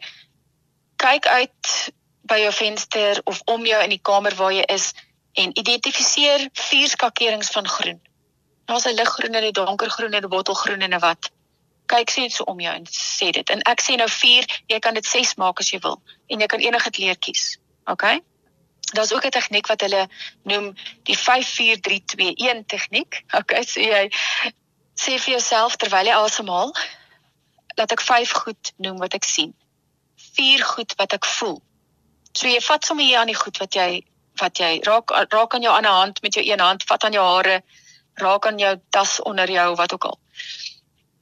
Kyk 0.95 1.27
uit 1.27 1.91
by 2.25 2.39
jou 2.41 2.51
venster 2.53 3.21
of 3.29 3.41
om 3.45 3.65
jou 3.65 3.81
in 3.83 3.93
die 3.93 4.01
kamer 4.01 4.35
waar 4.35 4.53
jy 4.53 4.65
is 4.73 4.91
en 5.37 5.53
identifiseer 5.59 6.49
vier 6.53 6.87
skakerings 6.89 7.51
van 7.53 7.67
groen. 7.67 7.99
Daar's 8.65 8.85
'n 8.85 8.95
liggroen 8.95 9.35
en 9.35 9.43
'n 9.43 9.51
donkergroen 9.51 10.13
en 10.13 10.23
'n 10.23 10.29
bottelgroen 10.29 10.81
en 10.81 10.93
'n 10.93 10.99
wat. 10.99 11.31
Kyk 11.85 12.09
sien 12.09 12.29
so 12.29 12.43
om 12.43 12.59
jou 12.59 12.73
en 12.75 12.85
sê 12.89 13.29
dit. 13.31 13.49
En 13.49 13.61
ek 13.61 13.81
sê 13.81 13.95
nou 13.95 14.09
4, 14.09 14.61
jy 14.67 14.79
kan 14.79 14.93
dit 14.93 15.05
6 15.05 15.35
maak 15.35 15.59
as 15.59 15.69
jy 15.69 15.79
wil 15.79 16.01
en 16.27 16.39
jy 16.39 16.45
kan 16.45 16.59
enige 16.59 16.89
kleur 16.89 17.17
kies. 17.17 17.57
OK? 17.85 18.19
Daar's 18.93 19.13
ook 19.13 19.25
'n 19.25 19.29
tegniek 19.29 19.67
wat 19.67 19.81
hulle 19.81 20.09
noem 20.43 20.75
die 21.03 21.17
54321 21.17 22.65
tegniek. 22.65 23.23
OK, 23.31 23.63
so 23.63 23.79
jy 23.79 24.11
sê 24.95 25.19
vir 25.19 25.31
jouself 25.33 25.75
terwyl 25.75 26.05
jy 26.05 26.13
asemhaal, 26.13 26.75
laat 27.75 27.91
ek 27.91 28.01
5 28.01 28.31
goed 28.31 28.73
noem 28.77 28.97
wat 28.97 29.13
ek 29.13 29.23
sien. 29.23 29.55
4 30.15 30.63
goed 30.63 30.93
wat 30.95 31.13
ek 31.13 31.25
voel. 31.25 31.61
So 32.35 32.47
jy 32.51 32.59
vat 32.61 32.85
sommer 32.85 33.05
hier 33.05 33.21
aan 33.21 33.31
die 33.31 33.39
goed 33.39 33.57
wat 33.63 33.75
jy 33.75 34.03
wat 34.41 34.59
jy 34.59 34.81
raak 34.83 35.11
raak 35.31 35.53
aan 35.55 35.63
jou 35.63 35.71
ander 35.71 35.91
hand 35.95 36.21
met 36.21 36.35
jou 36.35 36.43
een 36.43 36.59
hand, 36.59 36.83
vat 36.83 37.03
aan 37.07 37.13
jou 37.15 37.23
hare, 37.23 37.61
raak 38.19 38.47
aan 38.47 38.57
jou 38.59 38.73
tas 38.91 39.19
onder 39.23 39.51
jou 39.51 39.75
wat 39.79 39.93
ook 39.93 40.09
al. 40.09 40.17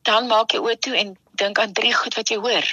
Dan 0.01 0.27
maak 0.27 0.55
jy 0.55 0.63
oë 0.63 0.79
toe 0.79 0.95
en 0.97 1.13
dink 1.37 1.59
aan 1.59 1.73
3 1.73 1.93
goed 1.93 2.17
wat 2.17 2.29
jy 2.33 2.39
hoor. 2.41 2.71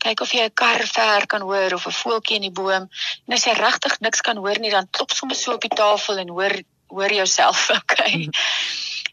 Kyk 0.00 0.20
of 0.20 0.32
jy 0.32 0.46
'n 0.46 0.54
kar 0.54 0.86
ver 0.86 1.26
kan 1.26 1.42
hoor 1.42 1.74
of 1.74 1.86
'n 1.86 1.98
voeltjie 2.00 2.36
in 2.36 2.48
die 2.48 2.56
boom. 2.62 2.88
En 3.26 3.34
as 3.34 3.44
jy 3.44 3.52
regtig 3.52 4.00
niks 4.00 4.20
kan 4.20 4.36
hoor 4.36 4.58
nie, 4.58 4.70
dan 4.70 4.88
klop 4.90 5.12
sommer 5.12 5.36
so 5.36 5.52
op 5.52 5.60
die 5.60 5.76
tafel 5.76 6.18
en 6.18 6.28
hoor 6.28 6.56
hoor 6.88 7.12
jouself, 7.12 7.70
okay? 7.80 8.16
Mhm 8.16 8.30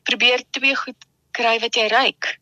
probeer 0.03 0.43
twee 0.51 0.75
goed 0.75 1.07
kry 1.35 1.57
wat 1.63 1.75
jy 1.75 1.87
ruik. 1.91 2.37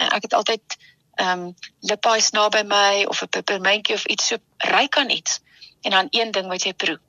Ek 0.00 0.24
het 0.26 0.34
altyd 0.36 0.76
ehm 1.20 1.40
um, 1.40 1.54
lippies 1.80 2.30
naby 2.32 2.62
my 2.64 3.04
of 3.12 3.22
'n 3.22 3.28
pepermuntjie 3.28 3.94
of 3.94 4.04
iets 4.06 4.26
so 4.26 4.36
ruik 4.56 4.96
aan 4.96 5.10
iets 5.10 5.40
en 5.80 5.90
dan 5.90 6.06
een 6.10 6.30
ding 6.30 6.48
wat 6.48 6.62
jy 6.62 6.72
proe. 6.72 7.00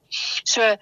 So 0.43 0.75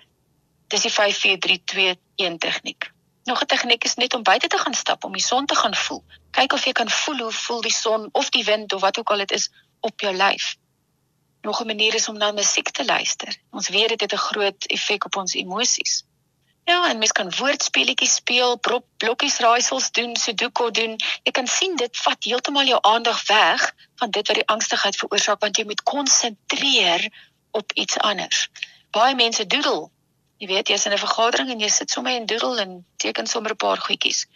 dis 0.67 0.81
die 0.81 0.91
5432 0.91 2.37
tegniek. 2.37 2.91
Nog 3.23 3.41
'n 3.41 3.45
tegniek 3.45 3.83
is 3.83 3.95
net 3.95 4.13
om 4.13 4.23
buite 4.23 4.47
te 4.47 4.57
gaan 4.57 4.73
stap 4.73 5.03
om 5.03 5.11
die 5.11 5.21
son 5.21 5.45
te 5.45 5.55
gaan 5.55 5.75
voel. 5.75 6.03
Kyk 6.31 6.53
of 6.53 6.65
jy 6.65 6.71
kan 6.71 6.89
voel 6.89 7.17
hoe 7.17 7.31
voel 7.31 7.61
die 7.61 7.73
son 7.73 8.09
of 8.11 8.29
die 8.29 8.43
wind 8.43 8.73
of 8.73 8.81
wat 8.81 8.97
ook 8.97 9.09
al 9.09 9.17
dit 9.17 9.31
is 9.31 9.49
op 9.79 9.99
jou 9.99 10.15
lyf. 10.15 10.55
Nog 11.41 11.61
'n 11.61 11.65
manier 11.65 11.95
is 11.95 12.09
om 12.09 12.17
na 12.17 12.31
musiek 12.31 12.69
te 12.71 12.85
luister. 12.85 13.37
Ons 13.51 13.69
weet 13.69 13.89
dit 13.89 14.01
het 14.01 14.13
'n 14.13 14.25
groot 14.29 14.65
effek 14.65 15.05
op 15.05 15.15
ons 15.15 15.33
emosies. 15.33 16.03
Ja, 16.69 16.89
en 16.89 16.97
mens 16.97 17.11
kan 17.17 17.31
woordspeletjies 17.33 18.15
speel, 18.19 18.57
prop 18.61 18.85
blokkies 19.01 19.39
raaisels 19.41 19.87
doen, 19.91 20.11
sudoku 20.15 20.67
doen. 20.71 20.91
Jy 21.25 21.31
kan 21.33 21.47
sien 21.49 21.73
dit 21.81 22.01
vat 22.03 22.27
heeltemal 22.29 22.69
jou 22.69 22.77
aandag 22.91 23.23
weg 23.25 23.63
van 24.01 24.13
dit 24.17 24.29
wat 24.29 24.37
die 24.37 24.45
angstigheid 24.53 24.99
veroorsaak 24.99 25.41
want 25.41 25.57
jy 25.57 25.65
moet 25.65 25.81
konsentreer 25.93 27.07
op 27.57 27.73
iets 27.73 27.97
anders. 28.11 28.43
Baie 28.93 29.17
mense 29.17 29.47
doodle. 29.49 29.89
Jy 30.37 30.51
weet, 30.53 30.69
jy's 30.69 30.85
in 30.85 30.93
'n 30.93 31.01
vergadering 31.01 31.49
en 31.49 31.65
jy 31.65 31.71
sit 31.73 31.91
sommer 31.91 32.13
en 32.13 32.29
doodle 32.29 32.61
en 32.61 32.85
teken 33.01 33.27
sommer 33.27 33.57
'n 33.57 33.61
paar 33.65 33.81
goedjies. 33.87 34.27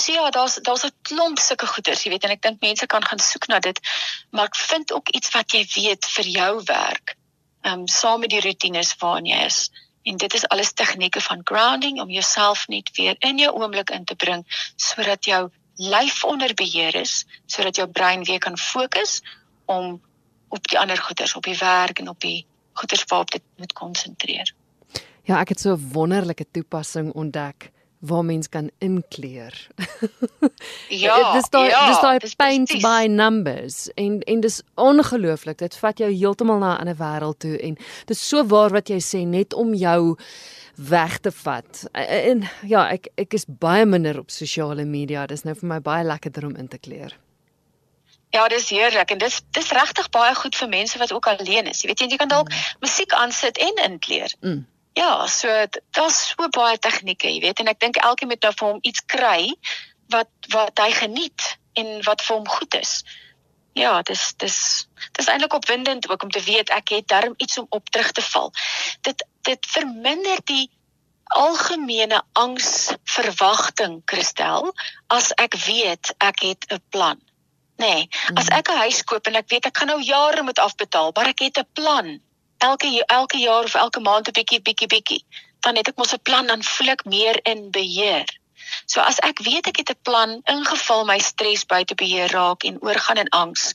So 0.00 0.12
ja, 0.12 0.30
daar's 0.30 0.54
daar's 0.62 0.86
'n 0.86 0.94
klomp 1.02 1.38
sulke 1.38 1.66
goeders, 1.66 2.04
jy 2.04 2.10
weet, 2.10 2.24
en 2.24 2.30
ek 2.30 2.42
dink 2.42 2.60
mense 2.60 2.86
kan 2.86 3.04
gaan 3.04 3.18
soek 3.18 3.48
na 3.48 3.58
dit, 3.58 3.80
maar 4.30 4.44
ek 4.44 4.56
vind 4.56 4.92
ook 4.92 5.08
iets 5.08 5.34
wat 5.34 5.50
jy 5.50 5.66
weet 5.74 6.06
vir 6.06 6.24
jou 6.24 6.62
werk. 6.64 7.16
Ehm 7.62 7.80
um, 7.80 7.88
saam 7.88 8.20
met 8.20 8.30
die 8.30 8.40
rotines 8.40 8.94
waarin 8.98 9.26
jy 9.26 9.44
is. 9.46 9.70
En 10.02 10.16
dit 10.16 10.34
is 10.34 10.46
alles 10.48 10.72
tegnieke 10.72 11.20
van 11.20 11.40
grounding 11.44 12.00
om 12.00 12.10
jouself 12.10 12.68
net 12.68 12.90
weer 12.96 13.16
in 13.18 13.38
jou 13.38 13.52
oomblik 13.54 13.90
in 13.90 14.04
te 14.04 14.14
bring 14.14 14.44
sodat 14.76 15.24
jou 15.24 15.50
lyf 15.74 16.24
onder 16.24 16.54
beheer 16.54 16.94
is, 16.94 17.26
sodat 17.46 17.76
jou 17.76 17.88
brein 17.88 18.24
weer 18.24 18.38
kan 18.38 18.58
fokus 18.58 19.22
om 19.64 20.00
op 20.48 20.68
die 20.68 20.78
ander 20.78 20.98
goeders, 20.98 21.34
op 21.34 21.42
die 21.42 21.58
werk 21.58 21.98
en 21.98 22.08
op 22.08 22.20
die 22.20 22.46
goeders 22.72 23.04
waarop 23.04 23.30
dit 23.30 23.42
moet 23.56 23.72
konsentreer. 23.72 24.54
Ja, 25.22 25.38
ek 25.40 25.54
het 25.54 25.60
so 25.60 25.74
'n 25.74 25.88
wonderlike 25.92 26.46
toepassing 26.50 27.12
ontdek 27.12 27.70
waar 28.02 28.24
mens 28.24 28.48
kan 28.48 28.70
inkleer. 28.78 29.68
ja, 31.04 31.32
dis 31.32 31.48
daai 31.48 31.68
ja, 31.68 31.86
dis 31.86 32.00
daai 32.00 32.18
paint 32.36 32.66
precies. 32.66 32.82
by 32.82 33.06
numbers 33.06 33.88
en 33.94 34.20
en 34.20 34.40
dis 34.40 34.62
ongelooflik. 34.74 35.58
Dit 35.58 35.76
vat 35.78 35.98
jou 35.98 36.10
heeltemal 36.10 36.58
na 36.58 36.74
'n 36.74 36.80
ander 36.80 36.98
wêreld 36.98 37.38
toe 37.38 37.56
en 37.58 37.76
dis 38.06 38.28
so 38.28 38.46
waar 38.46 38.70
wat 38.70 38.88
jy 38.88 38.98
sê 38.98 39.26
net 39.26 39.54
om 39.54 39.74
jou 39.74 40.16
weg 40.74 41.18
te 41.18 41.30
vat. 41.30 41.84
En 41.92 42.48
ja, 42.66 42.88
ek 42.90 43.08
ek 43.14 43.34
is 43.34 43.44
baie 43.46 43.86
minder 43.86 44.18
op 44.18 44.30
sosiale 44.30 44.84
media. 44.84 45.26
Dis 45.26 45.44
nou 45.44 45.54
vir 45.54 45.68
my 45.68 45.80
baie 45.80 46.04
lekkerder 46.04 46.46
om 46.46 46.56
in 46.56 46.68
te 46.68 46.78
kleer. 46.78 47.14
Ja, 48.32 48.48
dis 48.48 48.70
heerlik 48.70 49.10
en 49.10 49.18
dis 49.18 49.42
dis 49.50 49.70
regtig 49.70 50.10
baie 50.10 50.34
goed 50.34 50.56
vir 50.56 50.68
mense 50.68 50.98
wat 50.98 51.12
ook 51.12 51.26
alleen 51.26 51.66
is. 51.66 51.82
Jy 51.82 51.88
weet 51.88 52.00
jy 52.00 52.16
kan 52.16 52.28
dalk 52.28 52.48
mm. 52.48 52.78
musiek 52.80 53.12
aansit 53.12 53.58
en 53.58 53.84
inkleer. 53.90 54.34
Mm. 54.40 54.66
Ja, 54.92 55.26
so 55.26 55.48
daar's 55.90 56.28
so 56.28 56.48
baie 56.48 56.78
tegnieke, 56.78 57.30
jy 57.32 57.40
weet, 57.40 57.60
en 57.60 57.70
ek 57.72 57.80
dink 57.80 57.96
elkeen 57.96 58.28
moet 58.28 58.42
nou 58.44 58.52
vir 58.52 58.68
hom 58.68 58.80
iets 58.82 59.04
kry 59.08 59.54
wat 60.12 60.28
wat 60.52 60.78
hy 60.84 60.90
geniet 60.92 61.56
en 61.80 62.02
wat 62.04 62.24
vir 62.26 62.36
hom 62.36 62.48
goed 62.48 62.76
is. 62.76 63.00
Ja, 63.72 64.02
dis 64.04 64.34
dis 64.36 64.58
dis 65.16 65.30
eintlik 65.32 65.54
opwindend 65.56 66.08
ook 66.10 66.22
om 66.22 66.30
te 66.30 66.42
weet 66.44 66.70
ek 66.70 66.92
het 66.92 67.08
darm 67.08 67.34
iets 67.36 67.58
om 67.58 67.66
op 67.70 67.88
terug 67.88 68.12
te 68.12 68.22
val. 68.22 68.52
Dit 69.00 69.24
dit 69.48 69.66
verminder 69.66 70.44
die 70.44 70.68
algemene 71.32 72.20
angs 72.36 72.92
verwagting 73.08 74.02
Christel 74.04 74.74
as 75.08 75.32
ek 75.40 75.56
weet 75.64 76.12
ek 76.18 76.44
het 76.44 76.66
'n 76.68 76.82
plan. 76.88 77.20
Nee, 77.80 78.08
as 78.34 78.48
hmm. 78.48 78.58
ek 78.58 78.68
'n 78.68 78.84
huis 78.84 79.00
koop 79.04 79.26
en 79.26 79.40
ek 79.40 79.48
weet 79.48 79.66
ek 79.66 79.76
gaan 79.76 79.88
nou 79.88 80.02
jare 80.02 80.42
moet 80.42 80.58
afbetaal, 80.58 81.10
maar 81.16 81.32
ek 81.32 81.40
het 81.48 81.58
'n 81.58 81.68
plan 81.72 82.20
elke 82.68 83.04
elke 83.06 83.38
jaar 83.38 83.64
of 83.64 83.74
elke 83.74 84.00
maand 84.00 84.28
'n 84.28 84.36
bietjie 84.38 84.62
bietjie 84.62 84.90
bietjie 84.94 85.24
dan 85.64 85.76
het 85.76 85.88
ek 85.88 85.96
mos 85.96 86.14
'n 86.14 86.22
plan 86.28 86.46
dan 86.46 86.62
voel 86.62 86.88
ek 86.94 87.04
meer 87.04 87.36
in 87.52 87.70
beheer. 87.70 88.28
So 88.86 89.00
as 89.00 89.18
ek 89.18 89.38
weet 89.48 89.66
ek 89.66 89.76
het 89.76 89.90
'n 89.90 90.02
plan 90.02 90.30
ingeval 90.44 91.04
my 91.04 91.18
stres 91.18 91.64
buite 91.66 91.94
beheer 91.94 92.30
raak 92.30 92.64
en 92.64 92.80
oorgaan 92.80 93.22
in 93.24 93.34
angs 93.42 93.74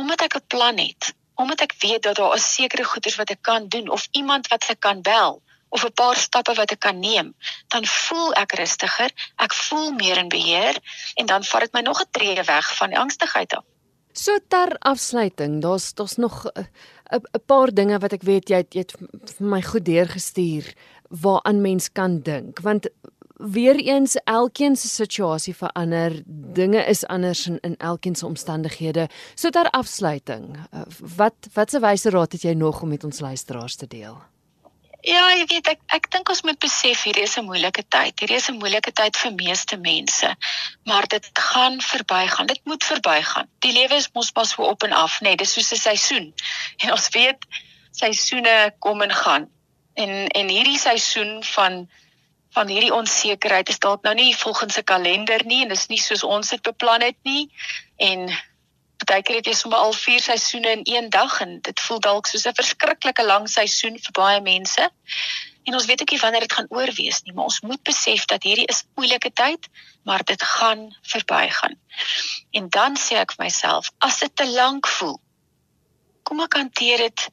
omdat 0.00 0.20
ek 0.20 0.36
'n 0.36 0.46
plan 0.46 0.78
het, 0.78 1.14
omdat 1.34 1.60
ek 1.60 1.74
weet 1.78 2.02
dat 2.02 2.16
daar 2.16 2.34
'n 2.34 2.38
sekere 2.38 2.84
goeders 2.84 3.16
wat 3.16 3.30
ek 3.30 3.42
kan 3.42 3.68
doen 3.68 3.88
of 3.88 4.08
iemand 4.10 4.48
wat 4.48 4.64
ek 4.68 4.80
kan 4.80 5.02
bel 5.02 5.42
of 5.68 5.84
'n 5.84 5.92
paar 5.92 6.16
stappe 6.16 6.54
wat 6.54 6.70
ek 6.70 6.80
kan 6.80 6.98
neem, 6.98 7.34
dan 7.68 7.86
voel 7.86 8.32
ek 8.34 8.52
rustiger, 8.52 9.10
ek 9.36 9.54
voel 9.54 9.90
meer 9.90 10.16
in 10.16 10.28
beheer 10.28 10.76
en 11.14 11.26
dan 11.26 11.44
vat 11.44 11.60
dit 11.60 11.72
my 11.72 11.80
nog 11.80 12.00
'n 12.00 12.10
tree 12.10 12.42
weg 12.42 12.76
van 12.76 12.88
die 12.88 12.98
angstigheid 12.98 13.54
af. 13.54 13.64
So 14.12 14.38
ter 14.48 14.76
afsluiting, 14.78 15.62
daar's 15.62 15.94
daar's 15.94 16.16
nog 16.16 16.44
uh, 16.44 16.64
'n 17.12 17.42
paar 17.46 17.74
dinge 17.74 17.98
wat 17.98 18.12
ek 18.12 18.22
weet 18.22 18.48
jy 18.50 18.56
het, 18.56 18.74
jy 18.74 18.80
het 18.80 18.92
vir 19.38 19.46
my 19.46 19.62
goed 19.62 19.84
deurgestuur 19.84 20.74
waaraan 21.10 21.60
mens 21.60 21.92
kan 21.92 22.20
dink 22.20 22.60
want 22.60 22.88
Weereens 23.36 24.16
elkeen 24.24 24.76
se 24.76 24.88
situasie 24.88 25.54
verander, 25.54 26.22
dinge 26.26 26.84
is 26.88 27.04
anders 27.06 27.46
in, 27.46 27.58
in 27.60 27.76
elkeen 27.76 28.14
se 28.14 28.26
omstandighede. 28.26 29.08
So 29.34 29.50
ter 29.50 29.68
afsluiting, 29.70 30.56
uh, 30.56 30.86
wat 31.16 31.48
watse 31.52 31.80
wyse 31.80 32.10
raad 32.10 32.32
het 32.32 32.42
jy 32.48 32.54
nog 32.56 32.80
om 32.82 32.88
met 32.88 33.04
ons 33.04 33.20
luisteraars 33.20 33.76
te 33.76 33.86
deel? 33.86 34.16
Ja, 35.06 35.28
jy 35.30 35.44
weet 35.46 35.68
ek 35.70 35.82
ek 35.94 36.08
dink 36.10 36.30
ons 36.32 36.40
moet 36.42 36.58
besef 36.58 37.04
hierdie 37.06 37.22
is 37.22 37.36
'n 37.38 37.46
moeilike 37.46 37.84
tyd. 37.94 38.18
Hierdie 38.18 38.38
is 38.40 38.48
'n 38.50 38.58
moeilike 38.58 38.90
tyd 38.90 39.16
vir 39.16 39.32
meeste 39.38 39.76
mense. 39.78 40.30
Maar 40.84 41.06
dit 41.06 41.28
gaan 41.32 41.80
verbygaan. 41.80 42.46
Dit 42.46 42.64
moet 42.64 42.84
verbygaan. 42.84 43.46
Die 43.62 43.72
lewe 43.72 43.94
is 43.94 44.10
mos 44.14 44.32
pas 44.32 44.50
so 44.50 44.62
op 44.62 44.82
en 44.82 44.92
af, 44.92 45.20
nê. 45.20 45.28
Nee, 45.28 45.36
dis 45.36 45.52
soos 45.52 45.70
'n 45.72 45.76
seisoen. 45.76 46.34
En 46.82 46.92
ons 46.92 47.08
weet 47.08 47.38
seisoene 47.92 48.74
kom 48.78 49.02
en 49.02 49.14
gaan. 49.14 49.46
En 49.94 50.26
en 50.28 50.48
hierdie 50.48 50.78
seisoen 50.78 51.44
van 51.44 51.88
van 52.50 52.68
hierdie 52.68 52.94
onsekerheid 52.94 53.68
is 53.68 53.78
dalk 53.78 54.02
nou 54.02 54.14
nie 54.14 54.36
volgens 54.36 54.78
'n 54.78 54.84
kalender 54.84 55.44
nie 55.44 55.62
en 55.62 55.68
dis 55.68 55.86
nie 55.86 56.02
soos 56.02 56.22
ons 56.22 56.48
dit 56.48 56.62
beplan 56.62 57.00
het 57.00 57.18
nie. 57.22 57.50
En 57.96 58.30
Partykeer 58.96 59.36
het 59.36 59.48
jy 59.50 59.54
sommer 59.54 59.78
al 59.78 59.92
4 59.92 60.20
seisoene 60.20 60.70
in 60.76 60.84
een 60.84 61.10
dag 61.10 61.40
en 61.40 61.58
dit 61.60 61.80
voel 61.80 62.00
dalk 62.00 62.26
soos 62.26 62.46
'n 62.46 62.54
verskriklike 62.54 63.24
lang 63.24 63.48
seisoen 63.48 63.98
vir 63.98 64.12
baie 64.12 64.40
mense. 64.40 64.90
En 65.66 65.74
ons 65.74 65.86
weet 65.86 66.00
ook 66.00 66.10
nie 66.10 66.20
wanneer 66.20 66.40
dit 66.40 66.52
gaan 66.52 66.70
oorwees 66.70 67.22
nie, 67.22 67.32
maar 67.34 67.44
ons 67.44 67.60
moet 67.60 67.82
besef 67.82 68.24
dat 68.24 68.42
hierdie 68.42 68.66
is 68.66 68.84
moeilike 68.94 69.32
tyd, 69.32 69.68
maar 70.04 70.24
dit 70.24 70.42
gaan 70.42 70.96
verbygaan. 71.02 71.74
En 72.50 72.68
dan 72.68 72.96
sê 72.96 73.18
ek 73.18 73.32
vir 73.34 73.44
myself, 73.44 73.90
as 73.98 74.18
dit 74.18 74.36
te 74.36 74.46
lank 74.50 74.86
voel, 74.86 75.20
kom 76.22 76.40
ek 76.40 76.54
hanteer 76.54 76.98
dit 76.98 77.28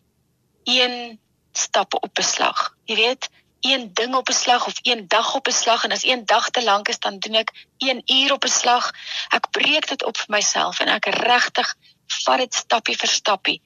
een 0.64 1.20
stap 1.54 1.94
op 1.94 2.18
'n 2.18 2.24
slag. 2.24 2.76
Jy 2.86 2.96
weet, 2.96 3.30
een 3.64 3.94
ding 3.94 4.16
op 4.16 4.30
'n 4.30 4.42
slag 4.44 4.66
of 4.66 4.78
een 4.82 5.08
dag 5.08 5.36
op 5.36 5.48
'n 5.48 5.52
slag 5.52 5.84
en 5.84 5.92
as 5.92 6.04
een 6.04 6.26
dag 6.26 6.50
te 6.50 6.64
lank 6.64 6.88
is 6.88 7.00
dan 7.00 7.20
doen 7.20 7.36
ek 7.36 7.52
1 7.78 8.02
uur 8.06 8.32
op 8.34 8.44
'n 8.44 8.58
slag. 8.62 8.92
Ek 9.30 9.50
breek 9.50 9.88
dit 9.88 10.04
op 10.04 10.18
vir 10.18 10.36
myself 10.36 10.80
en 10.80 10.88
ek 10.88 11.06
regtig 11.06 11.76
vat 12.24 12.38
dit 12.38 12.54
stappie 12.54 12.98
vir 12.98 13.10
stappie. 13.10 13.62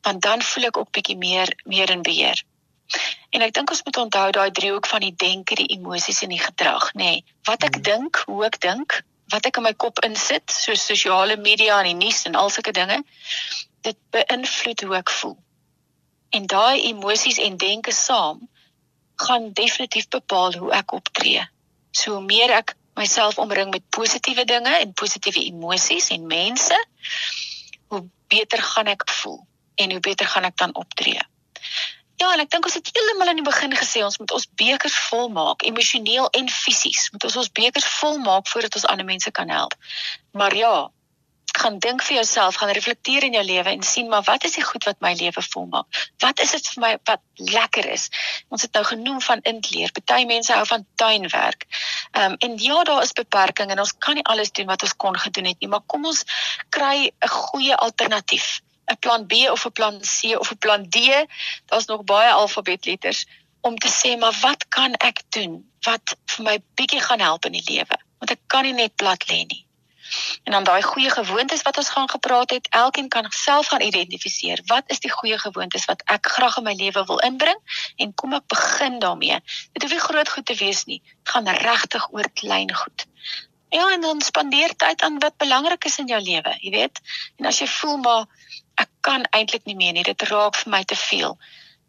Want 0.00 0.22
dan 0.22 0.42
voel 0.42 0.64
ek 0.64 0.76
ook 0.76 0.90
bietjie 0.90 1.16
meer 1.16 1.60
meer 1.64 1.90
in 1.90 2.02
beheer. 2.02 2.42
En 3.30 3.40
ek 3.40 3.52
dink 3.52 3.70
ons 3.70 3.82
moet 3.82 3.96
onthou 3.96 4.30
daai 4.30 4.50
driehoek 4.50 4.86
van 4.86 5.00
die 5.00 5.14
denke, 5.16 5.54
die 5.54 5.72
emosies 5.76 6.22
en 6.22 6.28
die 6.28 6.40
gedrag, 6.40 6.92
nê. 6.94 7.02
Nee, 7.02 7.24
wat 7.42 7.62
ek 7.62 7.74
hmm. 7.74 7.82
dink, 7.82 8.22
hoe 8.26 8.44
ek 8.44 8.60
dink, 8.60 9.02
wat 9.28 9.46
ek 9.46 9.56
in 9.56 9.62
my 9.62 9.74
kop 9.74 10.04
insit, 10.04 10.50
so 10.50 10.74
sosiale 10.74 11.36
media 11.36 11.78
en 11.82 11.84
die 11.84 12.06
nuus 12.06 12.24
en 12.24 12.34
al 12.34 12.50
sulke 12.50 12.72
dinge, 12.72 13.02
dit 13.80 13.98
beïnvloed 14.10 14.80
hoe 14.80 14.96
ek 14.96 15.10
voel. 15.10 15.38
En 16.30 16.46
daai 16.46 16.86
emosies 16.88 17.38
en 17.38 17.56
denke 17.56 17.92
saam 17.92 18.48
gaan 19.16 19.52
definitief 19.52 20.08
bepaal 20.08 20.56
hoe 20.60 20.72
ek 20.72 20.92
optree. 20.92 21.44
So 21.90 22.18
hoe 22.18 22.24
meer 22.24 22.52
ek 22.56 22.74
myself 22.96 23.38
omring 23.38 23.70
met 23.70 23.88
positiewe 23.88 24.44
dinge 24.44 24.72
en 24.78 24.92
positiewe 24.92 25.44
emosies 25.44 26.08
en 26.08 26.26
mense, 26.26 26.76
hoe 27.88 28.02
beter 28.28 28.62
gaan 28.62 28.86
ek 28.92 29.04
voel 29.20 29.40
en 29.74 29.90
hoe 29.90 30.00
beter 30.00 30.26
gaan 30.26 30.48
ek 30.48 30.56
dan 30.56 30.74
optree. 30.74 31.20
Ja, 32.16 32.30
en 32.32 32.40
ek 32.40 32.50
dink 32.50 32.64
ons 32.64 32.76
het 32.78 32.88
heeltemal 32.96 33.28
aan 33.28 33.40
die 33.40 33.44
begin 33.44 33.74
gesê 33.76 34.00
ons 34.04 34.16
moet 34.18 34.32
ons 34.32 34.46
bekers 34.56 34.94
vol 35.10 35.28
maak, 35.28 35.66
emosioneel 35.68 36.30
en 36.38 36.48
fisies. 36.48 37.10
Moet 37.12 37.26
ons 37.28 37.36
ons 37.42 37.50
bekers 37.58 37.88
vol 37.98 38.16
maak 38.24 38.48
voordat 38.48 38.78
ons 38.78 38.86
ander 38.88 39.04
mense 39.04 39.30
kan 39.36 39.52
help. 39.52 39.76
Maar 40.32 40.56
ja, 40.56 40.74
gaan 41.58 41.78
dink 41.78 42.02
vir 42.02 42.16
jouself, 42.20 42.58
gaan 42.60 42.72
reflekteer 42.76 43.24
in 43.26 43.36
jou 43.36 43.44
lewe 43.44 43.70
en 43.70 43.82
sien 43.82 44.08
maar 44.08 44.22
wat 44.26 44.44
is 44.44 44.56
die 44.58 44.64
goed 44.64 44.84
wat 44.84 45.00
my 45.04 45.12
lewe 45.18 45.42
volmaak? 45.42 46.00
Wat 46.22 46.40
is 46.40 46.52
dit 46.56 46.68
vir 46.74 46.82
my 46.82 46.92
wat 47.10 47.22
lekker 47.34 47.88
is? 47.92 48.08
Ons 48.48 48.66
het 48.66 48.72
nou 48.76 48.84
genoem 48.84 49.20
van 49.20 49.42
intleer. 49.42 49.92
Party 49.92 50.24
mense 50.28 50.52
hou 50.52 50.66
van 50.66 50.86
tuinwerk. 50.94 51.66
Ehm 52.12 52.32
um, 52.32 52.36
en 52.46 52.58
ja, 52.62 52.82
daar 52.84 53.02
is 53.02 53.12
beperkings 53.12 53.72
en 53.72 53.80
ons 53.80 53.94
kan 53.98 54.14
nie 54.14 54.24
alles 54.24 54.52
doen 54.52 54.66
wat 54.66 54.82
ons 54.82 54.96
kon 54.96 55.18
gedoen 55.18 55.50
het 55.52 55.60
nie, 55.60 55.68
maar 55.68 55.84
kom 55.86 56.04
ons 56.04 56.24
kry 56.68 57.10
'n 57.10 57.28
goeie 57.28 57.76
alternatief. 57.76 58.60
'n 58.90 58.98
plan 58.98 59.26
B 59.26 59.32
of 59.50 59.66
'n 59.66 59.72
plan 59.72 60.00
C 60.00 60.38
of 60.38 60.50
'n 60.50 60.58
plan 60.58 60.88
D. 60.88 61.26
Daar's 61.66 61.86
nog 61.86 62.04
baie 62.04 62.30
alfabetletters 62.30 63.26
om 63.60 63.76
te 63.76 63.88
sê 63.88 64.18
maar 64.18 64.38
wat 64.40 64.68
kan 64.68 64.94
ek 64.94 65.22
doen 65.28 65.64
wat 65.80 66.16
vir 66.24 66.44
my 66.44 66.58
bietjie 66.74 67.00
gaan 67.00 67.20
help 67.20 67.44
in 67.44 67.52
die 67.52 67.66
lewe? 67.70 67.96
Want 68.18 68.30
ek 68.30 68.40
kan 68.46 68.62
nie 68.62 68.72
net 68.72 68.94
plat 68.94 69.28
lê 69.30 69.44
nie. 69.44 69.65
En 70.42 70.52
dan 70.52 70.64
daai 70.64 70.82
goeie 70.82 71.10
gewoontes 71.10 71.62
wat 71.62 71.76
ons 71.76 71.88
gaan 71.88 72.10
gepraat 72.10 72.50
het, 72.50 72.68
elkeen 72.70 73.08
kan 73.08 73.26
self 73.30 73.66
gaan 73.66 73.80
identifiseer. 73.80 74.62
Wat 74.66 74.84
is 74.86 75.00
die 75.00 75.10
goeie 75.10 75.38
gewoontes 75.38 75.84
wat 75.84 76.02
ek 76.04 76.28
graag 76.36 76.56
in 76.56 76.66
my 76.68 76.74
lewe 76.74 77.04
wil 77.04 77.18
inbring 77.18 77.58
en 77.96 78.14
kom 78.14 78.34
ek 78.34 78.46
begin 78.46 78.98
daarmee? 78.98 79.40
Dit 79.72 79.82
hoef 79.82 79.92
nie 79.92 80.00
groot 80.00 80.28
goed 80.28 80.46
te 80.46 80.54
wees 80.54 80.84
nie. 80.84 81.00
Dit 81.02 81.34
gaan 81.34 81.48
regtig 81.48 82.08
oor 82.12 82.30
klein 82.32 82.74
goed. 82.74 83.06
Ja, 83.68 83.90
en 83.92 84.00
dan 84.00 84.20
spandeer 84.20 84.76
tyd 84.76 85.02
aan 85.02 85.18
wat 85.18 85.36
belangrik 85.36 85.84
is 85.84 85.98
in 85.98 86.06
jou 86.06 86.20
lewe, 86.22 86.56
jy 86.60 86.70
weet. 86.70 87.00
En 87.36 87.46
as 87.46 87.58
jy 87.58 87.66
voel 87.66 87.96
maar 87.96 88.26
ek 88.74 88.90
kan 89.00 89.24
eintlik 89.30 89.64
nie 89.64 89.76
meer 89.76 89.92
nie, 89.92 90.06
dit 90.06 90.28
raak 90.30 90.56
vir 90.56 90.70
my 90.70 90.84
te 90.84 90.96
veel, 90.96 91.38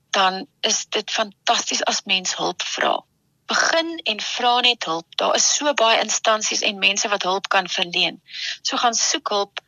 dan 0.10 0.48
is 0.62 0.86
dit 0.86 1.12
fantasties 1.12 1.84
as 1.84 2.02
mens 2.06 2.36
hulp 2.36 2.64
vra 2.64 2.98
begin 3.48 3.98
en 4.04 4.20
vra 4.22 4.60
net 4.62 4.86
hulp. 4.86 5.08
Daar 5.20 5.36
is 5.36 5.48
so 5.56 5.74
baie 5.74 6.02
instansies 6.04 6.62
en 6.62 6.80
mense 6.80 7.10
wat 7.10 7.24
hulp 7.24 7.48
kan 7.54 7.70
verleen. 7.72 8.22
So 8.62 8.78
gaan 8.78 8.94
soek 8.94 9.30
hulp 9.30 9.62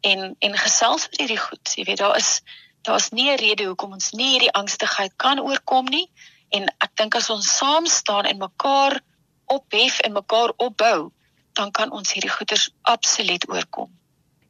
en 0.00 0.36
en 0.38 0.58
gesels 0.58 1.08
oor 1.08 1.18
hierdie 1.18 1.40
goed. 1.40 1.74
Jy 1.76 1.84
weet 1.88 2.02
daar 2.02 2.16
is 2.16 2.40
daar's 2.84 3.10
nie 3.10 3.30
'n 3.30 3.40
rede 3.40 3.64
hoekom 3.64 3.92
ons 3.92 4.12
nie 4.12 4.30
hierdie 4.34 4.52
angstigheid 4.52 5.12
kan 5.16 5.40
oorkom 5.40 5.84
nie 5.84 6.08
en 6.50 6.68
ek 6.84 6.96
dink 6.96 7.14
as 7.14 7.30
ons 7.30 7.56
saam 7.56 7.86
staan 7.86 8.26
en 8.30 8.38
mekaar 8.38 9.00
ophef 9.46 10.00
en 10.00 10.12
mekaar 10.12 10.52
opbou, 10.56 11.10
dan 11.52 11.70
kan 11.70 11.90
ons 11.90 12.12
hierdie 12.12 12.30
goeters 12.30 12.70
absoluut 12.82 13.48
oorkom. 13.48 13.90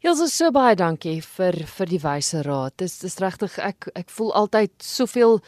Jy's 0.05 0.35
so 0.37 0.51
baie 0.53 0.77
dankie 0.77 1.23
vir 1.25 1.57
vir 1.65 1.89
die 1.89 2.01
wyse 2.03 2.43
raad. 2.45 2.75
Dis 2.77 2.99
dis 3.01 3.17
regtig 3.25 3.57
ek 3.59 3.89
ek 3.97 4.11
voel 4.13 4.35
altyd 4.37 4.73
soveel 4.85 5.39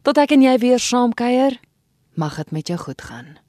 Tot 0.04 0.20
ek 0.20 0.32
en 0.36 0.44
jy 0.44 0.58
weer 0.60 0.84
saam 0.84 1.16
kuier, 1.16 1.56
mag 2.20 2.36
dit 2.42 2.52
met 2.52 2.68
jou 2.68 2.76
goed 2.82 3.02
gaan. 3.08 3.40